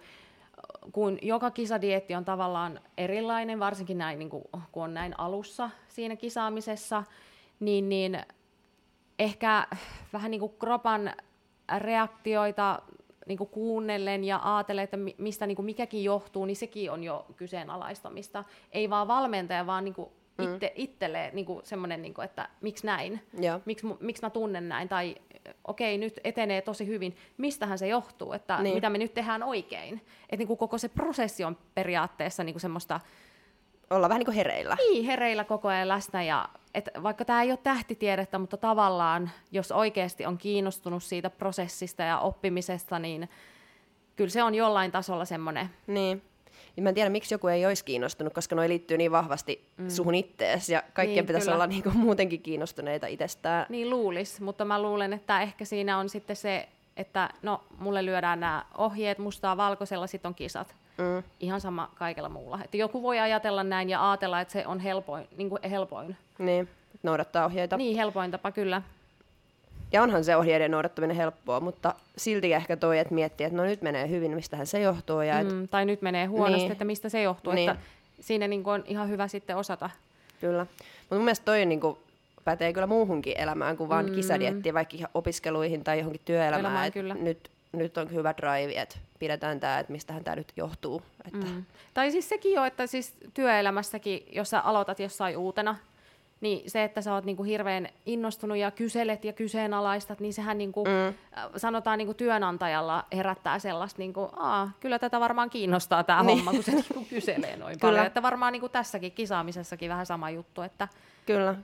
kun 0.92 1.18
joka 1.22 1.50
kisadietti 1.50 2.14
on 2.14 2.24
tavallaan 2.24 2.80
erilainen, 2.98 3.60
varsinkin 3.60 3.98
näin, 3.98 4.18
niin 4.18 4.30
kuin, 4.30 4.44
kun 4.72 4.84
on 4.84 4.94
näin 4.94 5.20
alussa 5.20 5.70
siinä 5.88 6.16
kisaamisessa, 6.16 7.04
niin, 7.60 7.88
niin 7.88 8.18
ehkä 9.18 9.66
vähän 10.12 10.30
niin 10.30 10.40
kuin 10.40 10.52
kropan 10.58 11.12
reaktioita 11.78 12.82
niin 13.26 13.38
kuin 13.38 13.50
kuunnellen 13.50 14.24
ja 14.24 14.40
ajatellen, 14.42 14.84
että 14.84 14.96
mistä 15.18 15.46
niin 15.46 15.56
kuin 15.56 15.66
mikäkin 15.66 16.04
johtuu, 16.04 16.44
niin 16.44 16.56
sekin 16.56 16.90
on 16.90 17.04
jo 17.04 17.26
kyseenalaistamista. 17.36 18.44
Ei 18.72 18.90
vaan 18.90 19.08
valmentaja, 19.08 19.66
vaan 19.66 19.84
niin 19.84 19.94
kuin 19.94 20.08
mm. 20.38 20.54
itse, 20.54 20.72
itselleen 20.74 21.34
niin 21.34 21.46
semmoinen, 21.62 22.02
niin 22.02 22.14
kuin, 22.14 22.24
että 22.24 22.48
miksi 22.60 22.86
näin, 22.86 23.20
miksi, 23.64 23.86
miksi 24.00 24.22
mä 24.22 24.30
tunnen 24.30 24.68
näin, 24.68 24.88
tai 24.88 25.16
okei, 25.64 25.98
nyt 25.98 26.20
etenee 26.24 26.62
tosi 26.62 26.86
hyvin, 26.86 27.16
mistähän 27.36 27.78
se 27.78 27.88
johtuu, 27.88 28.32
että 28.32 28.62
niin. 28.62 28.74
mitä 28.74 28.90
me 28.90 28.98
nyt 28.98 29.14
tehdään 29.14 29.42
oikein. 29.42 29.94
Että 30.22 30.36
niin 30.36 30.48
kuin 30.48 30.58
koko 30.58 30.78
se 30.78 30.88
prosessi 30.88 31.44
on 31.44 31.58
periaatteessa 31.74 32.44
niin 32.44 32.54
kuin 32.54 32.60
semmoista 32.60 33.00
olla 33.90 34.08
vähän 34.08 34.18
niin 34.18 34.26
kuin 34.26 34.34
hereillä. 34.34 34.74
Niin, 34.74 35.04
hereillä 35.04 35.44
koko 35.44 35.68
ajan 35.68 35.88
läsnä. 35.88 36.22
Ja, 36.22 36.48
et 36.76 36.88
vaikka 37.02 37.24
tämä 37.24 37.42
ei 37.42 37.50
ole 37.50 37.58
tähtitiedettä, 37.62 38.38
mutta 38.38 38.56
tavallaan, 38.56 39.30
jos 39.52 39.72
oikeasti 39.72 40.26
on 40.26 40.38
kiinnostunut 40.38 41.02
siitä 41.02 41.30
prosessista 41.30 42.02
ja 42.02 42.18
oppimisesta, 42.18 42.98
niin 42.98 43.28
kyllä 44.16 44.30
se 44.30 44.42
on 44.42 44.54
jollain 44.54 44.92
tasolla 44.92 45.24
semmoinen. 45.24 45.70
Niin. 45.86 46.22
Ja 46.76 46.82
mä 46.82 46.88
en 46.88 46.94
tiedä, 46.94 47.10
miksi 47.10 47.34
joku 47.34 47.48
ei 47.48 47.66
olisi 47.66 47.84
kiinnostunut, 47.84 48.34
koska 48.34 48.56
noi 48.56 48.68
liittyy 48.68 48.98
niin 48.98 49.10
vahvasti 49.10 49.68
mm. 49.76 49.88
suhun 49.88 50.14
ittees, 50.14 50.68
ja 50.68 50.82
kaikkien 50.92 51.16
niin, 51.16 51.26
pitäisi 51.26 51.44
kyllä. 51.44 51.54
olla 51.54 51.66
niin 51.66 51.82
kuin 51.82 51.96
muutenkin 51.96 52.42
kiinnostuneita 52.42 53.06
itsestään. 53.06 53.66
Niin 53.68 53.90
luulis, 53.90 54.40
mutta 54.40 54.64
mä 54.64 54.82
luulen, 54.82 55.12
että 55.12 55.42
ehkä 55.42 55.64
siinä 55.64 55.98
on 55.98 56.08
sitten 56.08 56.36
se, 56.36 56.68
että 56.96 57.30
no, 57.42 57.64
mulle 57.78 58.04
lyödään 58.04 58.40
nämä 58.40 58.64
ohjeet 58.78 59.18
mustaa 59.18 59.56
valkoisella, 59.56 60.06
sitten 60.06 60.28
on 60.28 60.34
kisat. 60.34 60.74
Mm. 60.98 61.22
Ihan 61.40 61.60
sama 61.60 61.90
kaikella 61.94 62.28
muulla. 62.28 62.58
Että 62.64 62.76
joku 62.76 63.02
voi 63.02 63.18
ajatella 63.18 63.64
näin 63.64 63.90
ja 63.90 64.10
ajatella, 64.10 64.40
että 64.40 64.52
se 64.52 64.66
on 64.66 64.80
helpoin. 64.80 65.28
Niin 65.36 65.48
kuin 65.48 65.62
helpoin. 65.70 66.16
Niin, 66.38 66.68
noudattaa 67.02 67.44
ohjeita. 67.44 67.76
Niin, 67.76 67.96
helpoin 67.96 68.30
tapa, 68.30 68.52
kyllä. 68.52 68.82
Ja 69.92 70.02
onhan 70.02 70.24
se 70.24 70.36
ohjeiden 70.36 70.70
noudattaminen 70.70 71.16
helppoa, 71.16 71.60
mutta 71.60 71.94
silti 72.16 72.52
ehkä 72.52 72.76
toi, 72.76 72.98
että 72.98 73.14
miettii, 73.14 73.44
että 73.44 73.56
no 73.56 73.64
nyt 73.64 73.82
menee 73.82 74.08
hyvin, 74.08 74.34
mistähän 74.34 74.66
se 74.66 74.80
johtuu. 74.80 75.20
Ja 75.20 75.40
et... 75.40 75.52
mm, 75.52 75.68
tai 75.68 75.84
nyt 75.84 76.02
menee 76.02 76.26
huonosti, 76.26 76.62
niin. 76.62 76.72
että 76.72 76.84
mistä 76.84 77.08
se 77.08 77.22
johtuu. 77.22 77.52
Niin. 77.52 77.70
Että 77.70 77.82
siinä 78.20 78.48
niin 78.48 78.62
on 78.66 78.84
ihan 78.86 79.08
hyvä 79.08 79.28
sitten 79.28 79.56
osata. 79.56 79.90
Kyllä. 80.40 80.66
Mutta 81.00 81.14
mun 81.14 81.24
mielestä 81.24 81.44
toi 81.44 81.66
niin 81.66 81.80
kuin 81.80 81.98
pätee 82.44 82.72
kyllä 82.72 82.86
muuhunkin 82.86 83.34
elämään 83.36 83.76
kuin 83.76 83.88
vaan 83.88 84.06
mm. 84.06 84.14
kisadiettiin, 84.14 84.74
vaikka 84.74 84.96
opiskeluihin 85.14 85.84
tai 85.84 85.98
johonkin 85.98 86.20
työelämään. 86.24 86.60
Elämään, 86.60 86.92
kyllä. 86.92 87.14
Nyt 87.14 87.50
nyt 87.76 87.98
on 87.98 88.12
hyvä 88.12 88.34
drive, 88.36 88.80
että 88.80 88.96
pidetään 89.18 89.60
tämä, 89.60 89.78
että 89.78 89.92
mistähän 89.92 90.24
tämä 90.24 90.36
nyt 90.36 90.52
johtuu. 90.56 91.02
Että. 91.24 91.46
Mm. 91.46 91.64
Tai 91.94 92.10
siis 92.10 92.28
sekin 92.28 92.52
jo, 92.52 92.64
että 92.64 92.86
siis 92.86 93.14
työelämässäkin, 93.34 94.26
jos 94.32 94.50
sä 94.50 94.60
aloitat 94.60 95.00
jossain 95.00 95.36
uutena, 95.36 95.76
niin 96.40 96.70
se, 96.70 96.84
että 96.84 97.00
sä 97.00 97.14
oot 97.14 97.24
niinku 97.24 97.42
hirveän 97.42 97.88
innostunut 98.06 98.56
ja 98.56 98.70
kyselet 98.70 99.24
ja 99.24 99.32
kyseenalaistat, 99.32 100.20
niin 100.20 100.34
sehän 100.34 100.58
niinku, 100.58 100.84
mm. 100.84 101.14
sanotaan 101.56 101.98
niinku 101.98 102.14
työnantajalla 102.14 103.04
herättää 103.16 103.58
sellaista, 103.58 103.98
niinku, 103.98 104.28
Aa, 104.36 104.70
kyllä 104.80 104.98
tätä 104.98 105.20
varmaan 105.20 105.50
kiinnostaa 105.50 106.04
tämä 106.04 106.22
niin. 106.22 106.36
homma, 106.38 106.50
kun 106.50 106.62
se 106.62 106.72
niinku 106.72 107.06
kyselee 107.10 107.56
noin 107.56 107.78
kyllä. 107.78 107.90
paljon. 107.90 108.06
Että 108.06 108.22
varmaan 108.22 108.52
niinku 108.52 108.68
tässäkin 108.68 109.12
kisaamisessakin 109.12 109.90
vähän 109.90 110.06
sama 110.06 110.30
juttu. 110.30 110.62
Että, 110.62 110.88
kyllä, 111.26 111.54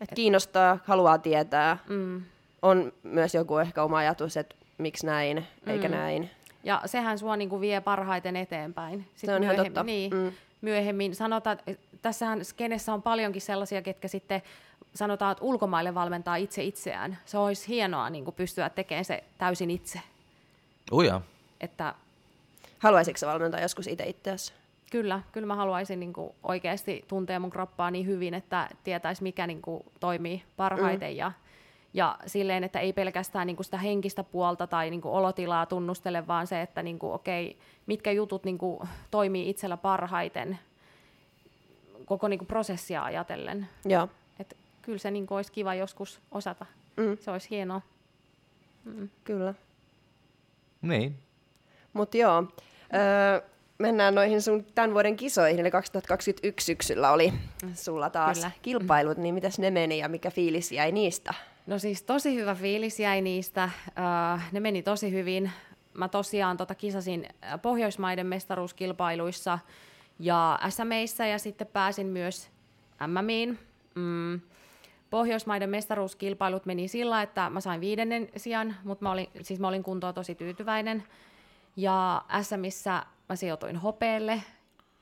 että 0.00 0.14
kiinnostaa, 0.14 0.78
haluaa 0.84 1.18
tietää. 1.18 1.78
Mm. 1.88 2.22
On 2.62 2.92
myös 3.02 3.34
joku 3.34 3.58
ehkä 3.58 3.82
oma 3.82 3.98
ajatus, 3.98 4.36
että 4.36 4.54
miksi 4.78 5.06
näin, 5.06 5.46
eikä 5.66 5.88
mm. 5.88 5.94
näin. 5.94 6.30
Ja 6.64 6.82
sehän 6.86 7.18
sua 7.18 7.36
niinku 7.36 7.60
vie 7.60 7.80
parhaiten 7.80 8.36
eteenpäin. 8.36 9.00
Sitten 9.00 9.26
se 9.30 9.34
on 9.34 9.42
ihan 9.42 9.56
totta. 9.56 9.82
Niin, 9.82 10.14
mm. 10.14 10.32
Myöhemmin 10.60 11.14
sanotaan, 11.14 11.58
että 11.66 11.86
tässähän 12.02 12.44
skenessä 12.44 12.94
on 12.94 13.02
paljonkin 13.02 13.42
sellaisia, 13.42 13.82
ketkä 13.82 14.08
sitten 14.08 14.42
sanotaan, 14.94 15.32
että 15.32 15.44
ulkomaille 15.44 15.94
valmentaa 15.94 16.36
itse 16.36 16.62
itseään. 16.62 17.18
Se 17.24 17.38
olisi 17.38 17.68
hienoa 17.68 18.10
niin 18.10 18.24
kuin 18.24 18.34
pystyä 18.34 18.70
tekemään 18.70 19.04
se 19.04 19.24
täysin 19.38 19.70
itse. 19.70 20.00
Uja. 20.92 21.20
Että, 21.60 21.94
Haluaisitko 22.78 23.26
valmentaa 23.26 23.60
joskus 23.60 23.86
itse 23.86 24.04
itseäsi? 24.04 24.52
Kyllä, 24.90 25.20
kyllä 25.32 25.46
mä 25.46 25.54
haluaisin 25.54 26.00
niin 26.00 26.12
kuin 26.12 26.32
oikeasti 26.42 27.04
tuntea 27.08 27.40
mun 27.40 27.50
kroppaa 27.50 27.90
niin 27.90 28.06
hyvin, 28.06 28.34
että 28.34 28.68
tietäisi 28.84 29.22
mikä 29.22 29.46
niin 29.46 29.62
kuin 29.62 29.84
toimii 30.00 30.42
parhaiten 30.56 31.10
mm. 31.10 31.16
ja 31.16 31.32
ja 31.94 32.18
silleen, 32.26 32.64
että 32.64 32.80
ei 32.80 32.92
pelkästään 32.92 33.46
niin 33.46 33.56
kuin 33.56 33.64
sitä 33.64 33.78
henkistä 33.78 34.24
puolta 34.24 34.66
tai 34.66 34.90
niin 34.90 35.00
kuin 35.00 35.12
olotilaa 35.12 35.66
tunnustele, 35.66 36.26
vaan 36.26 36.46
se, 36.46 36.62
että 36.62 36.82
niin 36.82 36.98
kuin, 36.98 37.12
okei, 37.12 37.58
mitkä 37.86 38.12
jutut 38.12 38.44
niin 38.44 38.58
kuin, 38.58 38.88
toimii 39.10 39.50
itsellä 39.50 39.76
parhaiten 39.76 40.58
koko 42.04 42.28
niin 42.28 42.38
kuin, 42.38 42.48
prosessia 42.48 43.04
ajatellen. 43.04 43.68
Joo. 43.84 44.08
Et 44.38 44.56
kyllä 44.82 44.98
se 44.98 45.10
niin 45.10 45.26
kuin, 45.26 45.36
olisi 45.36 45.52
kiva 45.52 45.74
joskus 45.74 46.20
osata. 46.30 46.66
Mm. 46.96 47.16
Se 47.20 47.30
olisi 47.30 47.50
hienoa. 47.50 47.80
Mm. 48.84 49.08
Kyllä. 49.24 49.54
Niin. 50.82 51.18
Mutta 51.92 52.16
joo, 52.16 52.42
öö, 52.94 53.48
mennään 53.78 54.14
noihin 54.14 54.42
sun 54.42 54.64
tämän 54.74 54.94
vuoden 54.94 55.16
kisoihin, 55.16 55.60
eli 55.60 55.70
2021 55.70 56.66
syksyllä 56.66 57.12
oli 57.12 57.32
sulla 57.74 58.10
taas 58.10 58.38
Kyllä. 58.38 58.50
kilpailut, 58.62 59.18
niin 59.18 59.34
mitäs 59.34 59.58
ne 59.58 59.70
meni 59.70 59.98
ja 59.98 60.08
mikä 60.08 60.30
fiilis 60.30 60.72
jäi 60.72 60.92
niistä? 60.92 61.34
No 61.66 61.78
siis 61.78 62.02
tosi 62.02 62.36
hyvä 62.36 62.54
fiilis 62.54 63.00
jäi 63.00 63.20
niistä. 63.20 63.70
Uh, 63.88 64.40
ne 64.52 64.60
meni 64.60 64.82
tosi 64.82 65.12
hyvin. 65.12 65.50
Mä 65.94 66.08
tosiaan 66.08 66.56
tota 66.56 66.74
kisasin 66.74 67.28
Pohjoismaiden 67.62 68.26
mestaruuskilpailuissa 68.26 69.58
ja 70.18 70.58
SMEissä 70.68 71.26
ja 71.26 71.38
sitten 71.38 71.66
pääsin 71.66 72.06
myös 72.06 72.50
MMiin. 73.06 73.58
Mm. 73.94 74.40
Pohjoismaiden 75.10 75.70
mestaruuskilpailut 75.70 76.66
meni 76.66 76.88
sillä, 76.88 77.22
että 77.22 77.50
mä 77.50 77.60
sain 77.60 77.80
viidennen 77.80 78.28
sijan, 78.36 78.76
mutta 78.84 79.04
mä 79.04 79.10
olin, 79.10 79.28
siis 79.40 79.60
mä 79.60 79.68
olin 79.68 79.82
kuntoa 79.82 80.12
tosi 80.12 80.34
tyytyväinen. 80.34 81.04
Ja 81.76 82.22
SMissä 82.42 83.06
mä 83.28 83.36
sijoituin 83.36 83.76
hopeelle 83.76 84.42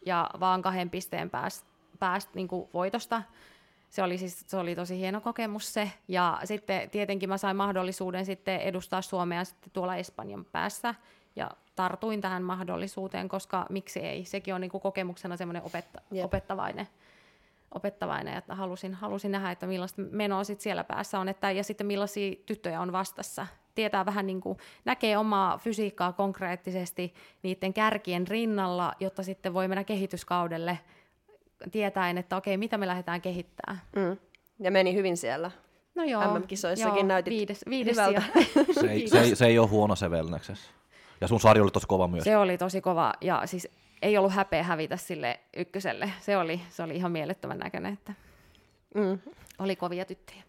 ja 0.07 0.31
vaan 0.41 0.63
kahden 0.63 0.91
pisteen 0.91 1.31
päästä 1.31 1.71
pääst, 1.99 2.35
niin 2.35 2.49
voitosta 2.75 3.23
se 3.91 4.03
oli, 4.03 4.19
siis, 4.19 4.45
se 4.47 4.57
oli 4.57 4.75
tosi 4.75 4.99
hieno 4.99 5.21
kokemus 5.21 5.73
se. 5.73 5.93
Ja 6.09 6.41
sitten 6.45 6.91
tietenkin 6.91 7.29
mä 7.29 7.39
sain 7.39 7.57
mahdollisuuden 7.57 8.27
sitten 8.27 8.61
edustaa 8.61 9.03
Suomea 9.03 9.45
sitten 9.45 9.71
tuolla 9.73 9.97
Espanjan 9.97 10.45
päässä. 10.45 10.95
Ja 11.37 11.51
tartuin 11.77 12.21
tähän 12.21 12.43
mahdollisuuteen, 12.43 13.29
koska 13.29 13.67
miksi 13.71 14.01
ei. 14.01 14.25
Sekin 14.25 14.55
on 14.55 14.61
niin 14.61 14.71
kuin 14.71 14.81
kokemuksena 14.81 15.37
semmoinen 15.37 15.63
opetta- 15.63 16.03
yep. 16.15 16.25
opettavainen, 16.25 16.89
opettavainen, 17.75 18.37
että 18.37 18.55
halusin, 18.55 18.95
halusin 18.95 19.33
nähdä, 19.33 19.51
että 19.51 19.67
millaista 19.67 20.03
menoa 20.11 20.45
sit 20.45 20.61
siellä 20.61 20.85
päässä 20.85 21.21
on, 21.21 21.29
että, 21.29 21.51
ja 21.51 21.65
sitten 21.65 21.87
millaisia 21.87 22.35
tyttöjä 22.47 22.81
on 22.81 22.93
vastassa. 22.93 23.47
Tietää 23.75 24.07
vähän 24.07 24.27
niin 24.27 24.41
kuin, 24.41 24.59
näkee 24.85 25.17
omaa 25.17 25.59
fysiikkaa 25.59 26.13
konkreettisesti 26.13 27.15
niiden 27.43 27.73
kärkien 27.73 28.29
rinnalla, 28.29 28.95
jotta 29.01 29.23
sitten 29.23 29.55
voi 29.55 29.69
mennä 29.69 29.85
kehityskaudelle– 29.85 30.79
tietäen, 31.73 32.19
että 32.19 32.37
okei, 32.37 32.57
mitä 32.57 32.79
me 32.79 32.87
lähdetään 32.87 33.21
kehittämään. 33.21 33.83
Mm. 33.97 34.17
Ja 34.61 34.71
meni 34.71 34.95
hyvin 34.95 35.17
siellä. 35.17 35.51
No 35.95 36.05
joo. 36.05 36.39
MM-kisoissakin 36.39 36.97
joo, 36.97 37.07
näytit 37.07 37.35
viides, 37.35 37.65
viides 37.71 37.97
hyvältä. 37.97 38.23
se, 38.81 38.87
ei, 38.91 39.09
se, 39.09 39.21
ei, 39.21 39.37
se 39.37 39.47
ei 39.47 39.59
ole 39.59 39.69
huono 39.69 39.97
se 39.97 40.11
Velneksessä. 40.11 40.71
Ja 41.21 41.29
sun 41.29 41.41
sarja 41.41 41.63
oli 41.63 41.71
tosi 41.71 41.87
kova 41.87 42.09
myös. 42.09 42.25
Se 42.25 42.37
oli 42.37 42.59
tosi 42.59 42.81
kova, 42.81 43.13
ja 43.21 43.43
siis 43.45 43.69
ei 44.03 44.19
ollut 44.19 44.33
häpeä 44.33 44.63
hävitä 44.63 44.97
sille 44.97 45.41
ykköselle. 45.57 46.13
Se 46.21 46.37
oli, 46.37 46.61
se 46.69 46.83
oli 46.83 46.97
ihan 46.97 47.13
mielettömän 47.13 47.59
näköinen, 47.59 47.93
että 47.93 48.13
mm. 48.95 49.19
oli 49.59 49.77
kovia 49.77 50.05
tyttöjä. 50.05 50.43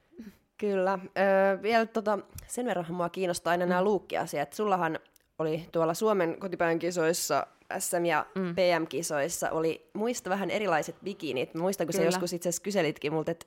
Kyllä. 0.58 1.00
Öö, 1.18 1.62
vielä 1.62 1.86
tota, 1.86 2.20
sen 2.48 2.66
verran 2.66 2.86
mua 2.90 3.10
kiinnostaa 3.10 3.52
aina 3.52 3.66
mm. 3.66 3.70
nämä 3.70 3.84
luukkiasiat. 3.84 4.54
Sullahan 4.54 5.00
oli 5.40 5.68
tuolla 5.72 5.94
Suomen 5.94 6.40
kotipäin 6.40 6.80
kisoissa 6.80 7.48
SM- 7.80 8.06
ja 8.06 8.26
mm. 8.36 8.56
PM-kisoissa 8.56 9.50
oli 9.50 9.90
muista 9.94 10.30
vähän 10.30 10.52
erilaiset 10.52 10.96
bikinit. 11.04 11.54
Mä 11.54 11.62
muistan, 11.62 11.88
kun 11.88 11.92
Kyllä. 11.92 12.04
sä 12.04 12.08
joskus 12.16 12.34
itse 12.34 12.50
asiassa 12.50 12.64
kyselitkin 12.64 13.14
multa, 13.14 13.32
että 13.32 13.46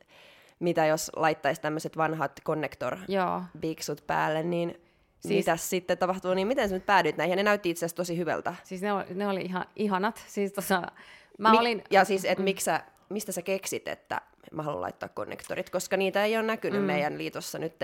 mitä 0.61 0.87
jos 0.87 1.11
laittaisi 1.17 1.61
tämmöiset 1.61 1.97
vanhat 1.97 2.41
connector-biksut 2.49 4.07
päälle, 4.07 4.43
niin 4.43 4.81
siis, 5.21 5.47
mitä 5.47 5.57
sitten 5.57 5.99
tapahtuu, 5.99 6.35
niin 6.35 6.47
miten 6.49 6.69
sä 6.69 6.75
nyt 6.75 6.87
päädyit 6.87 7.17
näihin? 7.17 7.33
Ja 7.33 7.37
ne 7.37 7.43
näytti 7.43 7.71
itse 7.71 7.87
asiassa 7.87 7.97
tosi 7.97 8.19
hyvältä. 8.19 8.55
Siis 8.63 8.83
ne 8.83 8.93
oli, 8.93 9.05
ne 9.15 9.29
oli 9.29 9.41
ihan 9.41 9.67
ihanat. 9.77 10.25
Siis 10.27 10.53
tossa, 10.53 10.83
mä 11.39 11.51
Mi- 11.51 11.59
olin... 11.59 11.85
Ja 11.91 12.05
siis, 12.05 12.25
että 12.25 12.43
mm. 12.45 12.83
mistä 13.09 13.33
sä 13.33 13.43
keksit, 13.43 13.89
että 13.89 14.21
mä 14.53 14.63
haluan 14.63 14.81
laittaa 14.81 15.09
konnektorit, 15.09 15.71
koska 15.71 15.97
niitä 15.97 16.25
ei 16.25 16.37
ole 16.37 16.47
näkynyt 16.47 16.81
mm. 16.81 16.87
meidän 16.87 17.19
liitossa 17.19 17.59
nyt 17.59 17.75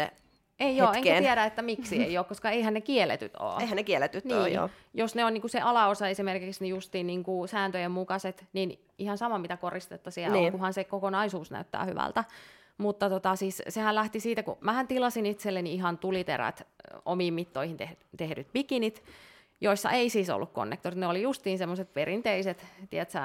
ei 0.61 0.83
ole, 0.83 0.97
enkä 0.97 1.19
tiedä, 1.19 1.45
että 1.45 1.63
miksi 1.63 2.03
ei 2.03 2.19
ole, 2.19 2.27
koska 2.27 2.51
eihän 2.51 2.75
ne 2.75 2.81
kielletyt 2.81 3.37
ole. 3.37 3.61
Eihän 3.61 3.77
ne 3.77 3.85
kielletyt 3.85 4.25
niin. 4.25 4.39
ole, 4.39 4.49
joo. 4.49 4.71
Jos 4.95 5.15
ne 5.15 5.25
on 5.25 5.35
niin 5.35 5.41
kuin 5.41 5.51
se 5.51 5.61
alaosa 5.61 6.09
esimerkiksi 6.09 6.65
niin 6.65 6.71
justiin 6.71 7.07
niin 7.07 7.23
kuin 7.23 7.49
sääntöjen 7.49 7.91
mukaiset, 7.91 8.45
niin 8.53 8.85
ihan 8.99 9.19
sama 9.19 9.39
mitä 9.39 9.57
koristetta 9.57 10.11
siellä 10.11 10.37
niin. 10.37 10.47
on, 10.47 10.53
kunhan 10.53 10.73
se 10.73 10.85
kokonaisuus 10.85 11.51
näyttää 11.51 11.85
hyvältä. 11.85 12.25
Mutta 12.79 13.11
tota, 13.11 13.37
siis 13.37 13.63
sehän 13.69 13.95
lähti 13.95 14.21
siitä, 14.21 14.43
kun 14.43 14.59
mähän 14.61 14.89
tilasin 14.89 15.27
itselleni 15.27 15.75
ihan 15.75 15.99
tuliterät 15.99 16.67
omiin 17.05 17.35
mittoihin 17.35 17.77
tehdyt 18.17 18.53
bikinit, 18.53 19.05
joissa 19.61 19.91
ei 19.91 20.11
siis 20.11 20.31
ollut 20.31 20.53
konnektorit. 20.53 20.99
Ne 20.99 21.07
oli 21.07 21.23
justiin 21.23 21.59
semmoiset 21.59 21.93
perinteiset, 21.93 22.65
tiedätkö, 22.91 23.19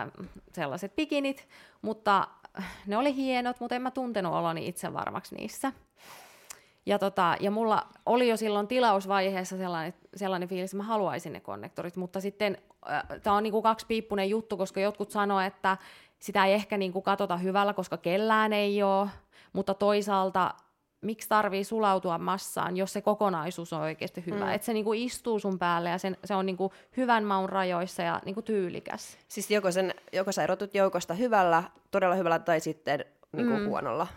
sellaiset 0.53 0.95
bikinit, 0.95 1.47
mutta 1.81 2.27
ne 2.87 2.97
oli 2.97 3.15
hienot, 3.15 3.59
mutta 3.59 3.75
en 3.75 3.81
mä 3.81 3.91
tuntenut 3.91 4.33
oloni 4.33 4.67
itse 4.67 4.93
varmaksi 4.93 5.35
niissä. 5.35 5.71
Ja, 6.85 6.99
tota, 6.99 7.35
ja 7.39 7.51
mulla 7.51 7.87
oli 8.05 8.27
jo 8.27 8.37
silloin 8.37 8.67
tilausvaiheessa 8.67 9.57
sellainen, 9.57 9.93
sellainen 10.15 10.49
fiilis, 10.49 10.69
että 10.69 10.77
mä 10.77 10.83
haluaisin 10.83 11.33
ne 11.33 11.39
konnektorit, 11.39 11.95
mutta 11.95 12.21
sitten 12.21 12.57
äh, 12.91 13.03
tämä 13.23 13.35
on 13.35 13.43
niinku 13.43 13.61
kaksipiippunen 13.61 14.29
juttu, 14.29 14.57
koska 14.57 14.79
jotkut 14.79 15.11
sanoo, 15.11 15.39
että 15.39 15.77
sitä 16.19 16.45
ei 16.45 16.53
ehkä 16.53 16.77
niinku 16.77 17.01
katota 17.01 17.37
hyvällä, 17.37 17.73
koska 17.73 17.97
kellään 17.97 18.53
ei 18.53 18.83
ole, 18.83 19.09
mutta 19.53 19.73
toisaalta 19.73 20.53
miksi 21.01 21.29
tarvii 21.29 21.63
sulautua 21.63 22.17
massaan, 22.17 22.77
jos 22.77 22.93
se 22.93 23.01
kokonaisuus 23.01 23.73
on 23.73 23.81
oikeasti 23.81 24.23
hyvä. 24.25 24.45
Mm. 24.45 24.51
Että 24.51 24.65
se 24.65 24.73
niinku 24.73 24.93
istuu 24.93 25.39
sun 25.39 25.59
päälle 25.59 25.89
ja 25.89 25.97
sen, 25.97 26.17
se 26.23 26.35
on 26.35 26.45
niinku 26.45 26.73
hyvän 26.97 27.23
maun 27.23 27.49
rajoissa 27.49 28.03
ja 28.03 28.21
niinku 28.25 28.41
tyylikäs. 28.41 29.17
Siis 29.27 29.51
joko, 29.51 29.71
sen, 29.71 29.93
joko 30.13 30.31
sä 30.31 30.43
erotut 30.43 30.75
joukosta 30.75 31.13
hyvällä, 31.13 31.63
todella 31.91 32.15
hyvällä 32.15 32.39
tai 32.39 32.59
sitten 32.59 33.05
niinku 33.31 33.57
mm. 33.57 33.67
huonolla. 33.67 34.07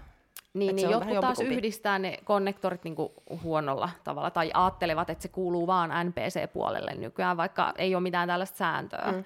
Niin, 0.54 0.76
niin 0.76 0.90
jotkut 0.90 1.20
taas 1.20 1.40
yhdistää 1.40 1.98
ne 1.98 2.18
konnektorit 2.24 2.84
niinku 2.84 3.12
huonolla 3.42 3.90
tavalla 4.04 4.30
tai 4.30 4.50
ajattelevat, 4.54 5.10
että 5.10 5.22
se 5.22 5.28
kuuluu 5.28 5.66
vaan 5.66 5.90
NPC-puolelle 6.06 6.94
nykyään, 6.94 7.36
vaikka 7.36 7.72
ei 7.78 7.94
ole 7.94 8.02
mitään 8.02 8.28
tällaista 8.28 8.56
sääntöä. 8.56 9.12
Mm. 9.12 9.24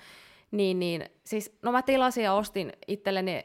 Niin, 0.50 0.78
niin, 0.78 1.04
siis, 1.24 1.58
no 1.62 1.72
mä 1.72 1.82
tilasin 1.82 2.24
ja 2.24 2.34
ostin 2.34 2.72
itselleni 2.88 3.42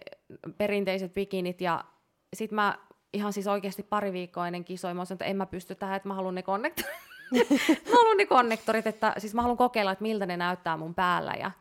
perinteiset 0.58 1.14
bikinit 1.14 1.62
ja 1.62 1.84
sit 2.34 2.52
mä 2.52 2.78
ihan 3.14 3.34
siis 3.34 3.48
oikeasti 3.48 3.84
pari 3.84 4.14
viikkoa 4.14 4.48
ennen 4.48 4.66
kisoja 4.66 4.94
mä 4.94 5.06
sanoin, 5.06 5.16
että 5.16 5.26
en 5.26 5.36
mä 5.36 5.46
pysty 5.46 5.76
tähän, 5.76 5.96
että 5.96 6.08
mä 6.08 6.14
haluan 6.14 6.36
ne 6.36 6.44
konnektorit. 6.44 6.92
mä 7.90 7.96
haluan 7.96 8.18
ne 8.18 8.26
konnektorit, 8.26 8.88
että 8.88 9.14
siis 9.18 9.34
mä 9.34 9.42
haluan 9.42 9.58
kokeilla, 9.58 9.92
että 9.92 10.02
miltä 10.02 10.26
ne 10.26 10.38
näyttää 10.38 10.78
mun 10.78 10.96
päällä 10.96 11.34
ja 11.40 11.52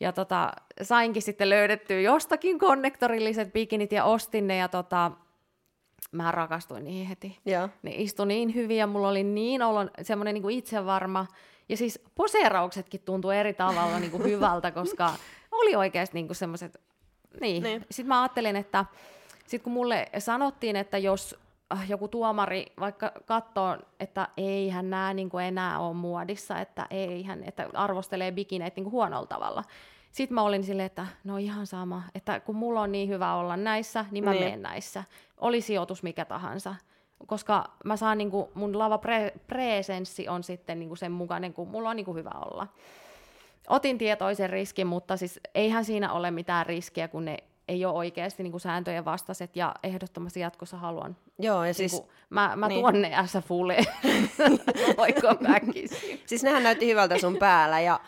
ja 0.00 0.12
tota, 0.12 0.52
sainkin 0.82 1.22
sitten 1.22 1.50
löydettyä 1.50 2.00
jostakin 2.00 2.58
konnektorilliset 2.58 3.52
bikinit 3.52 3.92
ja 3.92 4.04
ostin 4.04 4.46
ne 4.46 4.56
ja 4.56 4.68
tota, 4.68 5.10
mä 6.12 6.32
rakastuin 6.32 6.84
niihin 6.84 7.06
heti. 7.06 7.38
Ja. 7.44 7.68
Ne 7.82 7.90
istui 7.94 8.26
niin 8.26 8.54
hyvin 8.54 8.76
ja 8.76 8.86
mulla 8.86 9.08
oli 9.08 9.24
niin 9.24 9.62
olon, 9.62 9.90
semmoinen 10.02 10.34
niin 10.34 10.50
itsevarma. 10.50 11.26
Ja 11.68 11.76
siis 11.76 12.00
poseerauksetkin 12.14 13.00
tuntui 13.04 13.36
eri 13.36 13.54
tavalla 13.54 13.98
niin 13.98 14.10
kuin 14.10 14.24
hyvältä, 14.30 14.70
koska 14.70 15.12
oli 15.52 15.76
oikeasti 15.76 16.14
niin 16.14 16.34
semmoiset... 16.34 16.80
Niin. 17.40 17.62
niin. 17.62 17.86
Sitten 17.90 18.08
mä 18.08 18.22
ajattelin, 18.22 18.56
että 18.56 18.84
sit 19.46 19.62
kun 19.62 19.72
mulle 19.72 20.08
sanottiin, 20.18 20.76
että 20.76 20.98
jos 20.98 21.36
äh, 21.72 21.90
joku 21.90 22.08
tuomari 22.08 22.66
vaikka 22.80 23.12
katsoo, 23.26 23.76
että 24.00 24.28
eihän 24.36 24.90
nämä 24.90 25.14
niin 25.14 25.30
kuin 25.30 25.44
enää 25.44 25.78
ole 25.78 25.94
muodissa, 25.94 26.60
että 26.60 26.86
eihän, 26.90 27.44
että 27.44 27.68
arvostelee 27.74 28.32
bikineitä 28.32 28.76
niin 28.76 28.84
kuin 28.84 28.92
huonolla 28.92 29.26
tavalla, 29.26 29.64
Sitten 30.12 30.34
mä 30.34 30.42
olin 30.42 30.64
silleen, 30.64 30.86
että 30.86 31.06
no 31.24 31.36
ihan 31.36 31.66
sama, 31.66 32.02
että 32.14 32.40
kun 32.40 32.56
mulla 32.56 32.80
on 32.80 32.92
niin 32.92 33.08
hyvä 33.08 33.34
olla 33.34 33.56
näissä, 33.56 34.04
niin 34.10 34.24
mä 34.24 34.30
Niin. 34.30 34.44
menen 34.44 34.62
näissä. 34.62 35.04
Oli 35.40 35.60
sijoitus 35.60 36.02
mikä 36.02 36.24
tahansa. 36.24 36.74
Koska 37.26 37.64
mä 37.84 37.96
saan 37.96 38.18
niinku, 38.18 38.50
mun 38.54 38.78
lava 38.78 38.98
pre, 38.98 39.32
presenssi 39.46 40.28
on 40.28 40.42
sitten 40.44 40.78
niinku 40.78 40.96
sen 40.96 41.12
mukainen, 41.12 41.52
kun 41.52 41.68
mulla 41.68 41.90
on 41.90 41.96
niinku 41.96 42.14
hyvä 42.14 42.30
olla. 42.44 42.66
Otin 43.68 43.98
tietoisen 43.98 44.50
riskin, 44.50 44.86
mutta 44.86 45.16
siis 45.16 45.40
eihän 45.54 45.84
siinä 45.84 46.12
ole 46.12 46.30
mitään 46.30 46.66
riskiä, 46.66 47.08
kun 47.08 47.24
ne 47.24 47.36
ei 47.68 47.84
ole 47.84 47.94
oikeasti 47.94 48.42
niinku 48.42 48.58
sääntöjen 48.58 49.04
vastaiset 49.04 49.56
ja 49.56 49.74
ehdottomasti 49.82 50.40
jatkossa 50.40 50.76
haluan. 50.76 51.16
Joo, 51.38 51.64
ja 51.64 51.74
Siis, 51.74 51.90
siis, 51.90 52.02
niinku, 52.02 52.12
mä 52.30 52.52
mä 52.56 52.68
niin. 52.68 52.74
niin. 52.74 52.82
tuon 52.82 53.02
ne 53.02 53.26
SFUlle 53.26 53.76
oikon 54.96 55.38
väkisin. 55.52 56.20
siis 56.26 56.42
nehän 56.42 56.62
näytti 56.62 56.86
hyvältä 56.86 57.18
sun 57.18 57.36
päällä, 57.36 57.80
ja 57.80 58.00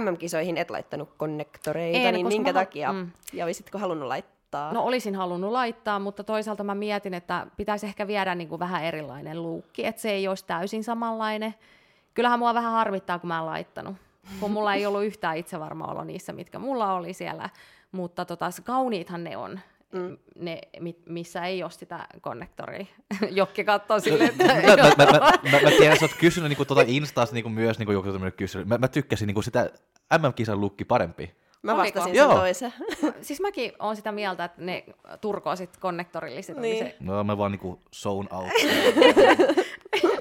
MM-kisoihin 0.00 0.56
et 0.56 0.70
laittanut 0.70 1.08
konnektoreita, 1.16 1.98
En, 1.98 2.14
niin 2.14 2.26
minkä 2.26 2.52
takia? 2.52 2.92
mm. 2.92 3.10
Ja 3.32 3.44
olisitko 3.44 3.78
halunnut 3.78 4.08
laittaa? 4.08 4.72
No 4.72 4.82
olisin 4.82 5.14
halunnut 5.14 5.52
laittaa, 5.52 5.98
mutta 5.98 6.24
toisaalta 6.24 6.64
mä 6.64 6.74
mietin, 6.74 7.14
että 7.14 7.46
pitäisi 7.56 7.86
ehkä 7.86 8.06
viedä 8.06 8.34
niin 8.34 8.48
kuin 8.48 8.58
vähän 8.58 8.84
erilainen 8.84 9.42
luukki, 9.42 9.86
että 9.86 10.02
se 10.02 10.10
ei 10.10 10.28
olisi 10.28 10.44
täysin 10.46 10.84
samanlainen. 10.84 11.54
Kyllähän 12.14 12.38
mua 12.38 12.54
vähän 12.54 12.72
harmittaa, 12.72 13.18
kun 13.18 13.28
mä 13.28 13.38
en 13.38 13.46
laittanut, 13.46 13.96
kun 14.40 14.50
mulla 14.50 14.74
ei 14.74 14.86
ollut 14.86 15.04
yhtään 15.04 15.36
itsevarma 15.36 15.84
olo 15.84 16.04
niissä, 16.04 16.32
mitkä 16.32 16.58
mulla 16.58 16.92
oli 16.94 17.12
siellä. 17.12 17.50
Mutta 17.92 18.24
tota, 18.24 18.50
kauniithan 18.64 19.24
ne 19.24 19.36
on, 19.36 19.60
mm. 19.92 20.16
ne, 20.38 20.58
mi- 20.80 21.02
missä 21.08 21.44
ei 21.44 21.62
ole 21.62 21.70
sitä 21.70 22.06
konnektoria. 22.20 22.86
Jokki 23.30 23.64
katsoo 23.64 24.00
silleen, 24.00 24.30
että... 24.30 24.44
mä, 24.44 24.52
mä, 24.52 25.12
mä, 25.12 25.20
mä, 25.52 25.60
mä, 25.62 25.70
tiedän, 25.70 25.92
että 25.92 25.96
sä 25.96 26.04
oot 26.04 26.20
kysynyt 26.20 26.48
niinku 26.48 26.64
tuota 26.64 26.84
Instasta 26.86 27.34
niinku 27.34 27.50
myös 27.50 27.78
niinku 27.78 27.92
joku 27.92 28.12
tämmöinen 28.12 28.32
kysely. 28.32 28.64
Mä, 28.64 28.78
mä 28.78 28.88
tykkäsin 28.88 29.26
niinku 29.26 29.42
sitä 29.42 29.70
MM-kisan 30.18 30.60
lukki 30.60 30.84
parempi. 30.84 31.34
Mä 31.62 31.74
Oliko? 31.74 31.84
vastasin 31.84 32.14
Joo. 32.14 32.28
sen 32.28 32.38
toisen. 32.38 32.72
siis 33.26 33.40
mäkin 33.40 33.72
oon 33.78 33.96
sitä 33.96 34.12
mieltä, 34.12 34.44
että 34.44 34.62
ne 34.62 34.84
turkoo 35.20 35.56
sit 35.56 35.76
konnektorilliset. 35.76 36.56
Niin. 36.56 36.84
Niin. 36.84 36.86
Se, 36.86 36.96
No 37.00 37.24
mä 37.24 37.38
vaan 37.38 37.52
niinku 37.52 37.82
zone 37.94 38.28
out. 38.30 38.48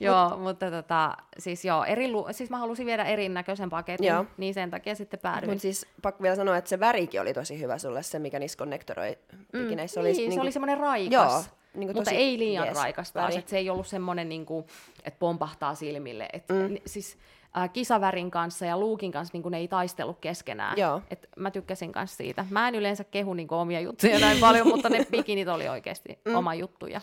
Joo, 0.00 0.36
mutta 0.36 0.70
tota, 0.70 1.16
siis 1.38 1.64
joo, 1.64 1.84
eri, 1.84 2.10
lu- 2.12 2.26
siis 2.30 2.50
mä 2.50 2.58
halusin 2.58 2.86
viedä 2.86 3.04
erinäköisen 3.04 3.70
paketin, 3.70 4.06
Joo. 4.06 4.26
niin 4.36 4.54
sen 4.54 4.70
takia 4.70 4.94
sitten 4.94 5.20
päädyin. 5.20 5.50
Mutta 5.50 5.62
siis 5.62 5.86
pakko 6.02 6.22
vielä 6.22 6.36
sanoa, 6.36 6.56
että 6.56 6.68
se 6.68 6.80
värikin 6.80 7.20
oli 7.20 7.34
tosi 7.34 7.60
hyvä 7.60 7.78
sulle, 7.78 8.02
se 8.02 8.18
mikä 8.18 8.38
niissä 8.38 8.58
konnektoroi 8.58 9.18
pikineissä 9.52 10.02
niin, 10.02 10.16
se 10.16 10.20
niinku- 10.20 10.40
oli 10.40 10.52
semmoinen 10.52 10.78
raikas, 10.78 11.12
Joo, 11.12 11.42
niinku 11.74 11.94
mutta 11.94 12.10
tosi 12.10 12.22
ei 12.22 12.38
liian 12.38 12.66
jees 12.66 12.78
raikas 12.78 13.12
taas, 13.12 13.36
että 13.36 13.50
se 13.50 13.58
ei 13.58 13.70
ollut 13.70 13.86
semmoinen, 13.86 14.28
niinku, 14.28 14.66
että 15.04 15.18
pompahtaa 15.18 15.74
silmille. 15.74 16.28
Et, 16.32 16.44
mm. 16.48 16.76
Siis 16.86 17.18
äh, 17.56 17.70
kisavärin 17.72 18.30
kanssa 18.30 18.66
ja 18.66 18.78
luukin 18.78 19.12
kanssa 19.12 19.32
niinku, 19.32 19.48
ne 19.48 19.58
ei 19.58 19.68
taistellut 19.68 20.18
keskenään. 20.20 20.78
Joo. 20.78 21.02
Et 21.10 21.28
mä 21.36 21.50
tykkäsin 21.50 21.92
kanssa 21.92 22.16
siitä. 22.16 22.46
Mä 22.50 22.68
en 22.68 22.74
yleensä 22.74 23.04
kehu 23.04 23.34
niinku, 23.34 23.54
omia 23.54 23.80
juttuja 23.80 24.18
näin 24.18 24.38
paljon, 24.38 24.68
mutta 24.74 24.88
ne 24.88 25.06
bikinit 25.10 25.48
oli 25.48 25.68
oikeasti 25.68 26.18
mm. 26.24 26.34
oma 26.34 26.54
juttuja. 26.54 27.00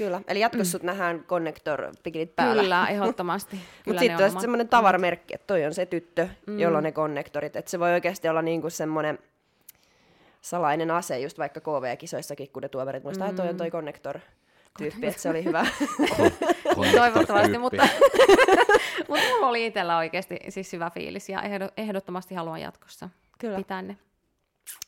Kyllä, 0.00 0.20
eli 0.28 0.40
jatkossa 0.40 0.70
sut 0.70 0.82
nähdään 0.82 1.24
connector 1.24 1.92
pikinit 2.02 2.36
päällä. 2.36 2.62
Kyllä, 2.62 2.86
ehdottomasti. 2.90 3.56
Mutta 3.56 3.74
Kyllä 3.84 4.00
sitten 4.00 4.18
ne 4.18 4.24
on 4.24 4.30
oma- 4.30 4.40
semmoinen 4.40 4.68
tavaramerkki, 4.68 5.34
että 5.34 5.46
toi 5.46 5.64
on 5.64 5.74
se 5.74 5.86
tyttö, 5.86 6.28
mm. 6.46 6.58
jolla 6.58 6.78
on 6.78 6.84
ne 6.84 6.92
konnektorit. 6.92 7.56
Että 7.56 7.70
se 7.70 7.78
voi 7.78 7.92
oikeasti 7.92 8.28
olla 8.28 8.42
niinku 8.42 8.70
semmoinen 8.70 9.18
salainen 10.40 10.90
ase, 10.90 11.18
just 11.18 11.38
vaikka 11.38 11.60
KV-kisoissakin, 11.60 12.50
kun 12.52 12.62
ne 12.62 12.68
tuomarit 12.68 13.04
muistaa, 13.04 13.28
että 13.28 13.42
toi 13.42 13.50
on 13.50 13.56
toi 13.56 13.70
konnektor 13.70 14.18
tyyppi, 14.78 15.06
että 15.06 15.22
se 15.22 15.30
oli 15.30 15.44
hyvä. 15.44 15.66
Toivottavasti, 16.96 17.58
mutta, 17.58 17.88
mutta 19.08 19.24
mulla 19.30 19.48
oli 19.48 19.66
itsellä 19.66 19.96
oikeasti 19.96 20.38
siis 20.48 20.72
hyvä 20.72 20.90
fiilis 20.90 21.28
ja 21.28 21.40
ehdo- 21.40 21.72
ehdottomasti 21.76 22.34
haluan 22.34 22.60
jatkossa 22.60 23.08
Kyllä. 23.38 23.56
pitää 23.56 23.82
ne. 23.82 23.96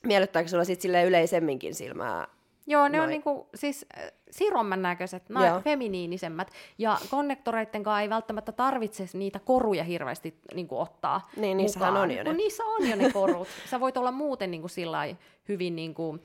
Miellyttääkö 0.02 0.48
sulla 0.48 0.64
sitten 0.64 1.06
yleisemminkin 1.06 1.74
silmää? 1.74 2.26
Joo, 2.66 2.88
ne 2.88 2.96
Noi. 2.98 3.04
on 3.04 3.10
niinku, 3.10 3.48
siis 3.54 3.86
siromman 4.32 4.82
näköiset, 4.82 5.28
na- 5.28 5.46
Joo. 5.46 5.60
feminiinisemmät. 5.60 6.50
Ja 6.78 6.98
konnektoreitten 7.10 7.82
kanssa 7.82 8.00
ei 8.00 8.10
välttämättä 8.10 8.52
tarvitse 8.52 9.06
niitä 9.12 9.38
koruja 9.38 9.84
hirveästi 9.84 10.34
niinku, 10.54 10.80
ottaa 10.80 11.30
Niin, 11.36 11.56
niissähän 11.56 11.92
mukaan. 11.92 12.10
on 12.10 12.16
jo 12.16 12.22
ne. 12.22 12.30
Kun 12.30 12.36
niissä 12.36 12.64
on 12.64 12.88
jo 12.90 12.96
ne 12.96 13.10
korut. 13.12 13.48
Sä 13.70 13.80
voit 13.80 13.96
olla 13.96 14.12
muuten 14.12 14.50
niinku, 14.50 14.68
sillä 14.68 14.92
lailla 14.96 15.16
hyvin... 15.48 15.76
Niinku, 15.76 16.18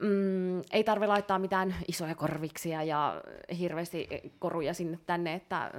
Mm, 0.00 0.58
ei 0.72 0.84
tarvi 0.84 1.06
laittaa 1.06 1.38
mitään 1.38 1.74
isoja 1.88 2.14
korviksia 2.14 2.82
ja 2.82 3.22
hirveästi 3.58 4.08
koruja 4.38 4.74
sinne 4.74 4.98
tänne, 5.06 5.34
että, 5.34 5.70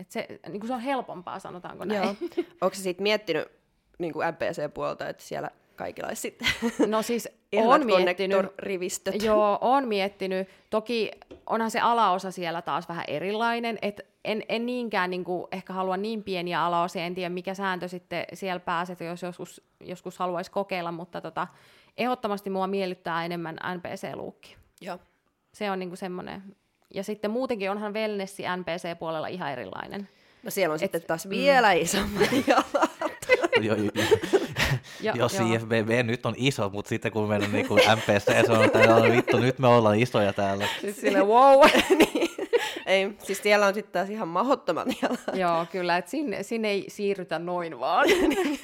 että 0.00 0.12
se, 0.12 0.28
niin 0.48 0.60
kuin 0.60 0.68
se 0.68 0.74
on 0.74 0.80
helpompaa, 0.80 1.38
sanotaanko 1.38 1.84
näin. 1.84 2.02
Joo. 2.02 2.14
Onko 2.60 2.74
se 2.74 2.82
sitten 2.82 3.02
miettinyt 3.02 3.48
niin 3.98 4.12
kuin 4.12 4.28
MPC-puolta, 4.28 5.08
että 5.08 5.22
siellä 5.22 5.50
kaikilla 5.76 6.14
sitten 6.14 6.48
No 6.86 7.02
siis 7.02 7.28
on 7.56 7.86
miettinyt, 7.86 8.36
konnektor-rivistöt? 8.36 9.22
Joo, 9.22 9.58
on 9.60 9.88
miettinyt. 9.88 10.48
Toki 10.70 11.10
onhan 11.46 11.70
se 11.70 11.80
alaosa 11.80 12.30
siellä 12.30 12.62
taas 12.62 12.88
vähän 12.88 13.04
erilainen, 13.08 13.78
että 13.82 14.02
en, 14.24 14.42
en 14.48 14.66
niinkään 14.66 15.10
niin 15.10 15.24
kuin, 15.24 15.46
ehkä 15.52 15.72
halua 15.72 15.96
niin 15.96 16.22
pieniä 16.22 16.64
alaosia, 16.64 17.04
en 17.04 17.14
tiedä 17.14 17.28
mikä 17.28 17.54
sääntö 17.54 17.88
sitten 17.88 18.24
siellä 18.32 18.60
pääset, 18.60 19.00
jos 19.00 19.22
joskus, 19.22 19.62
joskus 19.80 20.18
haluaisi 20.18 20.50
kokeilla, 20.50 20.92
mutta 20.92 21.20
tota, 21.20 21.46
ehdottomasti 21.96 22.50
mua 22.50 22.66
miellyttää 22.66 23.24
enemmän 23.24 23.56
NPC-luukki. 23.76 24.56
Joo. 24.80 24.98
Se 25.52 25.70
on 25.70 25.78
niin 25.78 25.88
kuin 25.88 25.98
semmoinen. 25.98 26.42
Ja 26.94 27.02
sitten 27.02 27.30
muutenkin 27.30 27.70
onhan 27.70 27.94
wellnessi 27.94 28.42
NPC-puolella 28.42 29.26
ihan 29.26 29.52
erilainen. 29.52 30.08
No 30.42 30.50
siellä 30.50 30.72
on 30.72 30.78
sitten 30.78 31.02
taas 31.02 31.28
vielä 31.28 31.72
isommat 31.72 32.28
jalat. 32.46 32.96
Jo, 35.06 35.12
jos 35.16 35.34
IFBB 35.40 36.06
nyt 36.06 36.26
on 36.26 36.34
iso, 36.36 36.68
mutta 36.70 36.88
sitten 36.88 37.12
kun 37.12 37.28
meillä 37.28 37.46
on 37.46 37.52
niinku 37.52 37.74
MPC, 37.74 38.46
se 38.46 38.52
on, 38.52 38.64
että 38.64 38.78
"Joo, 38.78 39.02
vittu, 39.02 39.38
nyt 39.38 39.58
me 39.58 39.66
ollaan 39.68 39.98
isoja 39.98 40.32
täällä. 40.32 40.66
Siis 40.80 41.00
sille 41.00 41.22
wow. 41.22 41.60
niin. 42.14 42.30
Ei, 42.86 43.16
siis 43.22 43.42
siellä 43.42 43.66
on 43.66 43.74
sitten 43.74 43.92
taas 43.92 44.10
ihan 44.10 44.28
mahottomat 44.28 44.88
jalat. 45.02 45.20
Joo, 45.34 45.66
kyllä, 45.72 45.96
että 45.96 46.10
sinne, 46.10 46.42
sinne 46.42 46.68
ei 46.68 46.84
siirrytä 46.88 47.38
noin 47.38 47.80
vaan. 47.80 48.06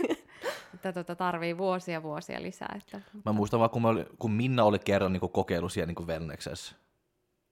että 0.74 0.92
tota, 0.92 1.16
tarvii 1.16 1.58
vuosia 1.58 2.02
vuosia 2.02 2.42
lisää. 2.42 2.76
Että... 2.78 3.00
Mä 3.24 3.32
muistan 3.32 3.60
vaan, 3.60 3.70
kun, 3.70 3.82
mä 3.82 3.88
oli, 3.88 4.04
kun 4.18 4.32
Minna 4.32 4.64
oli 4.64 4.78
kerran 4.78 5.12
niinku 5.12 5.28
kokeillut 5.28 5.72
siellä 5.72 5.86
niinku 5.86 6.06
Wellnexessä, 6.06 6.74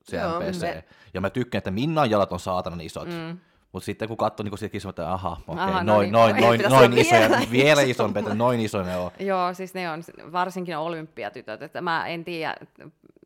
se 0.03 0.17
Joo, 0.17 0.41
MPC. 0.41 0.61
me- 0.61 0.85
Ja 1.15 1.21
mä 1.21 1.31
tykkään, 1.31 1.59
että 1.59 1.71
Minnan 1.71 2.11
jalat 2.11 2.33
on 2.33 2.41
saatanan 2.41 2.81
isot. 2.81 3.09
Mm. 3.09 3.39
Mutta 3.73 3.87
sitten 3.87 4.09
kun 4.09 4.17
katsoi 4.17 4.45
niin 4.45 4.59
sieltä 4.59 4.73
kisoa, 4.73 4.91
että 4.91 5.13
aha, 5.13 5.37
okei, 5.49 5.63
Aha, 5.63 5.71
okay, 5.71 5.85
no 5.85 5.93
noin, 5.93 6.05
niin. 6.05 6.13
noin, 6.13 6.37
noin, 6.41 6.61
noin 6.69 6.99
isoja, 6.99 7.29
vielä 7.29 7.47
vielä 7.51 7.83
isompi, 7.83 8.19
että 8.19 8.35
noin 8.35 8.61
iso 8.61 8.83
ne 8.83 8.97
on. 8.97 9.11
Joo, 9.19 9.55
siis 9.55 9.75
ne 9.75 9.91
on 9.91 10.03
varsinkin 10.33 10.77
olympiatytöt, 10.77 11.63
että 11.63 11.81
mä 11.81 12.07
en 12.07 12.25
tiedä, 12.25 12.55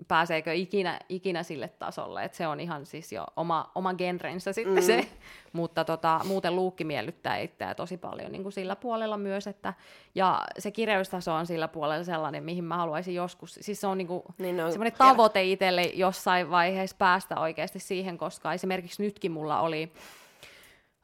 pääseekö 0.08 0.52
ikinä, 0.52 1.00
ikinä 1.08 1.42
sille 1.42 1.68
tasolle, 1.68 2.24
että 2.24 2.36
se 2.36 2.46
on 2.46 2.60
ihan 2.60 2.86
siis 2.86 3.12
jo 3.12 3.26
oma, 3.36 3.70
oma 3.74 3.94
genrensä 3.94 4.52
sitten 4.52 4.74
mm. 4.74 4.82
se, 4.82 5.08
mutta 5.52 5.84
tota, 5.84 6.20
muuten 6.24 6.56
luukki 6.56 6.84
miellyttää 6.84 7.38
itseä 7.38 7.74
tosi 7.74 7.96
paljon 7.96 8.32
niin 8.32 8.42
kuin 8.42 8.52
sillä 8.52 8.76
puolella 8.76 9.16
myös, 9.16 9.46
että, 9.46 9.74
ja 10.14 10.42
se 10.58 10.70
kireystaso 10.70 11.34
on 11.34 11.46
sillä 11.46 11.68
puolella 11.68 12.04
sellainen, 12.04 12.44
mihin 12.44 12.64
mä 12.64 12.76
haluaisin 12.76 13.14
joskus, 13.14 13.58
siis 13.60 13.80
se 13.80 13.86
on, 13.86 13.98
niin 13.98 14.08
kuin, 14.08 14.22
Niin 14.38 14.60
on- 14.60 14.72
semmoinen 14.72 14.98
tavoite 14.98 15.44
itselle 15.44 15.82
jossain 15.82 16.50
vaiheessa 16.50 16.96
päästä 16.98 17.40
oikeasti 17.40 17.78
siihen, 17.78 18.18
koska 18.18 18.52
esimerkiksi 18.52 19.02
nytkin 19.02 19.32
mulla 19.32 19.60
oli, 19.60 19.92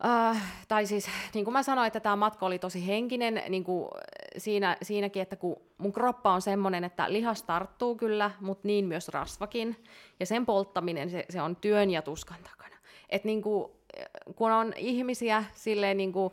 Uh, 0.05 0.37
tai 0.69 0.87
siis, 0.87 1.09
niin 1.35 1.45
kuin 1.45 1.53
mä 1.53 1.63
sanoin, 1.63 1.87
että 1.87 2.01
tämä 2.01 2.17
matka 2.17 2.47
oli 2.47 2.59
tosi 2.59 2.87
henkinen 2.87 3.43
niin 3.49 3.65
kuin 3.65 3.89
siinä, 4.39 4.77
siinäkin, 4.83 5.23
että 5.23 5.37
kun 5.37 5.57
mun 5.79 5.93
kroppa 5.93 6.33
on 6.33 6.43
semmoinen, 6.43 6.85
että 6.85 7.13
lihas 7.13 7.43
tarttuu 7.43 7.97
kyllä, 7.97 8.31
mutta 8.41 8.69
niin 8.69 8.85
myös 8.85 9.09
rasvakin. 9.09 9.77
Ja 10.21 10.27
sen 10.27 10.47
polttaminen, 10.47 11.11
se, 11.11 11.25
se 11.31 11.43
on 11.43 11.57
työn 11.57 11.91
ja 11.91 12.03
tuskan 12.03 12.39
takana. 12.43 12.77
Et 13.09 13.25
niin 13.25 13.43
kuin, 13.43 13.71
kun 14.37 14.53
on 14.53 14.73
ihmisiä 14.77 15.45
silleen 15.53 15.97
niin 15.97 16.13
kuin, 16.13 16.33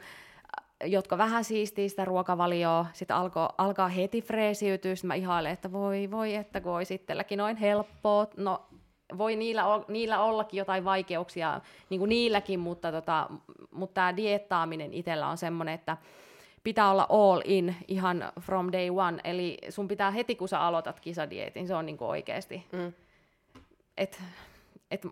jotka 0.83 1.17
vähän 1.17 1.43
siistii 1.43 1.89
sitä 1.89 2.05
ruokavalioa, 2.05 2.85
sitten 2.93 3.17
alko, 3.17 3.49
alkaa 3.57 3.87
heti 3.87 4.21
freesiytyä, 4.21 4.95
sitten 4.95 5.07
mä 5.07 5.15
ihailen, 5.15 5.51
että 5.51 5.71
voi, 5.71 6.11
voi, 6.11 6.35
että 6.35 6.61
olisi 6.65 6.93
itselläkin 6.93 7.37
noin 7.37 7.57
helppoa, 7.57 8.27
no 8.37 8.65
voi 9.17 9.35
niillä, 9.35 9.63
niillä 9.87 10.23
ollakin 10.23 10.57
jotain 10.57 10.85
vaikeuksia, 10.85 11.61
niin 11.89 11.99
kuin 11.99 12.09
niilläkin, 12.09 12.59
mutta, 12.59 12.91
tota, 12.91 13.29
mutta 13.77 13.93
tämä 13.93 14.17
diettaaminen 14.17 14.93
itsellä 14.93 15.27
on 15.27 15.37
semmoinen, 15.37 15.75
että 15.75 15.97
pitää 16.63 16.91
olla 16.91 17.07
all 17.09 17.41
in 17.45 17.75
ihan 17.87 18.31
from 18.41 18.71
day 18.71 18.89
one, 18.89 19.17
eli 19.23 19.57
sun 19.69 19.87
pitää 19.87 20.11
heti 20.11 20.35
kun 20.35 20.47
sä 20.49 20.59
aloitat 20.61 20.99
kisadietin, 20.99 21.67
se 21.67 21.75
on 21.75 21.85
niin 21.85 21.97
kuin 21.97 22.07
oikeasti, 22.09 22.65
Mm. 22.71 22.93
et, 23.97 24.21
et, 24.91 25.05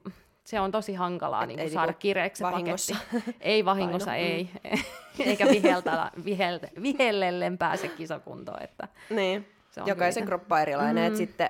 se 0.43 0.59
on 0.59 0.71
tosi 0.71 0.93
hankalaa 0.93 1.45
niin 1.45 1.59
ei 1.59 1.65
kuin 1.65 1.73
saada 1.73 1.87
niinku 1.87 1.99
kireeksi 1.99 2.43
vahingossa 2.43 2.95
paketti. 3.13 3.35
Ei 3.41 3.65
vahingossa, 3.65 4.11
paino, 4.11 4.25
ei. 4.25 4.49
Eikä 5.25 5.45
viheltä, 5.45 6.11
viheltä, 6.25 6.67
vihellellen 6.81 7.57
pääse 7.57 7.87
kisakuntoon. 7.87 8.63
Että 8.63 8.87
Niin. 9.09 9.47
se 9.71 9.81
on 9.81 9.87
Jokaisen 9.87 10.25
kroppa 10.25 10.59
erilainen, 10.61 11.03
Mm. 11.03 11.07
että 11.07 11.17
sitten 11.17 11.49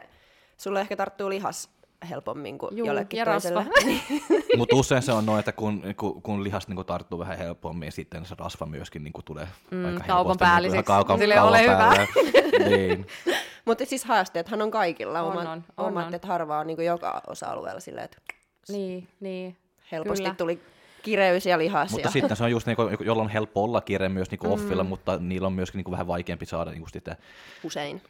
sulle 0.57 0.81
ehkä 0.81 0.95
tarttuu 0.95 1.29
lihas 1.29 1.69
helpommin 2.05 2.57
kuin 2.57 2.77
Juu, 2.77 2.87
jollekin 2.87 3.17
ja 3.17 3.25
toiselle. 3.25 3.59
rasva. 3.63 3.73
Mutta 4.57 4.75
usein 4.75 5.01
se 5.01 5.11
on 5.11 5.25
noin, 5.25 5.39
että 5.39 5.51
kun, 5.51 5.83
kun, 5.97 6.21
kun 6.21 6.43
lihas 6.43 6.67
niin 6.67 6.85
tarttuu 6.85 7.19
vähän 7.19 7.37
helpommin, 7.37 7.91
sitten 7.91 8.25
se 8.25 8.35
rasva 8.39 8.65
myöskin 8.65 9.03
niin 9.03 9.13
tulee 9.25 9.47
Mm, 9.71 9.85
aika 9.85 10.03
kaupan 10.07 10.37
päälliseksi. 10.39 10.77
Niin 10.77 10.85
kaupan, 10.85 11.19
Silleen, 11.19 11.39
kaupan 11.39 11.59
ole 11.59 11.63
hyvä. 11.63 11.77
päälle. 11.77 12.07
niin. 12.77 13.07
Mutta 13.65 13.85
siis 13.85 14.05
haasteethan 14.05 14.61
on 14.61 14.71
kaikilla 14.71 15.21
On, 15.21 15.31
omat, 15.31 15.47
on, 15.47 15.63
on, 15.77 15.85
omat 15.87 16.07
on. 16.07 16.13
että 16.13 16.27
harvaa 16.27 16.59
on 16.59 16.67
niin 16.67 16.85
joka 16.85 17.21
osa-alueella 17.27 17.79
silleen, 17.79 18.05
että 18.05 18.17
Niin, 18.69 19.07
niin. 19.19 19.57
helposti 19.91 20.23
Kyllä. 20.23 20.35
tuli 20.35 20.59
kireys 21.03 21.45
ja 21.45 21.57
lihas. 21.57 21.91
Mutta 21.91 22.07
ja... 22.07 22.11
sitten 22.11 22.37
se 22.37 22.43
on 22.43 22.51
just, 22.51 22.67
niin 22.67 22.75
kuin, 22.75 22.97
jolla 23.01 23.23
on 23.23 23.29
helppo 23.29 23.63
olla 23.63 23.81
kiire 23.81 24.09
myös 24.09 24.31
niin 24.31 24.39
Mm. 24.43 24.51
offilla, 24.51 24.83
mutta 24.83 25.17
niillä 25.19 25.45
on 25.47 25.53
myöskin 25.53 25.77
niin 25.85 25.91
vähän 25.91 26.07
vaikeampi 26.07 26.45
saada 26.45 26.71
niin 26.71 26.89
sitä. 26.93 27.15
usein 27.63 28.01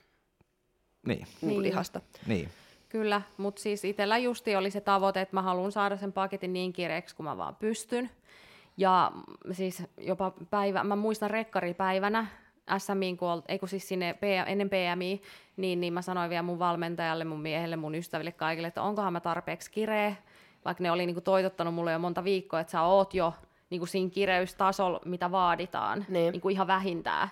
Niin, 1.08 1.18
niin. 1.18 1.28
Niin. 1.50 1.62
lihasta. 1.64 2.02
niin. 2.28 2.50
Kyllä, 2.90 3.22
mutta 3.38 3.62
siis 3.62 3.86
itsellä 3.86 4.18
justi 4.18 4.56
oli 4.56 4.72
se 4.72 4.82
tavoite, 4.82 5.22
että 5.22 5.36
mä 5.36 5.42
haluan 5.42 5.72
saada 5.72 5.98
sen 5.98 6.14
paketin 6.14 6.54
niin 6.54 6.74
kireeksi 6.74 7.16
kuin 7.16 7.26
mä 7.26 7.38
vaan 7.38 7.56
pystyn. 7.56 8.10
Ja 8.78 9.12
siis 9.52 9.84
jopa 9.98 10.34
päivä, 10.50 10.84
mä 10.84 10.96
muistan 10.96 11.32
rekkaripäivänä, 11.32 12.28
SMIin, 12.78 13.18
kun, 13.18 13.30
ol- 13.30 13.42
ei 13.48 13.60
kun 13.60 13.70
siis 13.70 13.88
sinne 13.88 14.14
PM, 14.14 14.48
ennen 14.48 14.70
PMI, 14.70 15.22
niin, 15.58 15.82
niin 15.82 15.94
mä 15.94 16.02
sanoin 16.02 16.30
vielä 16.30 16.44
mun 16.44 16.60
valmentajalle, 16.60 17.26
mun 17.26 17.42
miehelle, 17.42 17.76
mun 17.76 17.96
ystäville 17.96 18.32
kaikille, 18.32 18.68
että 18.68 18.82
onkohan 18.82 19.14
mä 19.14 19.20
tarpeeksi 19.20 19.72
kireä, 19.72 20.16
vaikka 20.66 20.84
ne 20.84 20.92
oli 20.92 21.06
niinku 21.06 21.22
toitottanut 21.22 21.74
mulle 21.74 21.92
jo 21.92 22.00
monta 22.00 22.24
viikkoa, 22.24 22.60
että 22.60 22.72
sä 22.72 22.82
oot 22.82 23.14
jo 23.14 23.34
niinku 23.70 23.86
siinä 23.86 24.10
kireystasolla, 24.10 25.00
mitä 25.06 25.32
vaaditaan, 25.32 26.06
Niin. 26.10 26.32
niinku 26.32 26.50
ihan 26.50 26.68
vähintään. 26.68 27.30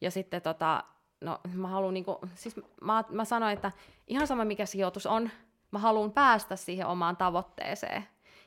Ja 0.00 0.10
sitten 0.10 0.42
tota, 0.42 0.84
no 1.20 1.40
mä 1.54 1.68
haluan 1.68 1.94
niinku, 1.94 2.18
siis 2.34 2.56
mä, 2.82 3.04
mä 3.10 3.24
sanoin, 3.24 3.52
että 3.52 3.72
ihan 4.06 4.26
sama 4.26 4.44
mikä 4.44 4.66
sijoitus 4.66 5.06
on, 5.06 5.30
mä 5.70 5.78
haluan 5.78 6.12
päästä 6.12 6.56
siihen 6.56 6.86
omaan 6.86 7.16
tavoitteeseen. 7.16 8.04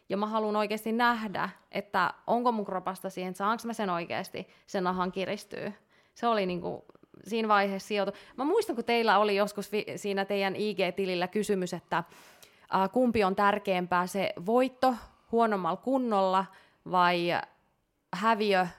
Ja 0.09 0.17
mä 0.17 0.27
haluan 0.27 0.55
oikeasti 0.55 0.91
nähdä, 0.91 1.49
että 1.71 2.13
onko 2.27 2.51
mun 2.51 2.65
kropasta 2.65 3.09
siihen, 3.09 3.35
saanko 3.35 3.63
mä 3.65 3.73
sen 3.73 3.89
oikeasti, 3.89 4.47
sen 4.67 4.83
nahan 4.83 5.11
kiristyy. 5.11 5.73
Se 6.13 6.27
oli 6.27 6.45
niinku 6.45 6.85
siinä 7.23 7.47
vaiheessa 7.47 7.87
sijoitu. 7.87 8.11
Mä 8.37 8.43
muistan, 8.43 8.75
kun 8.75 8.85
teillä 8.85 9.17
oli 9.17 9.35
joskus 9.35 9.71
vi- 9.71 9.85
siinä 9.95 10.25
teidän 10.25 10.55
IG-tilillä 10.55 11.27
kysymys, 11.27 11.73
että 11.73 11.97
äh, 11.97 12.91
kumpi 12.91 13.23
on 13.23 13.35
tärkeämpää, 13.35 14.07
se 14.07 14.33
voitto 14.45 14.95
huonommalla 15.31 15.77
kunnolla 15.77 16.45
vai 16.91 17.29
häviö 18.13 18.59
äh, 18.61 18.69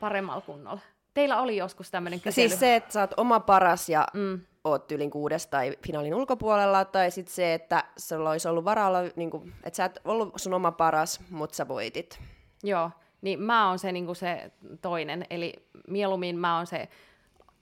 paremmalla 0.00 0.40
kunnolla. 0.40 0.80
Teillä 1.14 1.40
oli 1.42 1.56
joskus 1.56 1.90
tämmöinen 1.90 2.16
Ja 2.16 2.22
kysely. 2.22 2.48
siis 2.48 2.60
se, 2.60 2.76
että 2.76 2.92
sä 2.92 3.00
oot 3.00 3.14
oma 3.16 3.40
paras 3.40 3.88
ja 3.88 4.06
Mm. 4.14 4.40
oot 4.64 4.86
tyylin 4.86 5.10
kuudes 5.10 5.46
tai 5.46 5.76
finaalin 5.86 6.14
ulkopuolella, 6.14 6.84
tai 6.84 7.10
sitten 7.10 7.34
se, 7.34 7.54
että 7.54 7.84
sulla 7.96 8.30
olisi 8.30 8.48
ollut 8.48 8.64
varaa 8.64 8.88
olla, 8.88 8.98
niin 9.16 9.30
kuin, 9.30 9.52
että 9.64 9.76
sä 9.76 9.84
et 9.84 9.98
ollut 10.04 10.32
sun 10.36 10.54
oma 10.54 10.72
paras, 10.72 11.20
mutta 11.30 11.56
sä 11.56 11.68
voitit. 11.68 12.20
Joo, 12.62 12.90
niin 13.22 13.40
mä 13.40 13.68
oon 13.68 13.78
se, 13.78 13.92
niin 13.92 14.16
se 14.16 14.50
toinen, 14.82 15.26
eli 15.30 15.52
mieluummin 15.88 16.38
mä 16.38 16.56
oon 16.56 16.66
se 16.66 16.88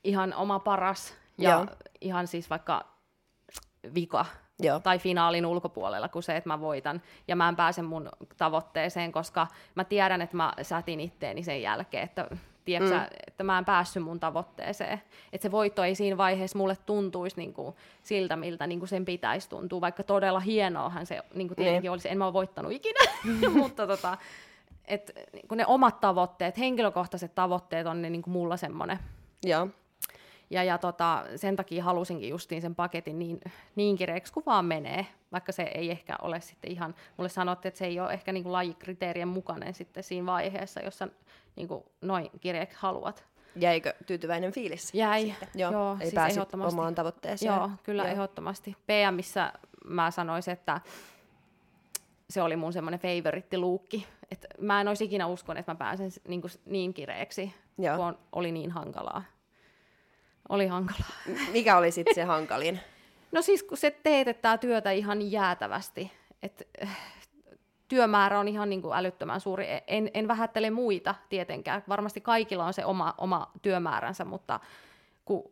ihan 0.05 0.35
oma 0.35 0.59
paras 0.59 1.15
ja 1.39 1.51
Joo. 1.51 1.67
ihan 2.01 2.27
siis 2.27 2.51
vaikka 2.51 2.85
vika 3.95 4.27
Joo. 4.63 4.81
tai 4.81 4.99
finaalin 4.99 5.47
ulkopuolella 5.47 6.09
kuin 6.09 6.23
se, 6.23 6.37
että 6.37 6.49
mä 6.51 6.61
voitan 6.61 7.03
ja 7.29 7.37
mä 7.37 7.49
en 7.49 7.57
pääse 7.57 7.83
mun 7.83 8.09
tavoitteeseen, 8.37 9.13
koska 9.13 9.47
mä 9.75 9.85
tiedän, 9.85 10.23
että 10.23 10.37
mä 10.37 10.53
sätin 10.63 11.01
itteeni 11.01 11.43
sen 11.43 11.63
jälkeen, 11.63 12.05
että 12.05 12.27
tiedätkö, 12.65 12.99
mm. 12.99 13.07
että 13.27 13.45
mä 13.45 13.59
en 13.59 13.65
päässyt 13.65 14.03
mun 14.03 14.21
tavoitteeseen. 14.21 15.03
Että 15.33 15.43
se 15.43 15.51
voitto 15.51 15.85
ei 15.85 15.95
siinä 15.95 16.17
vaiheessa 16.17 16.59
mulle 16.59 16.77
tuntuisi 16.87 17.37
niin 17.37 17.53
kuin 17.53 17.77
siltä, 18.03 18.37
miltä 18.37 18.67
niin 18.67 18.79
kuin 18.79 18.89
sen 18.89 19.05
pitäisi 19.05 19.49
tuntua, 19.49 19.81
vaikka 19.81 20.03
todella 20.03 20.41
hienoahan 20.41 21.07
se 21.07 21.23
niin 21.35 21.49
kuin 21.49 21.57
tietenkin 21.57 21.83
Niin. 21.83 21.91
olisi. 21.91 22.09
En 22.09 22.19
mä 22.19 22.25
ole 22.25 22.33
voittanut 22.33 22.73
ikinä, 22.73 23.01
mutta 23.61 23.87
tota, 23.87 24.19
et, 24.85 25.13
niin 25.33 25.49
kuin 25.49 25.57
ne 25.57 25.67
omat 25.67 26.01
tavoitteet, 26.01 26.59
henkilökohtaiset 26.59 27.35
tavoitteet 27.35 27.87
on 27.87 28.03
ne 28.03 28.11
niin 28.11 28.23
kuin 28.23 28.33
mulla 28.33 28.57
semmoinen. 28.57 28.99
Joo. 29.43 29.69
Ja, 30.51 30.65
ja 30.65 30.79
tota, 30.79 31.25
sen 31.37 31.57
takia 31.57 31.85
halusinkin 31.85 32.29
justiin 32.29 32.63
sen 32.63 32.75
paketin 32.75 33.19
niin, 33.19 33.41
niin 33.77 33.97
kireeksi 33.97 34.33
kuin 34.33 34.47
vaan 34.47 34.65
menee, 34.65 35.07
vaikka 35.33 35.53
se 35.53 35.63
ei 35.63 35.91
ehkä 35.91 36.17
ole 36.23 36.41
sitten 36.41 36.71
ihan, 36.71 36.95
mulle 37.17 37.29
sanottiin, 37.29 37.69
että 37.71 37.79
se 37.79 37.87
ei 37.87 38.01
ole 38.01 38.13
ehkä 38.13 38.33
niin 38.33 38.43
kuin 38.43 38.53
lajikriteerien 38.53 39.29
mukainen 39.29 39.75
sitten 39.75 40.03
siinä 40.03 40.27
vaiheessa, 40.27 40.81
jossa 40.81 41.09
niin 41.57 41.69
kuin 41.69 41.85
noin 42.01 42.31
kireeksi 42.41 42.77
haluat. 42.81 43.25
Jäikö 43.57 43.95
tyytyväinen 44.07 44.53
fiilis? 44.53 44.95
Jäi, 44.95 45.35
Joo, 45.55 45.73
joo, 45.73 45.97
eli 46.01 46.11
siis 46.11 46.23
ehdottomasti. 46.31 46.75
omaan 46.79 46.95
tavoitteeseen. 46.95 47.55
Joo, 47.55 47.71
kyllä 47.83 48.03
Joo. 48.03 48.13
ehdottomasti. 48.13 48.77
PMissä 48.87 49.53
mä 49.85 50.11
sanoisin, 50.11 50.53
että 50.53 50.81
se 52.31 52.43
oli 52.43 52.57
mun 52.57 52.73
semmoinen 52.73 53.01
favoritti-luukki. 53.01 54.07
Et 54.31 54.47
mä 54.61 54.81
en 54.81 54.89
olisi 54.89 55.05
ikinä 55.05 55.27
uskonut, 55.27 55.59
että 55.61 55.73
mä 55.73 55.77
pääsen 55.77 56.11
niin, 56.29 56.41
kuin, 56.41 56.51
niin 56.67 56.95
kireeksi, 56.95 57.55
Joo. 57.79 57.97
kun 57.97 58.19
oli 58.33 58.53
niin 58.53 58.71
hankalaa. 58.71 59.23
Oli 60.49 60.67
hankalaa. 60.67 61.11
Mikä 61.53 61.77
oli 61.77 61.91
sitten 61.91 62.15
se 62.15 62.25
hankalin? 62.25 62.81
No 63.33 63.43
siis 63.43 63.63
kun 63.63 63.77
se 63.77 63.91
teetettää 63.91 64.59
työtä 64.59 64.91
ihan 64.91 65.31
jäätävästi, 65.33 66.13
että 66.43 66.65
äh, 66.83 66.99
työmäärä 67.91 68.41
on 68.41 68.49
ihan 68.49 68.71
niin 68.71 68.83
kuin 68.83 68.97
älyttömän 68.97 69.41
suuri. 69.41 69.67
En, 69.87 70.11
en 70.15 70.29
vähättele 70.29 70.71
muita 70.71 71.15
tietenkään, 71.29 71.85
varmasti 71.89 72.21
kaikilla 72.21 72.67
on 72.67 72.73
se 72.73 72.85
oma, 72.85 73.15
oma 73.19 73.51
työmääränsä, 73.63 74.25
mutta 74.25 74.61
kun 75.25 75.51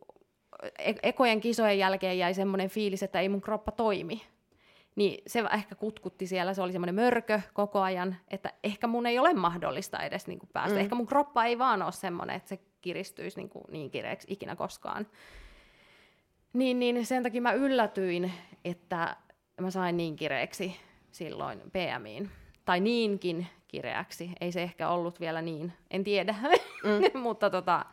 e- 0.78 0.95
ekojen 1.03 1.41
kisojen 1.41 1.78
jälkeen 1.78 2.18
jäi 2.18 2.34
semmoinen 2.34 2.70
fiilis, 2.70 3.03
että 3.03 3.20
ei 3.20 3.28
mun 3.28 3.41
kroppa 3.41 3.72
toimi, 3.72 4.22
niin 4.97 5.22
se 5.26 5.45
ehkä 5.55 5.74
kutkutti 5.74 6.26
siellä, 6.26 6.55
se 6.55 6.62
oli 6.62 6.72
semmoinen 6.72 6.95
mörkö 6.95 7.41
koko 7.53 7.80
ajan, 7.80 8.16
että 8.28 8.53
ehkä 8.64 8.86
mun 8.86 9.07
ei 9.07 9.18
ole 9.18 9.34
mahdollista 9.34 10.03
edes 10.03 10.26
niin 10.26 10.39
kuin 10.39 10.51
päästä. 10.53 10.74
Mm. 10.74 10.80
Ehkä 10.80 10.95
mun 10.95 11.07
kroppa 11.07 11.45
ei 11.45 11.59
vaan 11.59 11.82
ole 11.82 11.93
semmoinen, 11.93 12.36
että 12.36 12.49
se 12.49 12.59
kiristyisi 12.80 13.36
niin, 13.36 13.49
kuin 13.49 13.64
niin 13.68 13.91
kireeksi 13.91 14.26
ikinä 14.30 14.57
koskaan. 14.57 15.07
Niin, 16.53 16.78
niin 16.78 17.07
sen 17.07 17.22
takia 17.22 17.43
mä 17.43 17.53
yllätyin, 17.53 18.32
että 18.64 19.16
mä 19.61 19.70
sain 19.70 19.97
niin 19.97 20.16
kireeksi 20.16 20.76
silloin 21.11 21.61
PMiin. 21.73 22.31
Tai 22.65 22.81
niinkin 22.81 23.47
kireäksi. 23.69 24.31
Ei 24.41 24.53
se 24.53 24.63
ehkä 24.63 24.89
ollut 24.89 25.21
vielä 25.21 25.43
niin, 25.43 25.73
en 25.91 26.05
tiedä. 26.05 26.35
Mm. 26.85 27.21
Mutta 27.23 27.51
tota, 27.51 27.85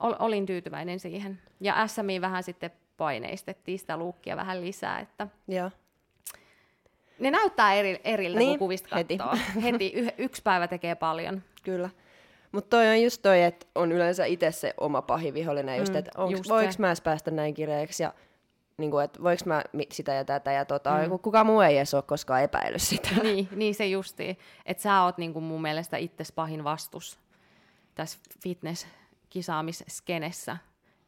ol, 0.00 0.14
olin 0.18 0.46
tyytyväinen 0.46 1.00
siihen. 1.00 1.40
Ja 1.60 1.86
SMI 1.86 2.20
vähän 2.20 2.42
sitten 2.42 2.70
paineistettiin 2.96 3.78
sitä 3.78 3.96
luukkia 3.96 4.36
vähän 4.36 4.60
lisää, 4.60 4.98
että 5.00 5.28
Joo. 5.48 5.70
ne 7.18 7.30
näyttää 7.30 7.74
eri, 7.74 8.00
eriltä, 8.04 8.38
niin, 8.38 8.50
kun 8.50 8.58
kuvista 8.58 8.96
heti. 8.96 9.18
katsoo. 9.18 9.38
Heti. 9.62 9.92
Y- 9.94 10.08
yksi 10.18 10.42
päivä 10.42 10.68
tekee 10.68 10.94
paljon. 10.94 11.42
Kyllä. 11.62 11.90
Mutta 12.52 12.76
toi 12.76 12.88
on 12.88 13.02
just 13.02 13.22
toi, 13.22 13.42
että 13.42 13.66
on 13.74 13.92
yleensä 13.92 14.24
itse 14.24 14.50
se 14.52 14.74
oma 14.80 15.02
pahin 15.02 15.34
vihollinen, 15.34 15.78
just, 15.78 15.92
Mm, 15.92 15.98
että 15.98 16.10
voiko 16.18 16.72
mä 16.78 16.88
edes 16.88 17.00
päästä 17.00 17.30
näin 17.30 17.54
kireeksi 17.54 18.02
ja 18.02 18.12
niin 18.78 18.90
kuin, 18.90 19.04
että 19.04 19.22
voiko 19.22 19.42
mä 19.46 19.62
sitä 19.92 20.12
ja 20.14 20.24
tätä 20.24 20.52
ja 20.52 20.64
tota, 20.64 20.90
Mm. 21.08 21.18
kukaan 21.18 21.46
muu 21.46 21.60
ei 21.60 21.76
edes 21.76 21.94
ole 21.94 22.02
koskaan 22.02 22.42
epäillyt 22.42 22.82
sitä. 22.82 23.08
niin, 23.22 23.48
niin 23.56 23.74
se 23.74 23.86
justiin. 23.86 24.38
Että 24.66 24.82
sä 24.82 25.02
oot 25.02 25.18
niinku 25.18 25.40
mun 25.40 25.62
mielestä 25.62 25.96
itses 25.96 26.32
pahin 26.32 26.64
vastus 26.64 27.18
tässä 27.94 28.18
fitness-kisaamisskenessä. 28.42 30.56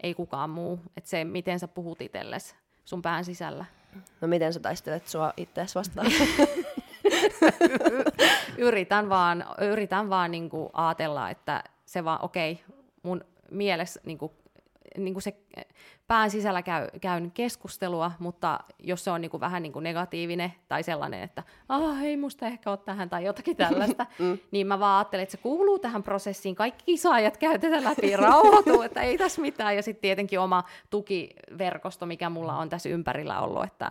Ei 0.02 0.14
kukaan 0.14 0.50
muu. 0.50 0.80
Että 0.96 1.10
se, 1.10 1.24
miten 1.24 1.60
sä 1.60 1.68
puhut 1.68 2.00
itsellesi 2.00 2.54
sun 2.84 3.02
pään 3.02 3.24
sisällä. 3.24 3.64
No 4.20 4.28
miten 4.28 4.52
sä 4.52 4.60
taistelet 4.60 5.08
sua 5.08 5.32
itseäsi 5.36 5.74
vastaan? 5.74 6.06
Yritän 8.58 9.08
vaan, 9.08 9.44
yritän 9.72 10.10
vaan 10.10 10.30
niinku 10.30 10.70
ajatella, 10.72 11.30
että 11.30 11.64
se 11.86 12.04
vaan, 12.04 12.24
okei, 12.24 12.52
okay, 12.52 12.64
mun 13.02 13.24
mielessä 13.50 14.00
niinku, 14.96 15.04
niinku 15.04 15.20
se 15.20 15.34
pään 16.06 16.30
sisällä 16.30 16.62
käy, 16.62 16.86
käyn 17.00 17.30
keskustelua, 17.30 18.12
mutta 18.18 18.60
jos 18.78 19.04
se 19.04 19.10
on 19.10 19.20
niinku 19.20 19.40
vähän 19.40 19.62
niinku 19.62 19.80
negatiivinen 19.80 20.52
tai 20.68 20.82
sellainen, 20.82 21.22
että 21.22 21.42
ah, 21.68 22.02
ei 22.02 22.16
musta 22.16 22.46
ehkä 22.46 22.70
ole 22.70 22.78
tähän 22.78 23.10
tai 23.10 23.24
jotakin 23.24 23.56
tällaista, 23.56 24.06
mm. 24.18 24.38
niin 24.50 24.66
mä 24.66 24.80
vaan 24.80 24.98
ajattelen, 24.98 25.22
että 25.22 25.32
se 25.32 25.38
kuuluu 25.42 25.78
tähän 25.78 26.02
prosessiin. 26.02 26.54
Kaikki 26.54 26.84
kisaajat 26.84 27.36
käy 27.36 27.58
tätä 27.58 27.84
läpi, 27.84 28.16
rauhoituu, 28.26 28.82
että 28.82 29.02
ei 29.02 29.18
tässä 29.18 29.40
mitään. 29.40 29.76
Ja 29.76 29.82
sitten 29.82 30.02
tietenkin 30.02 30.40
oma 30.40 30.64
tukiverkosto, 30.90 32.06
mikä 32.06 32.30
mulla 32.30 32.56
on 32.56 32.68
tässä 32.68 32.88
ympärillä 32.88 33.40
ollut, 33.40 33.64
että 33.64 33.90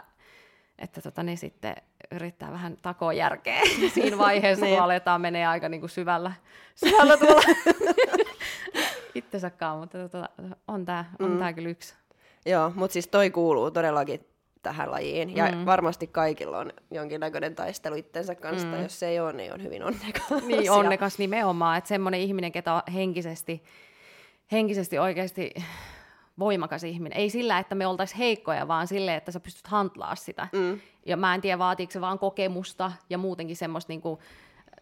että 0.80 1.02
tota, 1.02 1.24
ne 1.24 1.36
sitten 1.36 1.76
yrittää 2.12 2.52
vähän 2.52 2.78
takoa 2.82 3.14
järkeä 3.14 3.62
siinä 3.94 4.18
vaiheessa, 4.18 4.66
kun 4.66 4.72
Niin. 4.72 4.82
aletaan 4.82 5.22
menee 5.22 5.48
aika 5.48 5.70
niin 5.70 5.82
kuin 5.82 5.90
syvällä, 5.90 6.32
syvällä 6.76 7.18
tuolla 7.18 7.42
itsensäkaan, 9.20 9.80
mutta 9.80 9.98
tota, 9.98 10.30
on 10.68 10.86
tämä 10.86 11.06
on 11.20 11.32
Mm. 11.32 11.40
tää 11.40 11.54
kyllä 11.54 11.70
yksi. 11.70 11.94
Joo, 12.46 12.72
mutta 12.76 12.94
siis 12.94 13.08
toi 13.08 13.30
kuuluu 13.30 13.72
todellakin 13.72 14.26
tähän 14.62 14.92
lajiin. 14.92 15.36
Ja 15.36 15.52
Mm. 15.52 15.66
varmasti 15.66 16.08
kaikilla 16.08 16.58
on 16.60 16.74
jonkinnäköinen 16.92 17.56
taistelu 17.56 17.96
itsensä 17.96 18.36
kanssa. 18.36 18.68
Mm. 18.68 18.84
Jos 18.84 19.00
se 19.00 19.08
ei 19.08 19.20
ole, 19.20 19.34
niin 19.34 19.54
on 19.54 19.64
hyvin 19.64 19.84
onnekas. 19.84 20.44
Niin 20.48 20.72
onnekas 20.72 21.18
nimenomaan, 21.20 21.78
että 21.78 21.88
semmoinen 21.88 22.22
ihminen, 22.22 22.52
ketä 22.52 22.84
henkisesti, 22.94 23.64
henkisesti 24.52 25.00
oikeasti 25.00 25.54
voimakas 26.40 26.84
ihminen. 26.84 27.20
Ei 27.20 27.30
sillä, 27.30 27.60
että 27.60 27.76
me 27.76 27.88
oltaisiin 27.88 28.18
heikkoja, 28.18 28.68
vaan 28.68 28.88
sille, 28.88 29.16
että 29.16 29.32
sä 29.32 29.40
pystyt 29.40 29.68
hantlaa 29.68 30.16
sitä. 30.16 30.48
Mm. 30.54 30.80
Ja 31.06 31.18
mä 31.18 31.36
en 31.36 31.42
tiedä, 31.42 31.60
vaatiiko 31.60 31.92
se 31.92 32.02
vaan 32.02 32.20
kokemusta 32.20 32.92
ja 33.10 33.18
muutenkin 33.18 33.56
semmoista 33.56 33.92
niinku, 33.92 34.20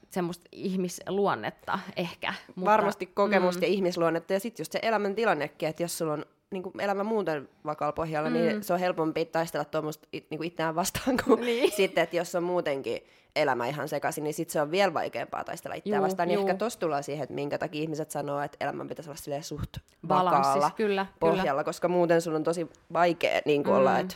semmoista 0.10 0.46
ihmisluonnetta 0.52 1.80
ehkä. 1.96 2.34
Mutta, 2.56 2.72
Varmasti 2.72 3.06
kokemusta 3.06 3.60
mm. 3.60 3.64
ja 3.64 3.74
ihmisluonnetta. 3.74 4.34
Ja 4.34 4.40
sitten 4.40 4.62
just 4.62 4.72
se 4.72 4.80
elämäntilannekin, 4.82 5.70
että 5.70 5.84
jos 5.84 5.98
sulla 5.98 6.14
on 6.14 6.26
niin 6.52 6.64
kuin 6.64 6.82
elämä 6.82 7.04
muuten 7.04 7.50
vakaalla 7.66 7.94
pohjalla, 7.94 8.30
niin 8.30 8.46
mm. 8.46 8.52
niin 8.52 8.64
se 8.64 8.74
on 8.74 8.80
helpompi 8.80 9.26
taistella 9.26 9.66
tuommoista 9.66 10.08
niin 10.12 10.44
itseään 10.44 10.76
vastaan 10.76 11.18
kuin 11.26 11.42
niin. 11.46 11.72
sitten, 11.78 12.04
että 12.04 12.16
jos 12.16 12.36
on 12.36 12.44
muutenkin 12.44 13.04
elämä 13.36 13.68
ihan 13.68 13.88
sekaisin, 13.88 14.24
niin 14.24 14.34
sitten 14.34 14.54
se 14.54 14.62
on 14.62 14.72
vielä 14.72 14.94
vaikeampaa 14.94 15.44
taistella 15.44 15.76
itseään 15.76 16.04
vastaan. 16.04 16.28
Niin 16.28 16.40
ehkä 16.40 16.56
tossa 16.56 16.80
tullaan 16.80 17.04
siihen, 17.04 17.24
että 17.24 17.36
minkä 17.36 17.58
takia 17.58 17.82
ihmiset 17.82 18.12
sanoo, 18.12 18.42
että 18.42 18.58
elämän 18.62 18.88
pitäisi 18.88 19.10
olla 19.10 19.18
silleen 19.18 19.44
suht 19.44 19.78
vakaalla 20.10 20.72
kyllä, 20.72 21.06
pohjalla, 21.20 21.52
kyllä. 21.52 21.64
koska 21.64 21.88
muuten 21.88 22.22
sun 22.22 22.36
on 22.36 22.44
tosi 22.44 22.68
vaikea 22.94 23.42
niin 23.46 23.64
mm. 23.64 23.70
olla, 23.70 24.00
että 24.00 24.16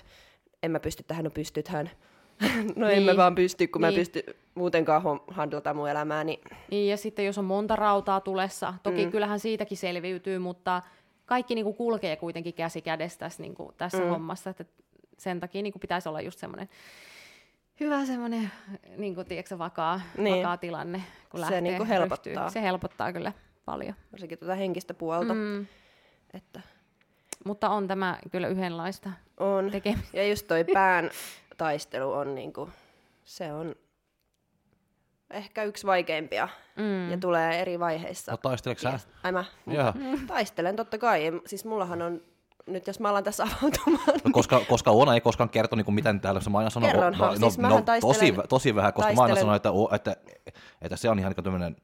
en 0.63 0.71
mä 0.71 0.79
pysty 0.79 1.03
tähän, 1.03 1.23
no 1.23 1.31
pystythän. 1.31 1.89
no 2.75 2.87
niin. 2.87 2.97
en 2.97 3.03
mä 3.03 3.11
niin. 3.11 3.17
vaan 3.17 3.35
pysty, 3.35 3.67
kun 3.67 3.81
niin. 3.81 3.93
mä 3.93 3.97
pysty 3.97 4.23
muutenkaan 4.55 5.01
handlata 5.27 5.73
mun 5.73 5.89
elämää. 5.89 6.23
Niin... 6.23 6.39
niin, 6.71 6.89
ja 6.89 6.97
sitten 6.97 7.25
jos 7.25 7.37
on 7.37 7.45
monta 7.45 7.75
rautaa 7.75 8.19
tulessa, 8.19 8.73
toki 8.83 9.05
mm. 9.05 9.11
kyllähän 9.11 9.39
siitäkin 9.39 9.77
selviytyy, 9.77 10.39
mutta 10.39 10.81
kaikki 11.25 11.55
niin 11.55 11.65
kuin 11.65 11.75
kulkee 11.75 12.15
kuitenkin 12.15 12.53
käsi 12.53 12.81
kädessä 12.81 13.19
tässä, 13.19 13.41
niin 13.41 13.55
kuin, 13.55 13.75
tässä 13.77 14.03
mm. 14.03 14.09
hommassa, 14.09 14.49
että 14.49 14.65
sen 15.17 15.39
takia 15.39 15.61
niin 15.61 15.73
kuin 15.73 15.81
pitäisi 15.81 16.09
olla 16.09 16.21
just 16.21 16.39
semmoinen 16.39 16.69
hyvä 17.79 18.05
semmoinen 18.05 18.51
niin 18.97 19.15
kuin, 19.15 19.27
tiedätkö, 19.27 19.57
vakaa, 19.57 20.01
niin. 20.17 20.37
vakaa 20.37 20.57
tilanne, 20.57 21.03
kun 21.29 21.39
se 21.39 21.41
lähtee 21.41 21.61
niin 21.61 21.77
kuin 21.77 21.87
helpottaa. 21.87 22.33
Ryhtyy. 22.33 22.49
Se 22.49 22.61
helpottaa 22.61 23.13
kyllä 23.13 23.33
paljon. 23.65 23.93
Varsinkin 24.11 24.39
tuota 24.39 24.55
henkistä 24.55 24.93
puolta. 24.93 25.33
Mm. 25.33 25.65
Että... 26.33 26.61
Mutta 27.45 27.69
on 27.69 27.87
tämä 27.87 28.17
kyllä 28.31 28.47
yhdenlaista 28.47 29.11
On. 29.39 29.71
Tekemistä. 29.71 30.17
Ja 30.17 30.27
just 30.27 30.47
toi 30.47 30.63
pään 30.63 31.09
taistelu 31.61 32.13
on 32.13 32.35
niin 32.35 32.53
kuin, 32.53 32.71
se 33.23 33.53
on 33.53 33.75
ehkä 35.31 35.63
yksi 35.63 35.87
vaikeimpia 35.87 36.47
mm. 36.75 37.11
ja 37.11 37.17
tulee 37.17 37.61
eri 37.61 37.79
vaiheissa. 37.79 38.31
No 38.31 38.37
taisteleeko 38.37 38.81
sä? 38.81 38.99
Ai 39.23 39.31
mä? 39.31 39.45
Mm. 39.65 40.27
Taistelen 40.27 40.75
totta 40.75 40.97
kai. 40.97 41.21
Siis 41.45 41.65
mullahan 41.65 42.01
on 42.01 42.21
nyt 42.65 42.87
jos 42.87 42.99
mä 42.99 43.09
alan 43.09 43.23
tässä 43.23 43.43
avautumaan. 43.59 44.19
No, 44.23 44.31
koska, 44.31 44.61
koska 44.69 44.91
Oona 44.91 45.13
ei 45.13 45.21
koskaan 45.21 45.49
kertonut, 45.49 45.77
niin 45.77 45.85
kuin 45.85 45.95
miten 45.95 46.21
täällä 46.21 46.41
mä 46.49 46.57
aina 46.57 46.69
sanon, 46.69 46.89
Kerronhan, 46.89 47.29
no, 47.29 47.49
siis 47.49 47.57
no, 47.57 47.69
no, 47.69 47.83
tosi, 48.01 48.33
tosi 48.49 48.75
vähän, 48.75 48.93
koska 48.93 49.07
taistelen. 49.07 49.29
mä 49.29 49.33
aina 49.33 49.41
sanon, 49.41 49.55
että, 49.55 49.69
että, 49.95 50.15
että 50.81 50.97
se 50.97 51.09
on 51.09 51.19
ihan 51.19 51.33
niin 51.37 51.43
tämmöinen, 51.43 51.75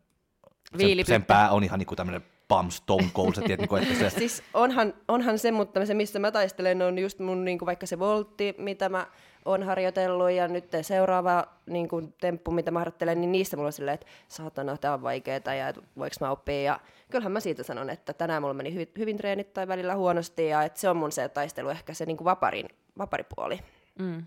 sen, 0.78 1.06
sen, 1.06 1.26
pää 1.26 1.52
on 1.52 1.64
ihan 1.64 1.80
niin 1.80 1.88
kuin 1.88 1.98
tämmöinen 1.98 2.24
pam 2.48 2.72
stone 2.72 3.10
cold, 3.14 3.34
sä 3.34 3.42
tiedät, 3.42 3.60
niin 3.60 3.70
kuin, 3.70 3.84
että 3.84 4.10
se... 4.10 4.10
siis 4.20 4.44
onhan, 4.54 4.94
onhan 5.08 5.40
se, 5.40 5.52
mutta 5.52 5.86
se, 5.86 5.94
missä 5.94 6.20
mä 6.20 6.32
taistelen, 6.32 6.82
on 6.82 7.00
just 7.00 7.20
mun 7.20 7.46
niin 7.46 7.60
kuin 7.60 7.66
vaikka 7.66 7.86
se 7.86 8.00
voltti, 8.00 8.56
mitä 8.58 8.90
mä 8.90 9.08
on 9.48 9.64
harjoitellut 9.64 10.32
ja 10.32 10.48
nyt 10.48 10.66
seuraava 10.82 11.48
niin 11.66 11.88
kuin, 11.88 12.14
temppu, 12.22 12.52
mitä 12.52 12.72
mä 12.72 12.80
harjoittelen, 12.80 13.22
niin 13.22 13.32
niissä 13.32 13.58
mulla 13.58 13.68
on 13.68 13.74
silleen, 13.74 13.96
että 13.96 14.08
saatana, 14.28 14.78
tämä 14.78 14.94
on 14.94 15.02
vaikeaa 15.02 15.54
ja 15.58 15.74
voiko 15.98 16.16
mä 16.22 16.32
oppia. 16.32 16.62
Ja 16.62 16.80
kyllähän 17.10 17.32
mä 17.32 17.40
siitä 17.40 17.64
sanon, 17.64 17.90
että 17.90 18.14
tänään 18.14 18.42
mulla 18.42 18.54
meni 18.54 18.74
hyvin, 18.74 18.92
hyvin 18.98 19.18
treenit 19.18 19.54
tai 19.54 19.68
välillä 19.68 19.96
huonosti 19.96 20.48
ja 20.48 20.64
että 20.64 20.80
se 20.80 20.90
on 20.90 20.98
mun 20.98 21.12
se 21.12 21.30
taistelu 21.30 21.70
ehkä 21.70 21.94
se 21.94 22.06
niin 22.06 22.18
kuin 22.18 22.26
vaparin, 22.26 22.70
vaparipuoli. 22.98 23.60
Mm. 24.00 24.24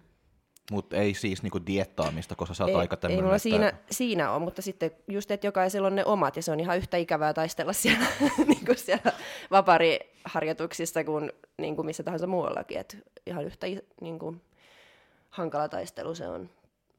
Mutta 0.71 0.97
ei 0.97 1.15
siis 1.15 1.43
niinku 1.43 1.67
diettaamista, 1.67 2.35
koska 2.35 2.55
sä 2.55 2.65
oot 2.65 2.71
ei, 2.71 2.77
aika 2.77 2.97
tämmöinen. 2.97 3.19
Ei 3.19 3.23
mulla 3.23 3.37
että... 3.37 3.43
siinä, 3.43 3.73
siinä 3.91 4.31
on, 4.31 4.43
mutta 4.43 4.63
sitten 4.63 4.91
just, 5.09 5.31
että 5.31 5.47
jokaisella 5.47 5.87
on 5.87 5.97
ne 5.97 6.05
omat, 6.05 6.37
ja 6.37 6.43
se 6.43 6.53
on 6.53 6.61
ihan 6.61 6.79
yhtä 6.79 6.97
ikävää 6.97 7.35
taistella 7.35 7.73
siellä, 7.73 8.07
niinku 8.49 8.73
siellä 8.75 9.13
vapariharjoituksissa 9.51 11.05
kuin, 11.05 11.33
niin 11.59 11.77
kuin 11.77 11.87
missä 11.87 12.03
tahansa 12.03 12.27
muuallakin. 12.27 12.79
Et 12.79 12.99
ihan 13.27 13.45
yhtä 13.45 13.67
niin 14.01 14.19
kuin, 14.19 14.41
hankala 15.31 15.69
taistelu 15.69 16.15
se 16.15 16.29
on 16.29 16.51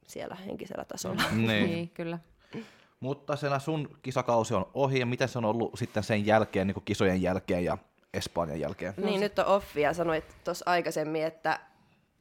siellä 0.07 0.35
henkisellä 0.35 0.85
tasolla. 0.85 1.23
niin. 1.31 1.47
niin, 1.47 1.89
kyllä. 1.89 2.19
Mutta 2.99 3.35
sen 3.35 3.59
sun 3.59 3.97
kisakausi 4.01 4.53
on 4.53 4.65
ohi, 4.73 4.99
ja 4.99 5.05
miten 5.05 5.27
se 5.27 5.37
on 5.37 5.45
ollut 5.45 5.71
sitten 5.75 6.03
sen 6.03 6.25
jälkeen, 6.25 6.67
niin 6.67 6.73
kuin 6.73 6.85
kisojen 6.85 7.21
jälkeen 7.21 7.63
ja 7.63 7.77
Espanjan 8.13 8.59
jälkeen? 8.59 8.93
Niin, 8.97 9.19
nyt 9.19 9.39
on 9.39 9.45
offi, 9.45 9.81
ja 9.81 9.93
sanoit 9.93 10.25
tuossa 10.43 10.65
aikaisemmin, 10.67 11.23
että 11.23 11.59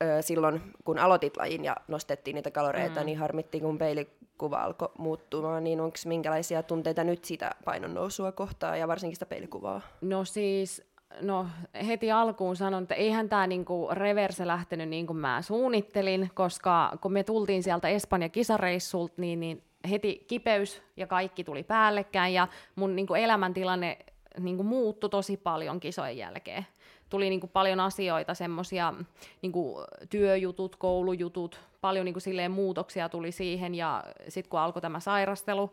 ö, 0.02 0.22
silloin 0.22 0.62
kun 0.84 0.98
aloitit 0.98 1.36
lajin 1.36 1.64
ja 1.64 1.76
nostettiin 1.88 2.34
niitä 2.34 2.50
kaloreita, 2.50 3.00
mm. 3.00 3.06
niin 3.06 3.18
harmittiin, 3.18 3.62
kun 3.62 3.78
peilikuva 3.78 4.62
alkoi 4.62 4.92
muuttumaan, 4.98 5.64
niin 5.64 5.80
onko 5.80 5.96
minkälaisia 6.04 6.62
tunteita 6.62 7.04
nyt 7.04 7.24
sitä 7.24 7.50
painon 7.64 7.94
nousua 7.94 8.32
kohtaa, 8.32 8.76
ja 8.76 8.88
varsinkin 8.88 9.16
sitä 9.16 9.26
peilikuvaa? 9.26 9.80
No 10.00 10.24
siis 10.24 10.82
no 11.20 11.46
heti 11.86 12.12
alkuun 12.12 12.56
sanon, 12.56 12.82
että 12.82 12.94
eihän 12.94 13.28
tämä 13.28 13.46
niinku 13.46 13.88
reverse 13.92 14.46
lähtenyt 14.46 14.88
niin 14.88 15.06
kuin 15.06 15.16
mä 15.16 15.42
suunnittelin, 15.42 16.30
koska 16.34 16.98
kun 17.00 17.12
me 17.12 17.24
tultiin 17.24 17.62
sieltä 17.62 17.88
Espanja 17.88 18.28
kisareissulta, 18.28 19.14
niin, 19.16 19.40
niin 19.40 19.62
heti 19.90 20.24
kipeys 20.26 20.82
ja 20.96 21.06
kaikki 21.06 21.44
tuli 21.44 21.62
päällekkäin 21.62 22.34
ja 22.34 22.48
mun 22.74 22.96
niinku 22.96 23.14
elämäntilanne 23.14 23.98
niinku 24.38 24.62
muuttui 24.62 25.10
tosi 25.10 25.36
paljon 25.36 25.80
kisojen 25.80 26.16
jälkeen. 26.16 26.66
Tuli 27.08 27.30
niinku 27.30 27.46
paljon 27.46 27.80
asioita, 27.80 28.34
semmoisia 28.34 28.94
niinku 29.42 29.84
työjutut, 30.10 30.76
koulujutut, 30.76 31.60
paljon 31.80 32.04
niinku 32.04 32.20
silleen 32.20 32.50
muutoksia 32.50 33.08
tuli 33.08 33.32
siihen 33.32 33.74
ja 33.74 34.04
sitten 34.28 34.50
kun 34.50 34.60
alkoi 34.60 34.82
tämä 34.82 35.00
sairastelu, 35.00 35.72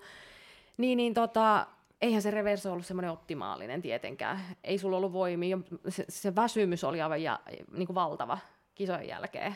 niin, 0.78 0.98
niin 0.98 1.14
tota, 1.14 1.68
eihän 2.02 2.22
se 2.22 2.32
reverso 2.32 2.72
ollut 2.72 2.86
semmoinen 2.86 3.12
optimaalinen 3.12 3.82
tietenkään. 3.82 4.40
Ei 4.64 4.78
sulla 4.78 4.98
ollut 4.98 5.14
voimia, 5.14 5.58
se, 5.90 6.06
se 6.10 6.36
väsymys 6.36 6.84
oli 6.84 7.02
aivan 7.02 7.24
ja, 7.24 7.40
niin 7.78 7.88
kuin 7.88 7.96
valtava 7.96 8.38
kisojen 8.76 9.08
jälkeen. 9.08 9.56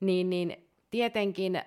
Niin, 0.00 0.30
niin 0.30 0.68
tietenkin 0.90 1.62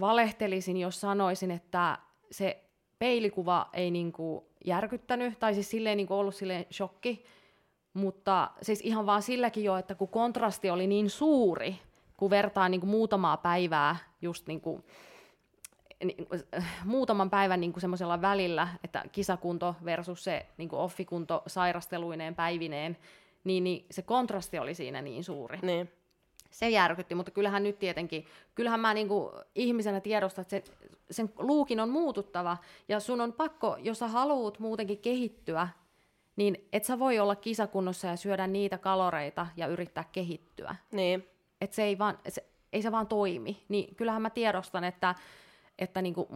valehtelisin, 0.00 0.76
jos 0.76 1.00
sanoisin, 1.00 1.50
että 1.50 1.98
se 2.30 2.64
peilikuva 2.98 3.68
ei 3.72 3.90
niin 3.90 4.12
kuin 4.12 4.44
järkyttänyt, 4.64 5.38
tai 5.38 5.54
siis 5.54 5.70
silleen 5.70 5.96
niin 5.96 6.06
kuin 6.06 6.18
ollut 6.18 6.34
silleen 6.34 6.66
shokki, 6.72 7.24
mutta 7.94 8.50
siis 8.62 8.80
ihan 8.80 9.06
vaan 9.06 9.22
silläkin 9.22 9.64
jo, 9.64 9.76
että 9.76 9.94
kun 9.94 10.08
kontrasti 10.08 10.70
oli 10.70 10.86
niin 10.86 11.10
suuri, 11.10 11.78
kun 12.16 12.30
vertaa 12.30 12.68
niin 12.68 12.80
kuin 12.80 12.90
muutamaa 12.90 13.36
päivää 13.36 13.96
just 14.22 14.46
niin 14.46 14.60
kuin 14.60 14.84
muutaman 16.84 17.30
päivän 17.30 17.60
niin 17.60 17.72
kuin 17.72 17.80
semmoisella 17.80 18.20
välillä, 18.20 18.68
että 18.84 19.04
kisakunto 19.12 19.74
versus 19.84 20.24
se 20.24 20.46
niin 20.56 20.68
kuin 20.68 20.80
offikunto 20.80 21.42
sairasteluineen 21.46 22.34
päivineen, 22.34 22.98
niin, 23.44 23.64
niin 23.64 23.86
se 23.90 24.02
kontrasti 24.02 24.58
oli 24.58 24.74
siinä 24.74 25.02
niin 25.02 25.24
suuri. 25.24 25.58
Niin. 25.62 25.90
Se 26.50 26.68
järkytti, 26.68 27.14
mutta 27.14 27.30
kyllähän 27.30 27.62
nyt 27.62 27.78
tietenkin, 27.78 28.26
kyllähän 28.54 28.80
mä 28.80 28.94
niin 28.94 29.08
kuin 29.08 29.32
ihmisenä 29.54 30.00
tiedostan, 30.00 30.42
että 30.42 30.50
se, 30.50 30.64
sen 31.10 31.32
luukin 31.38 31.80
on 31.80 31.88
muututtava, 31.88 32.56
ja 32.88 33.00
sun 33.00 33.20
on 33.20 33.32
pakko, 33.32 33.76
jos 33.80 33.98
sä 33.98 34.08
haluut 34.08 34.58
muutenkin 34.58 34.98
kehittyä, 34.98 35.68
niin 36.36 36.68
et 36.72 36.84
sä 36.84 36.98
voi 36.98 37.18
olla 37.18 37.36
kisakunnossa 37.36 38.06
ja 38.06 38.16
syödä 38.16 38.46
niitä 38.46 38.78
kaloreita 38.78 39.46
ja 39.56 39.66
yrittää 39.66 40.04
kehittyä. 40.12 40.76
Niin. 40.92 41.28
Et 41.60 41.72
se 41.72 41.82
ei 41.82 41.98
vaan, 41.98 42.18
se, 42.28 42.44
ei 42.72 42.82
se 42.82 42.92
vaan 42.92 43.06
toimi. 43.06 43.64
Niin 43.68 43.96
kyllähän 43.96 44.22
mä 44.22 44.30
tiedostan, 44.30 44.84
että 44.84 45.14
että 45.78 46.02
niin 46.02 46.14
kuin, 46.14 46.28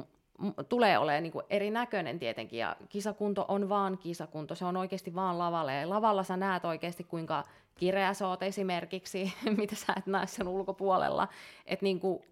tulee 0.68 0.98
olemaan 0.98 1.22
niin 1.22 1.32
kuin 1.32 1.44
erinäköinen 1.50 2.18
tietenkin, 2.18 2.58
ja 2.58 2.76
kisakunto 2.88 3.44
on 3.48 3.68
vaan 3.68 3.98
kisakunto, 3.98 4.54
se 4.54 4.64
on 4.64 4.76
oikeasti 4.76 5.14
vaan 5.14 5.38
lavalle, 5.38 5.74
ja 5.74 5.88
lavalla 5.88 6.22
sä 6.22 6.36
näet 6.36 6.64
oikeasti, 6.64 7.04
kuinka 7.04 7.44
kireä 7.74 8.14
sä 8.14 8.28
oot 8.28 8.42
esimerkiksi, 8.42 9.32
mitä 9.58 9.74
sä 9.74 9.92
et 9.96 10.06
näe 10.06 10.26
sen 10.26 10.48
ulkopuolella, 10.48 11.28
että 11.66 11.84
niin 11.84 12.00
kuin, 12.00 12.22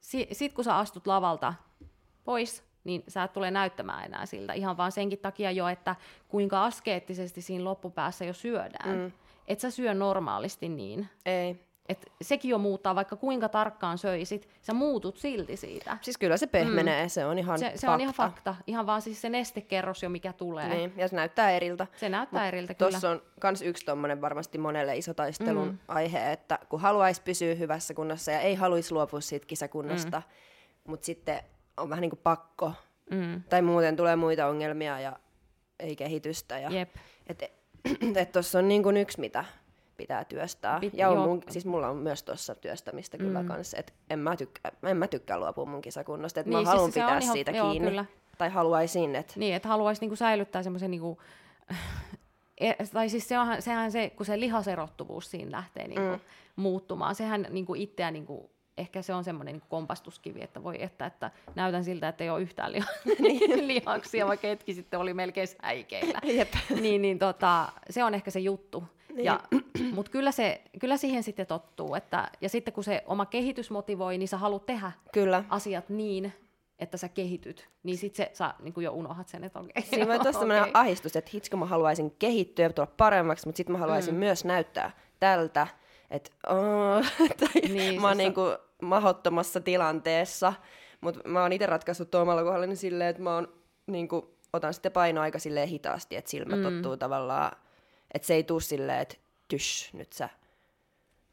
si- 0.00 0.28
sit 0.32 0.52
kun 0.52 0.64
sä 0.64 0.76
astut 0.76 1.06
lavalta 1.06 1.54
pois, 2.24 2.64
niin 2.84 3.04
sä 3.08 3.22
et 3.22 3.32
tule 3.32 3.50
näyttämään 3.50 4.04
enää 4.04 4.26
siltä, 4.26 4.52
ihan 4.52 4.76
vaan 4.76 4.92
senkin 4.92 5.18
takia 5.18 5.50
jo, 5.50 5.68
että 5.68 5.96
kuinka 6.28 6.64
askeettisesti 6.64 7.42
siinä 7.42 7.64
loppupäässä 7.64 8.24
jo 8.24 8.32
syödään. 8.32 8.98
Mm. 8.98 9.12
Et 9.48 9.60
sä 9.60 9.70
syö 9.70 9.94
normaalisti 9.94 10.68
niin. 10.68 11.08
Ei. 11.26 11.69
Et 11.90 12.12
sekin 12.22 12.48
jo 12.48 12.58
muuttaa, 12.58 12.94
vaikka 12.94 13.16
kuinka 13.16 13.48
tarkkaan 13.48 13.98
söisit, 13.98 14.48
sä 14.62 14.72
muutut 14.72 15.16
silti 15.16 15.56
siitä. 15.56 15.98
Siis 16.00 16.18
kyllä 16.18 16.36
se 16.36 16.46
pehmenee, 16.46 17.02
mm. 17.02 17.08
se 17.08 17.26
on 17.26 17.38
ihan 17.38 17.58
se, 17.58 17.64
fakta. 17.64 17.80
se 17.80 17.88
on 17.88 18.00
ihan 18.00 18.14
fakta. 18.14 18.54
Ihan 18.66 18.86
vaan 18.86 19.02
siis 19.02 19.20
se 19.20 19.28
nestekerros 19.28 20.02
jo, 20.02 20.08
mikä 20.08 20.32
tulee. 20.32 20.68
Niin, 20.68 20.92
ja 20.96 21.08
se 21.08 21.16
näyttää 21.16 21.50
eriltä. 21.50 21.86
Se 21.96 22.08
näyttää 22.08 22.40
Mut 22.40 22.48
eriltä, 22.48 22.74
kyllä. 22.74 22.90
Tuossa 22.90 23.10
on 23.10 23.22
myös 23.42 23.62
yksi 23.62 23.84
tommonen 23.84 24.20
varmasti 24.20 24.58
monelle 24.58 24.96
iso 24.96 25.14
taistelun 25.14 25.68
mm. 25.68 25.78
aihe, 25.88 26.32
että 26.32 26.58
kun 26.68 26.80
haluaisi 26.80 27.22
pysyä 27.22 27.54
hyvässä 27.54 27.94
kunnossa 27.94 28.30
ja 28.30 28.40
ei 28.40 28.54
haluaisi 28.54 28.94
luopua 28.94 29.20
siitä 29.20 29.46
kisakunnosta, 29.46 30.22
mm. 30.26 30.90
mutta 30.90 31.06
sitten 31.06 31.40
on 31.76 31.90
vähän 31.90 32.02
niin 32.02 32.10
kuin 32.10 32.20
pakko. 32.22 32.72
Mm. 33.10 33.42
Tai 33.42 33.62
muuten 33.62 33.96
tulee 33.96 34.16
muita 34.16 34.46
ongelmia 34.46 35.00
ja 35.00 35.16
ei 35.80 35.96
kehitystä. 35.96 36.58
Ja, 36.58 36.70
Jep. 36.70 36.96
et, 37.26 37.42
et 38.16 38.32
tuossa 38.32 38.58
on 38.58 38.68
niin 38.68 38.82
kuin 38.82 38.96
yksi, 38.96 39.20
mitä 39.20 39.44
pitää 40.00 40.24
työstää. 40.24 40.80
Pit, 40.80 40.94
ja 40.94 41.08
on 41.08 41.28
mun, 41.28 41.42
siis 41.50 41.66
mulla 41.66 41.88
on 41.88 41.96
myös 41.96 42.22
tuossa 42.22 42.54
työstämistä 42.54 43.16
mm. 43.16 43.24
kyllä 43.24 43.44
kanssa, 43.44 43.76
että 43.76 43.92
en 44.10 44.18
mä, 44.18 44.36
tykkää, 44.36 44.72
en 44.82 44.96
mä 44.96 45.08
tykkää 45.08 45.38
luopua 45.38 45.64
mun 45.64 45.82
kisakunnosta, 45.82 46.40
että 46.40 46.50
niin, 46.50 46.62
mä 46.62 46.70
haluan 46.70 46.92
siis 46.92 47.04
pitää 47.04 47.18
ihan, 47.18 47.32
siitä 47.32 47.50
joo, 47.50 47.70
kiinni. 47.70 47.88
Kyllä. 47.88 48.04
Tai 48.38 48.50
haluaisin, 48.50 49.16
että... 49.16 49.34
Niin, 49.36 49.54
että 49.54 49.68
haluaisin 49.68 50.00
niinku 50.00 50.16
säilyttää 50.16 50.62
semmoisen 50.62 50.90
niinku, 50.90 51.18
e, 52.60 52.72
tai 52.92 53.08
siis 53.08 53.28
se 53.28 53.38
onhan, 53.38 53.62
sehän 53.62 53.92
se, 53.92 54.10
kun 54.10 54.26
se 54.26 54.40
lihaserottuvuus 54.40 55.30
siinä 55.30 55.50
lähtee 55.50 55.88
niin 55.88 56.00
kuin, 56.00 56.12
mm. 56.12 56.20
muuttumaan, 56.56 57.14
sehän 57.14 57.46
niin 57.50 57.66
kuin 57.66 57.80
itseä 57.80 58.10
niin 58.10 58.26
kuin, 58.26 58.50
ehkä 58.78 59.02
se 59.02 59.14
on 59.14 59.24
semmoinen 59.24 59.54
niin 59.54 59.62
kompastuskivi, 59.68 60.42
että 60.42 60.62
voi 60.62 60.82
että, 60.82 61.06
että 61.06 61.30
näytän 61.54 61.84
siltä, 61.84 62.08
että 62.08 62.24
ei 62.24 62.30
ole 62.30 62.42
yhtään 62.42 62.72
liha- 62.72 62.98
niin. 63.18 63.68
lihaksia, 63.68 64.26
vaikka 64.26 64.48
hetki 64.48 64.74
sitten 64.74 65.00
oli 65.00 65.14
melkein 65.14 65.48
säikeillä. 65.48 66.20
Jep. 66.22 66.48
niin, 66.80 67.02
niin 67.02 67.18
tota, 67.18 67.72
se 67.90 68.04
on 68.04 68.14
ehkä 68.14 68.30
se 68.30 68.40
juttu. 68.40 68.84
Niin. 69.14 69.24
Ja, 69.24 69.40
Mutta 69.94 70.12
kyllä, 70.12 70.32
se, 70.32 70.62
kyllä 70.80 70.96
siihen 70.96 71.22
sitten 71.22 71.46
tottuu. 71.46 71.94
Että, 71.94 72.30
ja 72.40 72.48
sitten 72.48 72.74
kun 72.74 72.84
se 72.84 73.02
oma 73.06 73.26
kehitys 73.26 73.70
motivoi, 73.70 74.18
niin 74.18 74.28
sä 74.28 74.36
haluat 74.36 74.66
tehdä 74.66 74.92
Kyllä. 75.12 75.44
asiat 75.48 75.88
niin, 75.88 76.32
että 76.78 76.96
sä 76.96 77.08
kehityt. 77.08 77.68
Niin 77.82 77.98
sit 77.98 78.14
se, 78.14 78.30
sä 78.34 78.54
niin 78.58 78.74
jo 78.76 78.92
unohdat 78.92 79.28
sen, 79.28 79.44
että 79.44 79.58
okei. 79.58 79.82
Siinä 79.82 80.06
voi 80.06 80.18
tuosta 80.24 80.44
okay. 80.44 80.60
okay. 80.60 80.70
ahistus, 80.74 81.16
että 81.16 81.30
hitsko 81.34 81.56
mä 81.56 81.66
haluaisin 81.66 82.10
kehittyä 82.18 82.64
ja 82.64 82.72
tulla 82.72 82.92
paremmaksi, 82.96 83.46
mutta 83.46 83.56
sitten 83.56 83.72
mä 83.72 83.78
haluaisin 83.78 84.14
mm. 84.14 84.18
myös 84.18 84.44
näyttää 84.44 84.90
tältä, 85.20 85.66
että 86.10 86.30
oh, 86.54 87.04
niin, 87.68 88.00
mä 88.00 88.08
oon 88.08 88.16
niinku 88.16 88.40
mahottomassa 88.82 89.60
tilanteessa. 89.60 90.52
Mutta 91.00 91.28
mä 91.28 91.42
oon 91.42 91.52
itse 91.52 91.66
ratkaissut 91.66 92.10
tuo 92.10 92.20
omalla 92.20 92.42
kohdallani 92.42 92.76
silleen, 92.76 93.10
että 93.10 93.22
mä 93.22 93.34
oon, 93.34 93.48
niinku, 93.86 94.36
otan 94.52 94.74
sitten 94.74 94.92
painoa 94.92 95.22
aika 95.22 95.38
silleen 95.38 95.68
hitaasti, 95.68 96.16
että 96.16 96.30
silmät 96.30 96.58
mm. 96.58 96.62
tottuu 96.62 96.96
tavallaan, 96.96 97.52
että 98.14 98.26
se 98.26 98.34
ei 98.34 98.44
tuu 98.44 98.60
silleen, 98.60 99.00
että 99.00 99.16
tysh, 99.48 99.94
nyt 99.94 100.12
sä 100.12 100.28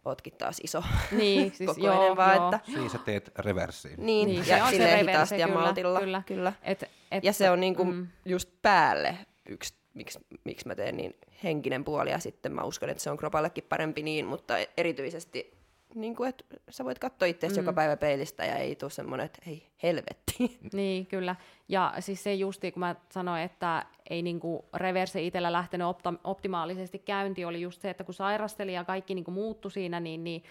ootkin 0.05 0.33
taas 0.37 0.59
iso 0.63 0.83
niin, 1.11 1.53
siis 1.55 1.67
kokoinen, 1.75 2.05
joo, 2.05 2.15
vaan 2.15 2.35
joo. 2.35 2.51
että... 2.55 2.71
Siis 2.71 2.91
sä 2.91 2.97
teet 2.97 3.31
reversiin. 3.39 4.05
Niin, 4.05 4.27
niin 4.27 4.47
ja 4.47 4.69
silleen 4.69 4.99
hitaasti 4.99 5.39
ja 5.39 5.47
maltilla. 5.47 5.99
Kyllä. 5.99 6.23
kyllä. 6.25 6.53
Et, 6.63 6.83
et, 7.11 7.23
ja 7.23 7.33
se 7.33 7.49
on 7.49 7.59
niinku 7.59 7.85
mm. 7.85 8.07
just 8.25 8.49
päälle 8.61 9.17
yksi, 9.49 9.73
miksi, 9.93 10.19
miksi 10.43 10.67
mä 10.67 10.75
teen 10.75 10.97
niin 10.97 11.15
henkinen 11.43 11.83
puoli, 11.83 12.11
ja 12.11 12.19
sitten 12.19 12.51
mä 12.51 12.63
uskon, 12.63 12.89
että 12.89 13.03
se 13.03 13.11
on 13.11 13.17
kropallekin 13.17 13.63
parempi 13.69 14.03
niin, 14.03 14.25
mutta 14.25 14.53
erityisesti 14.77 15.57
niin 15.95 16.15
kuin, 16.15 16.29
että 16.29 16.43
sä 16.69 16.85
voit 16.85 16.99
katsoa 16.99 17.27
itse 17.27 17.49
mm. 17.49 17.55
joka 17.55 17.73
päivä 17.73 17.97
peilistä 17.97 18.45
ja 18.45 18.55
ei 18.55 18.75
tule 18.75 18.91
semmoinen, 18.91 19.25
että 19.25 19.39
ei 19.47 19.69
helvetti. 19.83 20.59
Niin, 20.73 21.05
kyllä. 21.05 21.35
Ja 21.69 21.93
siis 21.99 22.23
se 22.23 22.33
justi, 22.33 22.71
kun 22.71 22.79
mä 22.79 22.95
sanoin, 23.11 23.43
että 23.43 23.85
ei 24.09 24.21
niin 24.21 24.39
kuin 24.39 24.63
reverse 24.73 25.21
itsellä 25.21 25.51
lähtenyt 25.51 25.87
opta- 25.87 26.19
optimaalisesti 26.23 26.99
käynti, 26.99 27.45
oli 27.45 27.61
just 27.61 27.81
se, 27.81 27.89
että 27.89 28.03
kun 28.03 28.13
sairasteli 28.13 28.73
ja 28.73 28.83
kaikki 28.83 29.15
niin 29.15 29.25
kuin 29.25 29.35
muuttui 29.35 29.71
siinä, 29.71 29.99
niin, 29.99 30.23
niin 30.23 30.43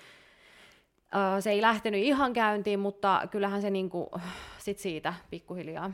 uh, 1.15 1.43
se 1.43 1.51
ei 1.51 1.63
lähtenyt 1.63 2.01
ihan 2.01 2.33
käyntiin, 2.33 2.79
mutta 2.79 3.23
kyllähän 3.31 3.63
se 3.63 3.71
niin 3.71 3.91
kuin, 3.91 4.07
sit 4.59 4.79
siitä 4.79 5.15
pikkuhiljaa. 5.31 5.93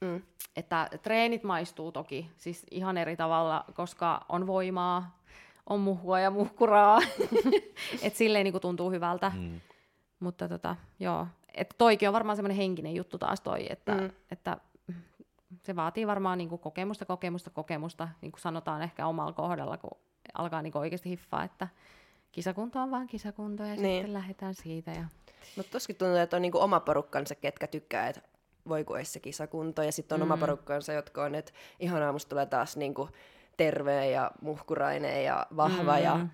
Mm. 0.00 0.22
Että 0.56 0.88
treenit 1.02 1.42
maistuu 1.42 1.92
toki, 1.92 2.30
siis 2.36 2.66
ihan 2.70 2.96
eri 2.96 3.16
tavalla, 3.16 3.64
koska 3.74 4.24
on 4.28 4.46
voimaa, 4.46 5.18
on 5.66 5.80
muhua 5.80 6.20
ja 6.20 6.30
muhkuraa. 6.30 6.98
että 8.02 8.18
silleen 8.18 8.44
niin 8.44 8.60
tuntuu 8.60 8.90
hyvältä. 8.90 9.32
Mm. 9.34 9.60
Mutta 10.20 10.48
tota, 10.48 10.76
joo. 11.00 11.26
Et 11.54 11.74
toikin 11.78 12.08
on 12.08 12.12
varmaan 12.12 12.36
semmoinen 12.36 12.56
henkinen 12.56 12.94
juttu 12.94 13.18
taas 13.18 13.40
toi, 13.40 13.66
että, 13.70 13.94
mm. 13.94 14.10
että 14.30 14.56
se 15.62 15.76
vaatii 15.76 16.06
varmaan 16.06 16.38
niin 16.38 16.58
kokemusta, 16.58 17.04
kokemusta, 17.04 17.50
kokemusta, 17.50 18.08
niin 18.20 18.32
kuin 18.32 18.40
sanotaan 18.40 18.82
ehkä 18.82 19.06
omalla 19.06 19.32
kohdalla, 19.32 19.76
kun 19.76 19.98
alkaa 20.34 20.62
niin 20.62 20.76
oikeasti 20.76 21.10
hiffaa, 21.10 21.44
että 21.44 21.68
kisakunto 22.32 22.80
on 22.80 22.90
vaan 22.90 23.06
kisakunto 23.06 23.62
ja 23.62 23.76
niin. 23.76 23.80
sitten 23.80 24.12
lähdetään 24.12 24.54
siitä. 24.54 24.90
Ja... 24.90 25.04
Mutta 25.56 25.72
toskin 25.72 25.96
tuntuu, 25.96 26.16
että 26.16 26.36
on 26.36 26.42
niin 26.42 26.56
oma 26.56 26.80
porukkansa, 26.80 27.34
ketkä 27.34 27.66
tykkää, 27.66 28.08
että 28.08 28.22
voi 28.68 28.84
kun 28.84 28.98
se 29.02 29.20
kisakunto, 29.20 29.82
ja 29.82 29.92
sitten 29.92 30.16
on 30.16 30.20
mm. 30.20 30.30
oma 30.30 30.36
porukkansa, 30.36 30.92
jotka 30.92 31.24
on, 31.24 31.34
että 31.34 31.52
ihan 31.80 32.02
aamusta 32.02 32.28
tulee 32.28 32.46
taas 32.46 32.76
niin 32.76 32.94
kuin 32.94 33.08
terve 33.56 34.10
ja 34.10 34.30
muhkurainen 34.40 35.24
ja 35.24 35.46
vahva 35.56 35.96
mm. 35.96 36.02
ja 36.02 36.26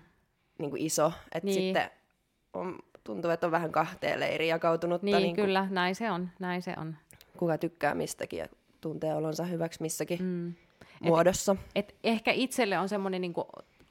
niin 0.57 0.69
kuin 0.69 0.81
iso. 0.81 1.13
Että 1.31 1.45
niin. 1.45 1.55
sitten 1.55 1.91
on, 2.53 2.79
tuntuu, 3.03 3.31
että 3.31 3.47
on 3.47 3.51
vähän 3.51 3.71
kahteen 3.71 4.19
leiriin 4.19 4.49
jakautunut. 4.49 5.01
Niin, 5.01 5.17
niin 5.17 5.35
kuin, 5.35 5.45
kyllä, 5.45 5.67
näin 5.69 5.95
se 5.95 6.11
on, 6.11 6.29
näin 6.39 6.61
se 6.61 6.73
on. 6.77 6.95
Kuka 7.37 7.57
tykkää 7.57 7.95
mistäkin 7.95 8.39
ja 8.39 8.47
tuntee 8.81 9.15
olonsa 9.15 9.43
hyväksi 9.43 9.81
missäkin 9.81 10.23
mm. 10.23 10.53
muodossa. 11.01 11.55
Et, 11.75 11.89
et 11.89 11.95
ehkä 12.03 12.31
itselle 12.31 12.79
on 12.79 12.89
semmoinen 12.89 13.21
niin 13.21 13.33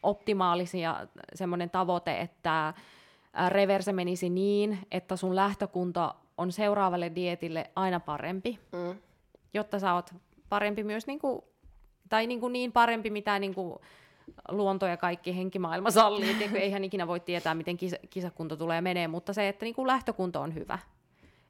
optimaalisia 0.03 1.07
semmoinen 1.34 1.70
tavoite, 1.70 2.20
että 2.20 2.74
reverse 3.49 3.93
menisi 3.93 4.30
niin, 4.30 4.78
että 4.91 5.16
sun 5.16 5.36
lähtökunta 5.36 6.14
on 6.38 6.53
seuraavalle 6.53 7.12
dietille 7.14 7.70
aina 7.76 8.01
parempi, 8.01 8.59
mm. 8.72 8.97
jotta 9.55 9.78
sä 9.78 9.95
oot 9.95 10.14
parempi 10.49 10.84
myös 10.84 11.07
niin 11.07 11.18
kuin 11.18 11.43
tai 12.09 12.26
niin, 12.26 12.41
kuin 12.41 12.53
niin 12.53 12.72
parempi, 12.72 13.11
mitä 13.11 13.38
niin 13.38 13.55
kuin 13.55 13.74
luonto 14.49 14.86
ja 14.86 14.97
kaikki 14.97 15.36
henkimaailma 15.36 15.91
sallii. 15.91 16.36
Eikä 16.43 16.59
eihän 16.59 16.84
ikinä 16.84 17.07
voi 17.07 17.20
tietää, 17.20 17.55
miten 17.55 17.76
kisa, 17.76 17.97
kisakunto 18.11 18.57
tulee 18.57 18.80
menee, 18.80 19.09
mutta 19.09 19.32
se, 19.32 19.49
että 19.49 19.64
niin 19.64 19.74
kuin 19.74 19.86
lähtökunto 19.86 20.41
on 20.41 20.55
hyvä. 20.55 20.78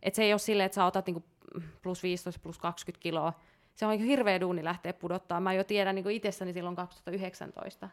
Et 0.03 0.15
se 0.15 0.23
ei 0.23 0.33
ole 0.33 0.39
silleen, 0.39 0.67
että 0.67 0.75
sä 0.75 0.85
otat 0.85 1.07
niin 1.07 1.15
kuin 1.15 1.25
plus 1.83 2.03
15, 2.03 2.41
plus 2.43 2.59
20 2.59 3.03
kiloa. 3.03 3.33
Se 3.75 3.87
on 3.87 3.99
hirveä 3.99 4.41
duuni 4.41 4.65
lähteä 4.65 4.93
pudottaa. 4.93 5.41
Mä 5.41 5.53
jo 5.53 5.65
tiedän 5.65 5.95
niin 5.95 6.11
itsessäni 6.11 6.53
silloin 6.53 6.77
2019. 6.77 7.89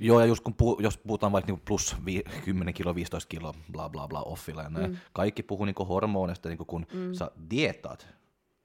Joo, 0.00 0.20
ja 0.20 0.26
just 0.26 0.44
kun 0.44 0.54
puh- 0.62 0.82
jos 0.82 0.98
puhutaan 0.98 1.32
vaikka 1.32 1.52
niinku 1.52 1.64
plus 1.66 1.96
vi- 2.06 2.24
10 2.44 2.74
kilo, 2.74 2.94
15 2.94 3.28
kilo, 3.28 3.54
bla 3.72 3.88
bla 3.88 4.08
bla, 4.08 4.22
offilla 4.22 4.62
ja 4.62 4.68
näin, 4.68 4.90
mm. 4.90 4.96
kaikki 5.12 5.42
puhuu 5.42 5.64
niinku 5.64 5.84
hormoneista, 5.84 6.48
niinku 6.48 6.64
kun 6.64 6.86
mm. 6.92 7.12
sä 7.12 7.30
dietaat, 7.50 8.08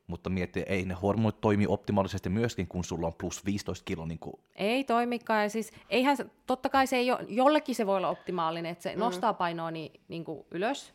mutta 0.07 0.29
miettii, 0.29 0.63
ei 0.67 0.85
ne 0.85 0.93
hormonit 0.93 1.41
toimi 1.41 1.67
optimaalisesti 1.67 2.29
myöskin, 2.29 2.67
kun 2.67 2.83
sulla 2.83 3.07
on 3.07 3.13
plus 3.13 3.45
15 3.45 3.85
kilo. 3.85 4.05
Niin 4.05 4.19
kuin... 4.19 4.33
Ei 4.55 4.83
toimikaan, 4.83 5.49
siis 5.49 5.71
eihän, 5.89 6.17
totta 6.45 6.69
kai 6.69 6.87
se 6.87 6.95
ei 6.95 7.11
ole, 7.11 7.25
jollekin 7.27 7.75
se 7.75 7.85
voi 7.85 7.97
olla 7.97 8.09
optimaalinen, 8.09 8.71
että 8.71 8.83
se 8.83 8.93
mm. 8.93 8.99
nostaa 8.99 9.33
painoa 9.33 9.71
niin, 9.71 10.01
niin 10.07 10.23
kuin 10.23 10.45
ylös, 10.51 10.93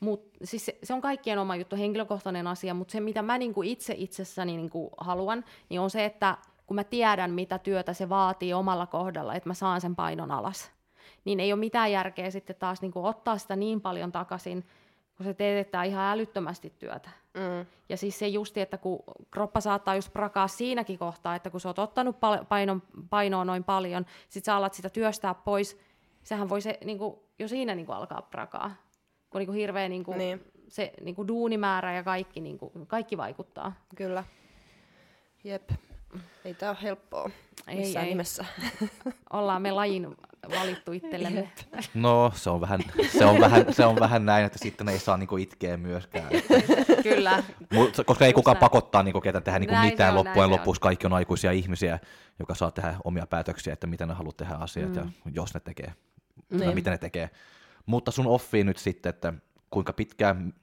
Mut, 0.00 0.30
siis 0.44 0.66
se, 0.66 0.78
se 0.82 0.94
on 0.94 1.00
kaikkien 1.00 1.38
oma 1.38 1.56
juttu, 1.56 1.76
henkilökohtainen 1.76 2.46
asia, 2.46 2.74
mutta 2.74 2.92
se 2.92 3.00
mitä 3.00 3.22
mä 3.22 3.38
niin 3.38 3.54
kuin 3.54 3.68
itse 3.68 3.94
itsessäni 3.96 4.56
niin 4.56 4.70
kuin 4.70 4.90
haluan, 4.98 5.44
niin 5.68 5.80
on 5.80 5.90
se, 5.90 6.04
että 6.04 6.36
kun 6.66 6.74
mä 6.74 6.84
tiedän, 6.84 7.30
mitä 7.30 7.58
työtä 7.58 7.92
se 7.92 8.08
vaatii 8.08 8.54
omalla 8.54 8.86
kohdalla, 8.86 9.34
että 9.34 9.48
mä 9.48 9.54
saan 9.54 9.80
sen 9.80 9.96
painon 9.96 10.30
alas, 10.30 10.70
niin 11.24 11.40
ei 11.40 11.52
ole 11.52 11.60
mitään 11.60 11.92
järkeä 11.92 12.30
sitten 12.30 12.56
taas 12.56 12.82
niin 12.82 12.92
kuin 12.92 13.06
ottaa 13.06 13.38
sitä 13.38 13.56
niin 13.56 13.80
paljon 13.80 14.12
takaisin, 14.12 14.64
kun 15.16 15.26
se 15.26 15.34
teetetään 15.34 15.86
ihan 15.86 16.12
älyttömästi 16.12 16.72
työtä. 16.78 17.10
Mm. 17.34 17.66
Ja 17.88 17.96
siis 17.96 18.18
se 18.18 18.28
justi, 18.28 18.60
että 18.60 18.78
kun 18.78 18.98
kroppa 19.30 19.60
saattaa 19.60 19.94
just 19.94 20.12
prakaa 20.12 20.48
siinäkin 20.48 20.98
kohtaa, 20.98 21.34
että 21.34 21.50
kun 21.50 21.60
sä 21.60 21.68
oot 21.68 21.78
ottanut 21.78 22.20
pal- 22.20 22.44
painon, 22.44 22.82
painoa 23.10 23.44
noin 23.44 23.64
paljon, 23.64 24.06
sit 24.28 24.44
sä 24.44 24.56
alat 24.56 24.74
sitä 24.74 24.90
työstää 24.90 25.34
pois, 25.34 25.80
sehän 26.22 26.48
voi 26.48 26.60
se 26.60 26.78
niin 26.84 26.98
kuin, 26.98 27.18
jo 27.38 27.48
siinä 27.48 27.74
niin 27.74 27.86
kuin 27.86 27.96
alkaa 27.96 28.22
prakaa. 28.22 28.74
Kun 29.30 29.38
niin 29.38 29.46
kuin 29.46 29.58
hirveä 29.58 29.88
niin 29.88 30.04
kuin, 30.04 30.18
niin. 30.18 30.44
se 30.68 30.92
niin 31.02 31.14
kuin 31.14 31.28
duunimäärä 31.28 31.96
ja 31.96 32.02
kaikki, 32.02 32.40
niin 32.40 32.58
kuin, 32.58 32.86
kaikki 32.86 33.16
vaikuttaa. 33.16 33.72
Kyllä. 33.96 34.24
Jep. 35.44 35.70
Ei 36.44 36.54
tää 36.54 36.70
ole 36.70 36.78
helppoa 36.82 37.30
missään 37.76 38.04
ei, 38.04 38.10
nimessä. 38.10 38.44
Ollaan 39.32 39.62
me 39.62 39.72
lajin 39.72 40.16
valittu 40.60 40.92
itsellemme. 40.92 41.52
No, 41.94 42.32
se 42.34 42.50
on 42.50 42.60
vähän, 42.60 42.80
se 43.18 43.24
on 43.24 43.40
vähän, 43.40 43.64
se 43.74 43.86
on 43.86 43.96
vähän 44.00 44.26
näin, 44.26 44.46
että 44.46 44.58
sitten 44.58 44.88
ei 44.88 44.98
saa 44.98 45.16
niinku 45.16 45.36
itkeä 45.36 45.76
myöskään. 45.76 46.28
Kyllä. 47.02 47.42
Mut, 47.72 47.96
koska 48.06 48.26
ei 48.26 48.32
kukaan 48.32 48.56
pakottaa 48.56 49.02
niinku 49.02 49.20
ketä 49.20 49.40
tehdä 49.40 49.58
niinku 49.58 49.76
mitään 49.76 50.10
on, 50.10 50.24
loppujen 50.24 50.50
lopuksi. 50.50 50.80
Kaikki 50.80 51.06
on 51.06 51.12
aikuisia 51.12 51.52
ihmisiä, 51.52 51.98
joka 52.38 52.54
saa 52.54 52.70
tehdä 52.70 52.94
omia 53.04 53.26
päätöksiä, 53.26 53.72
että 53.72 53.86
miten 53.86 54.08
ne 54.08 54.14
haluaa 54.14 54.32
tehdä 54.36 54.54
asiat 54.54 54.88
mm. 54.88 54.94
ja 54.96 55.06
jos 55.32 55.54
ne 55.54 55.60
tekee, 55.60 55.92
niin. 56.50 56.74
mitä 56.74 56.90
ne 56.90 56.98
tekee. 56.98 57.30
Mutta 57.88 58.10
sun 58.10 58.26
offiin 58.26 58.66
nyt 58.66 58.76
sitten, 58.76 59.10
että 59.10 59.32
kuinka 59.70 59.92
pitkään, 59.92 60.54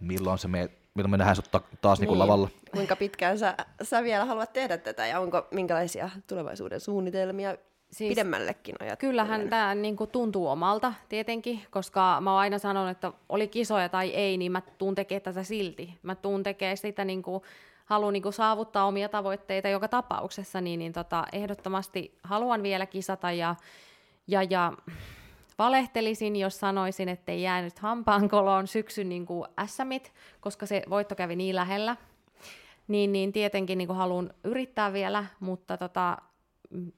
milloin 0.00 0.38
se 0.38 0.48
me, 0.48 0.70
milloin 0.94 1.10
me 1.10 1.16
nähdään 1.16 1.36
sut 1.36 1.50
ta- 1.50 1.60
taas 1.80 2.00
niinku 2.00 2.14
niin. 2.14 2.18
lavalla? 2.18 2.48
Kuinka 2.72 2.96
pitkään 2.96 3.38
sä, 3.38 3.56
sä 3.82 4.02
vielä 4.02 4.24
haluat 4.24 4.52
tehdä 4.52 4.78
tätä 4.78 5.06
ja 5.06 5.20
onko 5.20 5.46
minkälaisia 5.50 6.10
tulevaisuuden 6.26 6.80
suunnitelmia 6.80 7.56
siis, 7.92 8.08
pidemmällekin 8.08 8.74
ajat. 8.80 8.98
Kyllähän 8.98 9.48
tämä 9.48 9.74
niin 9.74 9.96
kuin, 9.96 10.10
tuntuu 10.10 10.48
omalta 10.48 10.92
tietenkin, 11.08 11.62
koska 11.70 12.18
mä 12.20 12.32
oon 12.32 12.40
aina 12.40 12.58
sanonut, 12.58 12.90
että 12.90 13.12
oli 13.28 13.48
kisoja 13.48 13.88
tai 13.88 14.10
ei, 14.10 14.36
niin 14.36 14.52
mä 14.52 14.62
tuun 14.78 14.94
tekemään 14.94 15.22
tätä 15.22 15.42
silti. 15.42 15.98
Mä 16.02 16.14
tuun 16.14 16.42
tekemään 16.42 16.76
sitä, 16.76 17.04
niin 17.04 17.22
kuin, 17.22 17.42
haluan 17.84 18.12
niin 18.12 18.22
kuin, 18.22 18.32
saavuttaa 18.32 18.86
omia 18.86 19.08
tavoitteita 19.08 19.68
joka 19.68 19.88
tapauksessa, 19.88 20.60
niin, 20.60 20.78
niin 20.78 20.92
tota, 20.92 21.24
ehdottomasti 21.32 22.18
haluan 22.22 22.62
vielä 22.62 22.86
kisata 22.86 23.32
ja, 23.32 23.54
ja, 24.26 24.42
ja 24.42 24.72
valehtelisin, 25.60 26.36
jos 26.36 26.60
sanoisin, 26.60 27.08
että 27.08 27.32
ei 27.32 27.42
jäänyt 27.42 27.78
hampaankoloon 27.78 28.66
syksyn 28.66 29.08
niin 29.08 29.26
kuin 29.26 29.48
SMit, 29.66 30.12
koska 30.40 30.66
se 30.66 30.82
voitto 30.90 31.14
kävi 31.14 31.36
niin 31.36 31.56
lähellä. 31.56 31.96
Niin, 32.88 33.12
niin 33.12 33.32
tietenkin 33.32 33.78
niin 33.78 33.88
kuin 33.88 33.96
haluan 33.96 34.34
yrittää 34.44 34.92
vielä, 34.92 35.24
mutta 35.40 35.76
tota, 35.76 36.18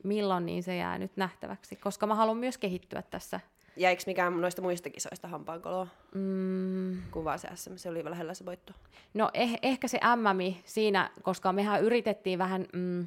milloin, 0.04 0.46
niin 0.46 0.62
se 0.62 0.76
jää 0.76 0.98
nyt 0.98 1.16
nähtäväksi, 1.16 1.76
koska 1.76 2.06
mä 2.06 2.14
haluan 2.14 2.36
myös 2.36 2.58
kehittyä 2.58 3.02
tässä. 3.02 3.40
Jäikö 3.76 4.02
mikään 4.06 4.40
noista 4.40 4.62
muista 4.62 4.90
kisoista 4.90 5.28
hampaankoloa? 5.28 5.86
Mm. 6.14 7.02
Kuvaa 7.10 7.38
se 7.38 7.48
SM, 7.54 7.76
se 7.76 7.88
oli 7.88 8.04
lähellä 8.04 8.34
se 8.34 8.44
voitto. 8.44 8.72
No 9.14 9.30
eh, 9.34 9.58
ehkä 9.62 9.88
se 9.88 10.00
MM 10.16 10.54
siinä, 10.64 11.10
koska 11.22 11.52
mehän 11.52 11.82
yritettiin 11.82 12.38
vähän, 12.38 12.66
mm, 12.72 13.06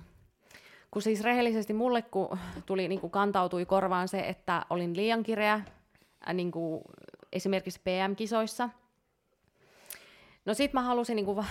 kun 0.95 1.01
siis 1.01 1.21
rehellisesti 1.21 1.73
mulle 1.73 2.01
kun 2.01 2.37
tuli, 2.65 2.87
niin 2.87 2.99
kuin 3.01 3.11
kantautui 3.11 3.65
korvaan 3.65 4.07
se, 4.07 4.19
että 4.19 4.65
olin 4.69 4.95
liian 4.95 5.23
kireä 5.23 5.53
äh, 5.53 6.33
niin 6.33 6.51
kuin 6.51 6.81
esimerkiksi 7.33 7.81
PM-kisoissa. 7.83 8.69
No 10.45 10.53
sit 10.53 10.73
mä 10.73 10.81
halusin 10.81 11.15
niin 11.15 11.25
kuin 11.25 11.35
va- 11.35 11.45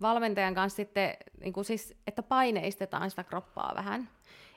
valmentajan 0.00 0.54
kanssa 0.54 0.76
sitten, 0.76 1.16
niin 1.40 1.52
kuin 1.52 1.64
siis, 1.64 1.94
että 2.06 2.22
paineistetaan 2.22 3.10
sitä 3.10 3.24
kroppaa 3.24 3.72
vähän. 3.76 4.08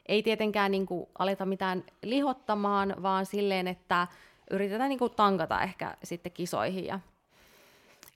Ei 0.06 0.24
tietenkään 0.24 0.72
niin 0.72 0.86
kuin 0.86 1.10
aleta 1.20 1.46
mitään 1.46 1.84
lihottamaan, 2.04 2.96
vaan 3.04 3.26
silleen, 3.26 3.68
että 3.68 4.08
yritetään 4.52 4.90
niin 4.90 5.00
kuin 5.00 5.16
tankata 5.16 5.62
ehkä 5.62 5.98
sitten 6.04 6.32
kisoihin. 6.32 6.86
Ja, 6.86 7.00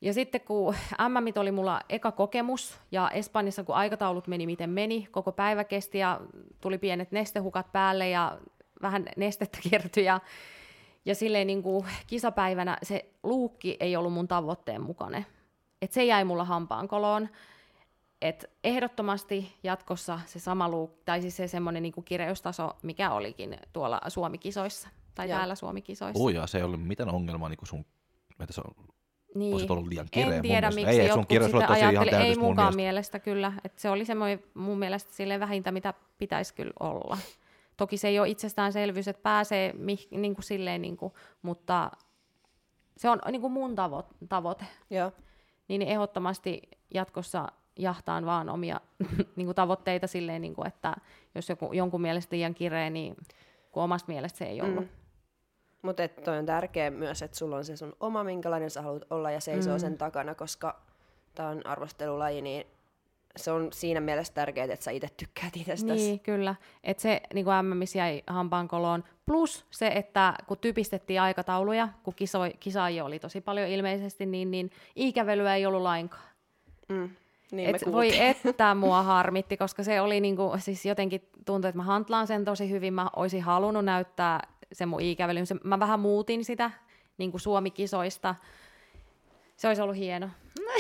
ja 0.02 0.14
sitten 0.14 0.42
kun 0.42 0.76
MM 1.10 1.40
oli 1.40 1.52
mulla 1.52 1.82
eka 1.90 2.12
kokemus, 2.12 2.80
ja 2.92 3.10
Espanjassa 3.10 3.64
kun 3.64 3.76
aikataulut 3.76 4.28
meni 4.28 4.46
miten 4.46 4.70
meni, 4.70 5.08
koko 5.12 5.32
päivä 5.32 5.64
kesti 5.64 5.98
ja 5.98 6.22
tuli 6.62 6.78
pienet 6.78 7.12
nestehukat 7.12 7.72
päälle 7.72 8.10
ja 8.10 8.40
vähän 8.82 9.06
nestettä 9.18 9.58
kertyi 9.70 10.06
ja, 10.06 10.20
ja 11.06 11.16
silleen 11.16 11.48
niin 11.48 11.64
kuin 11.64 11.86
kisapäivänä 12.08 12.78
se 12.84 13.06
luukki 13.24 13.78
ei 13.80 13.96
ollut 13.96 14.14
mun 14.14 14.28
tavoitteen 14.28 14.82
mukainen. 14.82 15.26
Et 15.82 15.92
se 15.92 16.04
jäi 16.04 16.24
mulla 16.24 16.46
hampaan 16.46 16.88
koloon. 16.88 17.30
Et 18.22 18.52
ehdottomasti 18.64 19.54
jatkossa 19.64 20.20
se 20.26 20.40
sama 20.40 20.70
luuk, 20.70 20.92
tai 21.06 21.22
siis 21.22 21.38
se 21.38 21.48
semmoinen 21.48 21.84
niin 21.84 21.94
kireystaso, 22.06 22.78
mikä 22.82 23.12
olikin 23.12 23.58
tuolla 23.74 24.02
Suomikisoissa, 24.08 24.90
tai 25.16 25.30
Joo. 25.30 25.38
täällä 25.38 25.56
Suomikisoissa. 25.56 26.24
Ui, 26.24 26.36
ja 26.36 26.48
se 26.48 26.58
ei 26.58 26.64
ollut 26.64 26.88
mitään 26.88 27.10
ongelmaa 27.10 27.50
niin 27.50 27.58
kuin 27.58 27.68
sun, 27.68 27.86
että 28.40 28.54
se 28.54 28.62
on, 28.62 28.86
Niin. 29.36 29.54
olisit 29.54 29.72
ollut 29.72 29.88
liian 29.88 30.08
kireä 30.12 30.28
En 30.28 30.34
mun 30.36 30.42
tiedä, 30.42 30.70
mielestä. 30.72 30.82
miksi 30.82 31.02
Ei, 31.02 31.08
jotkut 31.08 31.28
tosi 31.68 31.80
ihan 31.80 31.90
ajatteli, 31.90 32.06
ei 32.06 32.12
täydellistä 32.12 32.40
mun 32.42 32.50
munkaan 32.50 32.76
mielestä. 32.76 32.76
mielestä 32.76 33.20
kyllä. 33.20 33.54
Että 33.66 33.82
se 33.82 33.90
oli 33.90 34.06
semmoinen 34.06 34.44
mun 34.54 34.80
mielestä 34.80 35.14
silleen 35.14 35.40
vähintä, 35.40 35.72
mitä 35.72 35.94
pitäisi 36.18 36.54
kyllä 36.54 36.74
olla. 36.80 37.18
Toki 37.78 37.98
se 37.98 38.08
ei 38.08 38.20
ole 38.20 38.30
itsestäänselvyys, 38.30 39.08
että 39.08 39.22
pääsee 39.24 39.74
mih, 39.74 40.08
niin 40.12 40.36
kuin 40.36 40.44
silleen, 40.44 40.82
niin 40.82 40.98
kuin, 40.98 41.14
mutta 41.42 41.92
se 42.98 43.10
on 43.10 43.20
niin 43.32 43.42
kuin 43.42 43.54
mun 43.54 43.72
tavo- 43.72 44.16
tavoite. 44.30 44.66
Joo. 44.90 45.12
Niin 45.68 45.82
ehdottomasti 45.82 46.62
jatkossa 46.94 47.48
jahtaan 47.80 48.26
vaan 48.26 48.50
omia 48.50 48.82
niin 49.36 49.46
kuin 49.48 49.56
tavoitteita 49.56 50.08
silleen, 50.08 50.42
niin 50.42 50.56
kuin, 50.56 50.68
että 50.68 50.94
jos 51.36 51.50
joku, 51.50 51.74
jonkun 51.74 52.02
mielestä 52.02 52.36
liian 52.36 52.54
kireä, 52.54 52.90
niin 52.90 53.16
kun 53.72 53.84
omasta 53.84 54.12
mielestä 54.12 54.38
se 54.38 54.46
ei 54.46 54.62
ollut. 54.62 54.84
Mm. 54.86 54.90
Mutta 55.82 56.08
toi 56.08 56.38
on 56.38 56.46
tärkeä 56.46 56.92
myös, 56.92 57.22
että 57.22 57.38
sulla 57.38 57.56
on 57.56 57.66
se 57.66 57.78
sun 57.78 57.96
oma, 58.00 58.24
minkälainen 58.24 58.70
sä 58.70 58.82
haluat 58.82 59.06
olla 59.10 59.32
ja 59.32 59.40
seisoo 59.40 59.74
mm. 59.74 59.80
sen 59.80 59.98
takana, 59.98 60.36
koska 60.36 60.82
tämä 61.36 61.50
on 61.50 61.66
arvostelulaji, 61.66 62.42
niin 62.42 62.68
se 63.36 63.52
on 63.52 63.68
siinä 63.74 64.00
mielessä 64.00 64.34
tärkeää, 64.34 64.74
että 64.74 64.84
sä 64.84 64.92
itse 64.92 65.08
tykkäät 65.18 65.58
itsestäsi. 65.58 66.04
Niin, 66.04 66.20
kyllä. 66.20 66.56
Et 66.84 67.00
se 67.00 67.22
niin 67.34 67.46
kuin 67.46 67.66
MMissä 67.66 68.00
jäi 68.00 68.24
hampaankoloon. 68.28 69.04
Plus 69.26 69.66
se, 69.70 69.88
että 69.88 70.34
kun 70.48 70.58
typistettiin 70.58 71.22
aikatauluja, 71.22 71.90
kun 72.04 72.14
kisoi, 72.16 72.54
kisaajia 72.60 73.06
oli 73.06 73.20
tosi 73.20 73.42
paljon 73.42 73.68
ilmeisesti, 73.68 74.26
niin, 74.26 74.52
niin 74.52 74.72
ikävelyä 74.96 75.56
ei 75.56 75.66
ollut 75.66 75.82
lainkaan. 75.82 76.24
Mm. 76.90 77.10
Niin 77.52 77.76
Et 77.76 77.92
voi 77.92 78.20
että 78.30 78.76
mua 78.76 79.04
harmitti, 79.04 79.58
koska 79.58 79.84
se 79.84 80.02
oli 80.02 80.22
niinku, 80.22 80.52
siis 80.58 80.86
jotenkin 80.86 81.30
tuntui, 81.46 81.70
että 81.70 81.78
mä 81.78 81.84
hantlaan 81.84 82.28
sen 82.28 82.46
tosi 82.46 82.70
hyvin. 82.70 82.94
Mä 82.94 83.10
olisin 83.16 83.42
halunnut 83.42 83.86
näyttää 83.86 84.40
sen 84.72 84.90
mun 84.90 85.02
ikävelyn. 85.02 85.46
Se, 85.46 85.56
mä 85.64 85.80
vähän 85.80 86.00
muutin 86.00 86.46
sitä 86.46 86.72
niin 87.18 87.32
kuin 87.32 87.42
Suomi-kisoista. 87.42 88.36
Se 89.58 89.68
olisi 89.68 89.82
ollut 89.82 89.96
hieno. 89.96 90.30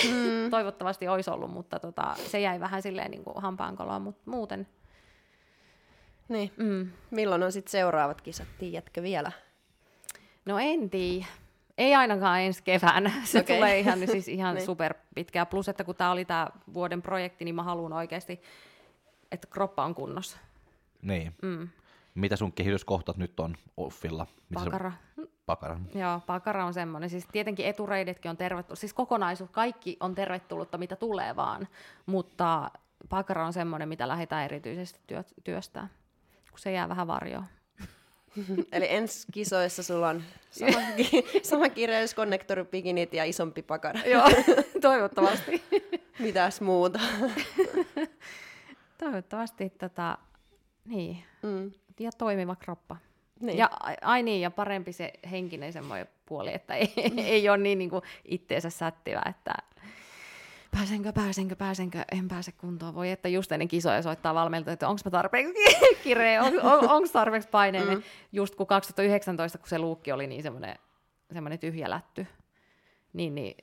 Mm. 0.03 0.49
Toivottavasti 0.51 1.07
olisi 1.07 1.29
ollut, 1.29 1.51
mutta 1.51 1.79
tota, 1.79 2.15
se 2.17 2.39
jäi 2.39 2.59
vähän 2.59 2.81
silleen 2.81 3.11
niin 3.11 3.23
kuin 3.23 3.41
hampaankoloon, 3.41 4.01
mutta 4.01 4.31
muuten. 4.31 4.67
Niin. 6.29 6.51
Mm. 6.57 6.91
Milloin 7.11 7.43
on 7.43 7.51
sitten 7.51 7.71
seuraavat 7.71 8.21
kisat, 8.21 8.47
tiedätkö 8.59 9.01
vielä? 9.01 9.31
No 10.45 10.59
en 10.59 10.89
tiedä. 10.89 11.25
Ei 11.77 11.95
ainakaan 11.95 12.41
ensi 12.41 12.63
keväänä. 12.63 13.11
Se 13.23 13.39
okay. 13.39 13.55
tulee 13.55 13.79
ihan, 13.79 13.99
siis 14.07 14.27
ihan 14.27 14.55
Niin. 14.55 14.65
super 14.65 14.93
pitkää. 15.15 15.45
Plus, 15.45 15.69
että 15.69 15.83
kun 15.83 15.95
tämä 15.95 16.11
oli 16.11 16.25
tämä 16.25 16.47
vuoden 16.73 17.01
projekti, 17.01 17.45
niin 17.45 17.55
mä 17.55 17.63
haluan 17.63 17.93
oikeasti, 17.93 18.41
että 19.31 19.47
kroppa 19.47 19.85
on 19.85 19.95
kunnossa. 19.95 20.37
Niin. 21.01 21.33
Mm. 21.41 21.69
Mitä 22.15 22.35
sun 22.35 22.53
kehityskohtat 22.53 23.17
nyt 23.17 23.39
on 23.39 23.55
offilla? 23.77 24.27
Mitä 24.49 24.63
Pakara. 24.65 24.91
Se, 25.15 25.27
pakara. 25.45 25.79
Joo, 25.95 26.19
pakara 26.25 26.65
on 26.65 26.73
semmoinen. 26.73 27.09
Siis 27.09 27.27
tietenkin 27.31 27.65
etureidetkin 27.65 28.29
on 28.31 28.37
tervetullut. 28.37 28.79
Siis 28.79 28.93
kokonaisuus, 28.93 29.49
kaikki 29.49 29.97
on 29.99 30.15
tervetullutta, 30.15 30.77
mitä 30.77 30.95
tulee 30.95 31.35
vaan. 31.35 31.67
Mutta 32.05 32.71
pakara 33.09 33.45
on 33.45 33.53
semmoinen, 33.53 33.89
mitä 33.89 34.07
lähdetään 34.07 34.45
erityisesti 34.45 34.99
työ, 35.07 35.23
työstää, 35.43 35.87
kun 36.49 36.59
se 36.59 36.71
jää 36.71 36.89
vähän 36.89 37.07
varjoon. 37.07 37.45
Eli 38.71 38.85
ensi 38.89 39.27
kisoissa 39.31 39.83
sulla 39.83 40.09
on 40.09 40.23
sama, 40.51 40.81
ki- 40.97 41.25
sama 41.43 41.69
kireys, 41.69 42.13
konnektoripikinit 42.13 43.13
ja 43.13 43.23
isompi 43.25 43.61
pakara. 43.61 43.99
Joo, 44.13 44.29
toivottavasti. 44.81 45.63
Mitäs 46.19 46.61
muuta? 46.61 46.99
toivottavasti 48.97 49.69
tota, 49.69 50.17
niin, 50.85 51.23
Mm. 51.43 51.71
Ja 51.99 52.11
toimiva 52.11 52.55
kroppa. 52.55 52.97
Niin. 53.41 53.57
Ja 53.57 53.69
ai- 54.01 54.23
niin, 54.23 54.41
ja 54.41 54.51
parempi 54.51 54.93
se 54.93 55.13
henkinen 55.31 55.73
semmoinen 55.73 56.07
puoli, 56.25 56.53
että 56.53 56.75
ei, 56.75 56.93
ei 57.17 57.49
ole 57.49 57.57
niin, 57.57 57.77
niin 57.77 57.89
kuin 57.89 58.01
itteensä 58.25 58.69
sättivä, 58.69 59.21
että 59.29 59.53
pääsenkö, 60.71 61.13
pääsenkö, 61.13 61.55
pääsenkö, 61.55 62.03
en 62.11 62.27
pääse 62.27 62.51
kuntoon. 62.51 62.95
Voi 62.95 63.11
että 63.11 63.29
just 63.29 63.51
ennen 63.51 63.67
kisoja 63.67 64.01
soittaa 64.01 64.33
valmentaja, 64.33 64.73
että 64.73 64.87
onko 64.87 65.01
mä 65.05 65.11
tarpeeksi 65.11 65.53
kireä, 66.03 66.43
on, 66.43 66.61
on, 66.61 66.89
onko 66.89 67.09
tarpeeksi 67.13 67.49
paineinen. 67.49 67.97
Mm. 67.97 68.03
Just 68.31 68.55
kun 68.55 68.67
2019, 68.67 69.57
kun 69.57 69.67
se 69.67 69.79
luukki 69.79 70.11
oli 70.11 70.27
niin 70.27 70.43
semmoinen, 70.43 70.75
semmoinen 71.33 71.59
tyhjä 71.59 71.89
lätty, 71.89 72.27
niin, 73.13 73.35
niin 73.35 73.55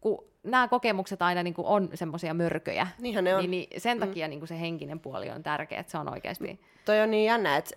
kun 0.00 0.24
nämä 0.42 0.68
kokemukset 0.68 1.22
aina 1.22 1.42
niin 1.42 1.54
kuin 1.54 1.66
on 1.66 1.88
semmoisia 1.94 2.34
mörköjä, 2.34 2.86
Niinhän 2.98 3.24
ne 3.24 3.34
on. 3.34 3.40
niin, 3.40 3.50
niin 3.50 3.80
sen 3.80 4.00
takia 4.00 4.28
niin 4.28 4.38
kuin 4.40 4.48
se 4.48 4.60
henkinen 4.60 5.00
puoli 5.00 5.30
on 5.30 5.42
tärkeä, 5.42 5.80
että 5.80 5.90
se 5.90 5.98
on 5.98 6.12
oikeasti... 6.12 6.60
Toi 6.84 7.00
on 7.00 7.10
niin 7.10 7.24
jännä, 7.24 7.56
että, 7.56 7.76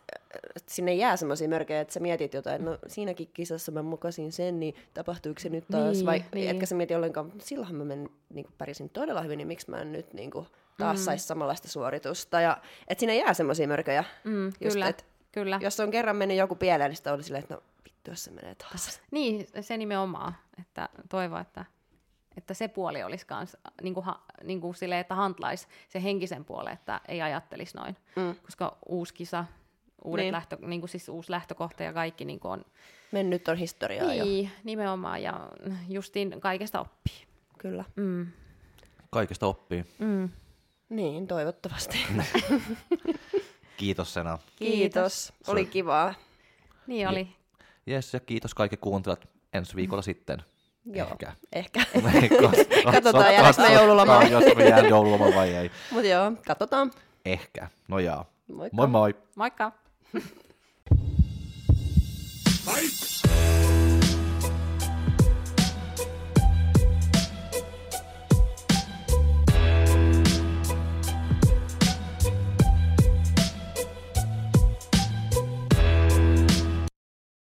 sinne 0.67 0.93
jää 0.93 1.17
semmoisia 1.17 1.49
mörkejä, 1.49 1.81
että 1.81 1.93
sä 1.93 1.99
mietit 1.99 2.33
jotain, 2.33 2.55
että 2.55 2.69
no 2.71 2.77
siinäkin 2.87 3.29
kisassa 3.33 3.71
mä 3.71 3.81
mukasin 3.81 4.31
sen, 4.31 4.59
niin 4.59 4.75
tapahtuuko 4.93 5.39
se 5.39 5.49
nyt 5.49 5.65
taas, 5.71 5.97
Niin, 5.97 6.05
vai 6.05 6.23
niin. 6.35 6.49
etkä 6.49 6.65
sä 6.65 6.75
mieti 6.75 6.95
ollenkaan, 6.95 7.31
silloinhan 7.39 7.75
mä 7.75 7.85
men, 7.85 8.09
niin 8.33 8.47
pärjäsin 8.57 8.89
todella 8.89 9.21
hyvin, 9.21 9.37
niin 9.37 9.47
miksi 9.47 9.69
mä 9.69 9.81
en 9.81 9.91
nyt 9.91 10.13
niin 10.13 10.31
kuin, 10.31 10.47
taas 10.77 10.97
mm. 10.97 11.03
saisi 11.03 11.25
samanlaista 11.27 11.67
suoritusta, 11.67 12.41
ja 12.41 12.57
että 12.87 12.99
sinne 12.99 13.15
jää 13.15 13.33
semmoisia 13.33 13.67
mörköjä. 13.67 14.03
Mm, 14.23 14.45
Just, 14.45 14.57
kyllä, 14.73 14.87
et 14.87 15.05
kyllä. 15.31 15.59
Jos 15.61 15.79
on 15.79 15.91
kerran 15.91 16.15
mennyt 16.15 16.37
joku 16.37 16.55
pieleen, 16.55 16.89
niin 16.89 16.97
sitä 16.97 17.13
oli 17.13 17.23
silleen, 17.23 17.43
että 17.43 17.55
no 17.55 17.61
vittu, 17.85 18.11
jos 18.11 18.23
se 18.23 18.31
menee 18.31 18.55
taas. 18.55 19.01
Niin, 19.11 19.47
se 19.61 19.77
nimenomaan, 19.77 20.33
että 20.59 20.89
toivo, 21.09 21.37
että, 21.37 21.65
että 22.39 22.53
se 22.53 22.67
puoli 22.67 23.03
olisi 23.03 23.25
kans, 23.25 23.57
niin 23.81 23.93
kuin, 23.93 24.05
niin 24.43 24.61
kuin 24.61 24.75
silleen, 24.75 25.01
että 25.01 25.15
hantlaisi 25.15 25.67
se 25.89 26.03
henkisen 26.03 26.45
puolen, 26.45 26.73
että 26.73 27.01
ei 27.07 27.21
ajattelisi 27.21 27.77
noin. 27.77 27.95
Mm. 28.15 28.35
Koska 28.43 28.77
uusi 28.85 29.13
kisa, 29.13 29.45
uudet 30.03 30.23
Niin. 30.23 30.31
lähtö, 30.31 30.57
niin 30.61 30.81
kuin 30.81 30.89
siis 30.89 31.09
uusi 31.09 31.31
lähtökohta 31.31 31.83
ja 31.83 31.93
kaikki 31.93 32.25
niin 32.25 32.39
kuin 32.39 32.51
on. 32.51 32.65
Mennyt 33.11 33.47
on 33.47 33.57
historiaa 33.57 34.13
jo. 34.13 34.25
Niin, 34.25 34.51
nimenomaan 34.63 35.23
ja 35.23 35.49
justiin 35.89 36.41
kaikesta 36.41 36.79
oppii. 36.79 37.25
Kyllä. 37.57 37.85
Mm. 37.95 38.27
Kaikesta 39.09 39.47
oppii. 39.47 39.85
Mm. 39.99 40.29
Niin, 40.89 41.27
toivottavasti. 41.27 41.97
Kiitos 43.77 44.13
Sena. 44.13 44.37
Kiitos. 44.55 45.33
Oli 45.47 45.65
kivaa. 45.65 46.13
Niin 46.87 47.07
oli. 47.09 47.35
Jes, 47.85 48.13
ja 48.13 48.19
kiitos 48.19 48.53
kaikki 48.53 48.77
kuuntelijat 48.77 49.29
ensi 49.53 49.75
viikolla 49.75 50.01
sitten. 50.01 50.43
Joo. 50.85 51.07
Ehkä. 51.09 51.33
Ehkä. 51.53 51.79
Katsotaan, 52.93 53.33
jäädäänkö 53.33 53.61
mä 53.61 53.69
joululomalle. 53.69 54.29
Jos 54.29 54.43
mä 54.55 54.63
jään 54.63 54.89
joululomalle 54.89 55.35
vai 55.35 55.55
ei. 55.55 55.71
Mutta 55.91 56.07
joo, 56.07 56.31
katsotaan. 56.47 56.91
Ehkä. 57.25 57.67
No 57.87 57.99
jaa. 57.99 58.25
Moikka. 58.47 58.75
Moi 58.75 58.87
moi. 58.87 59.15
Moikka! 59.35 59.71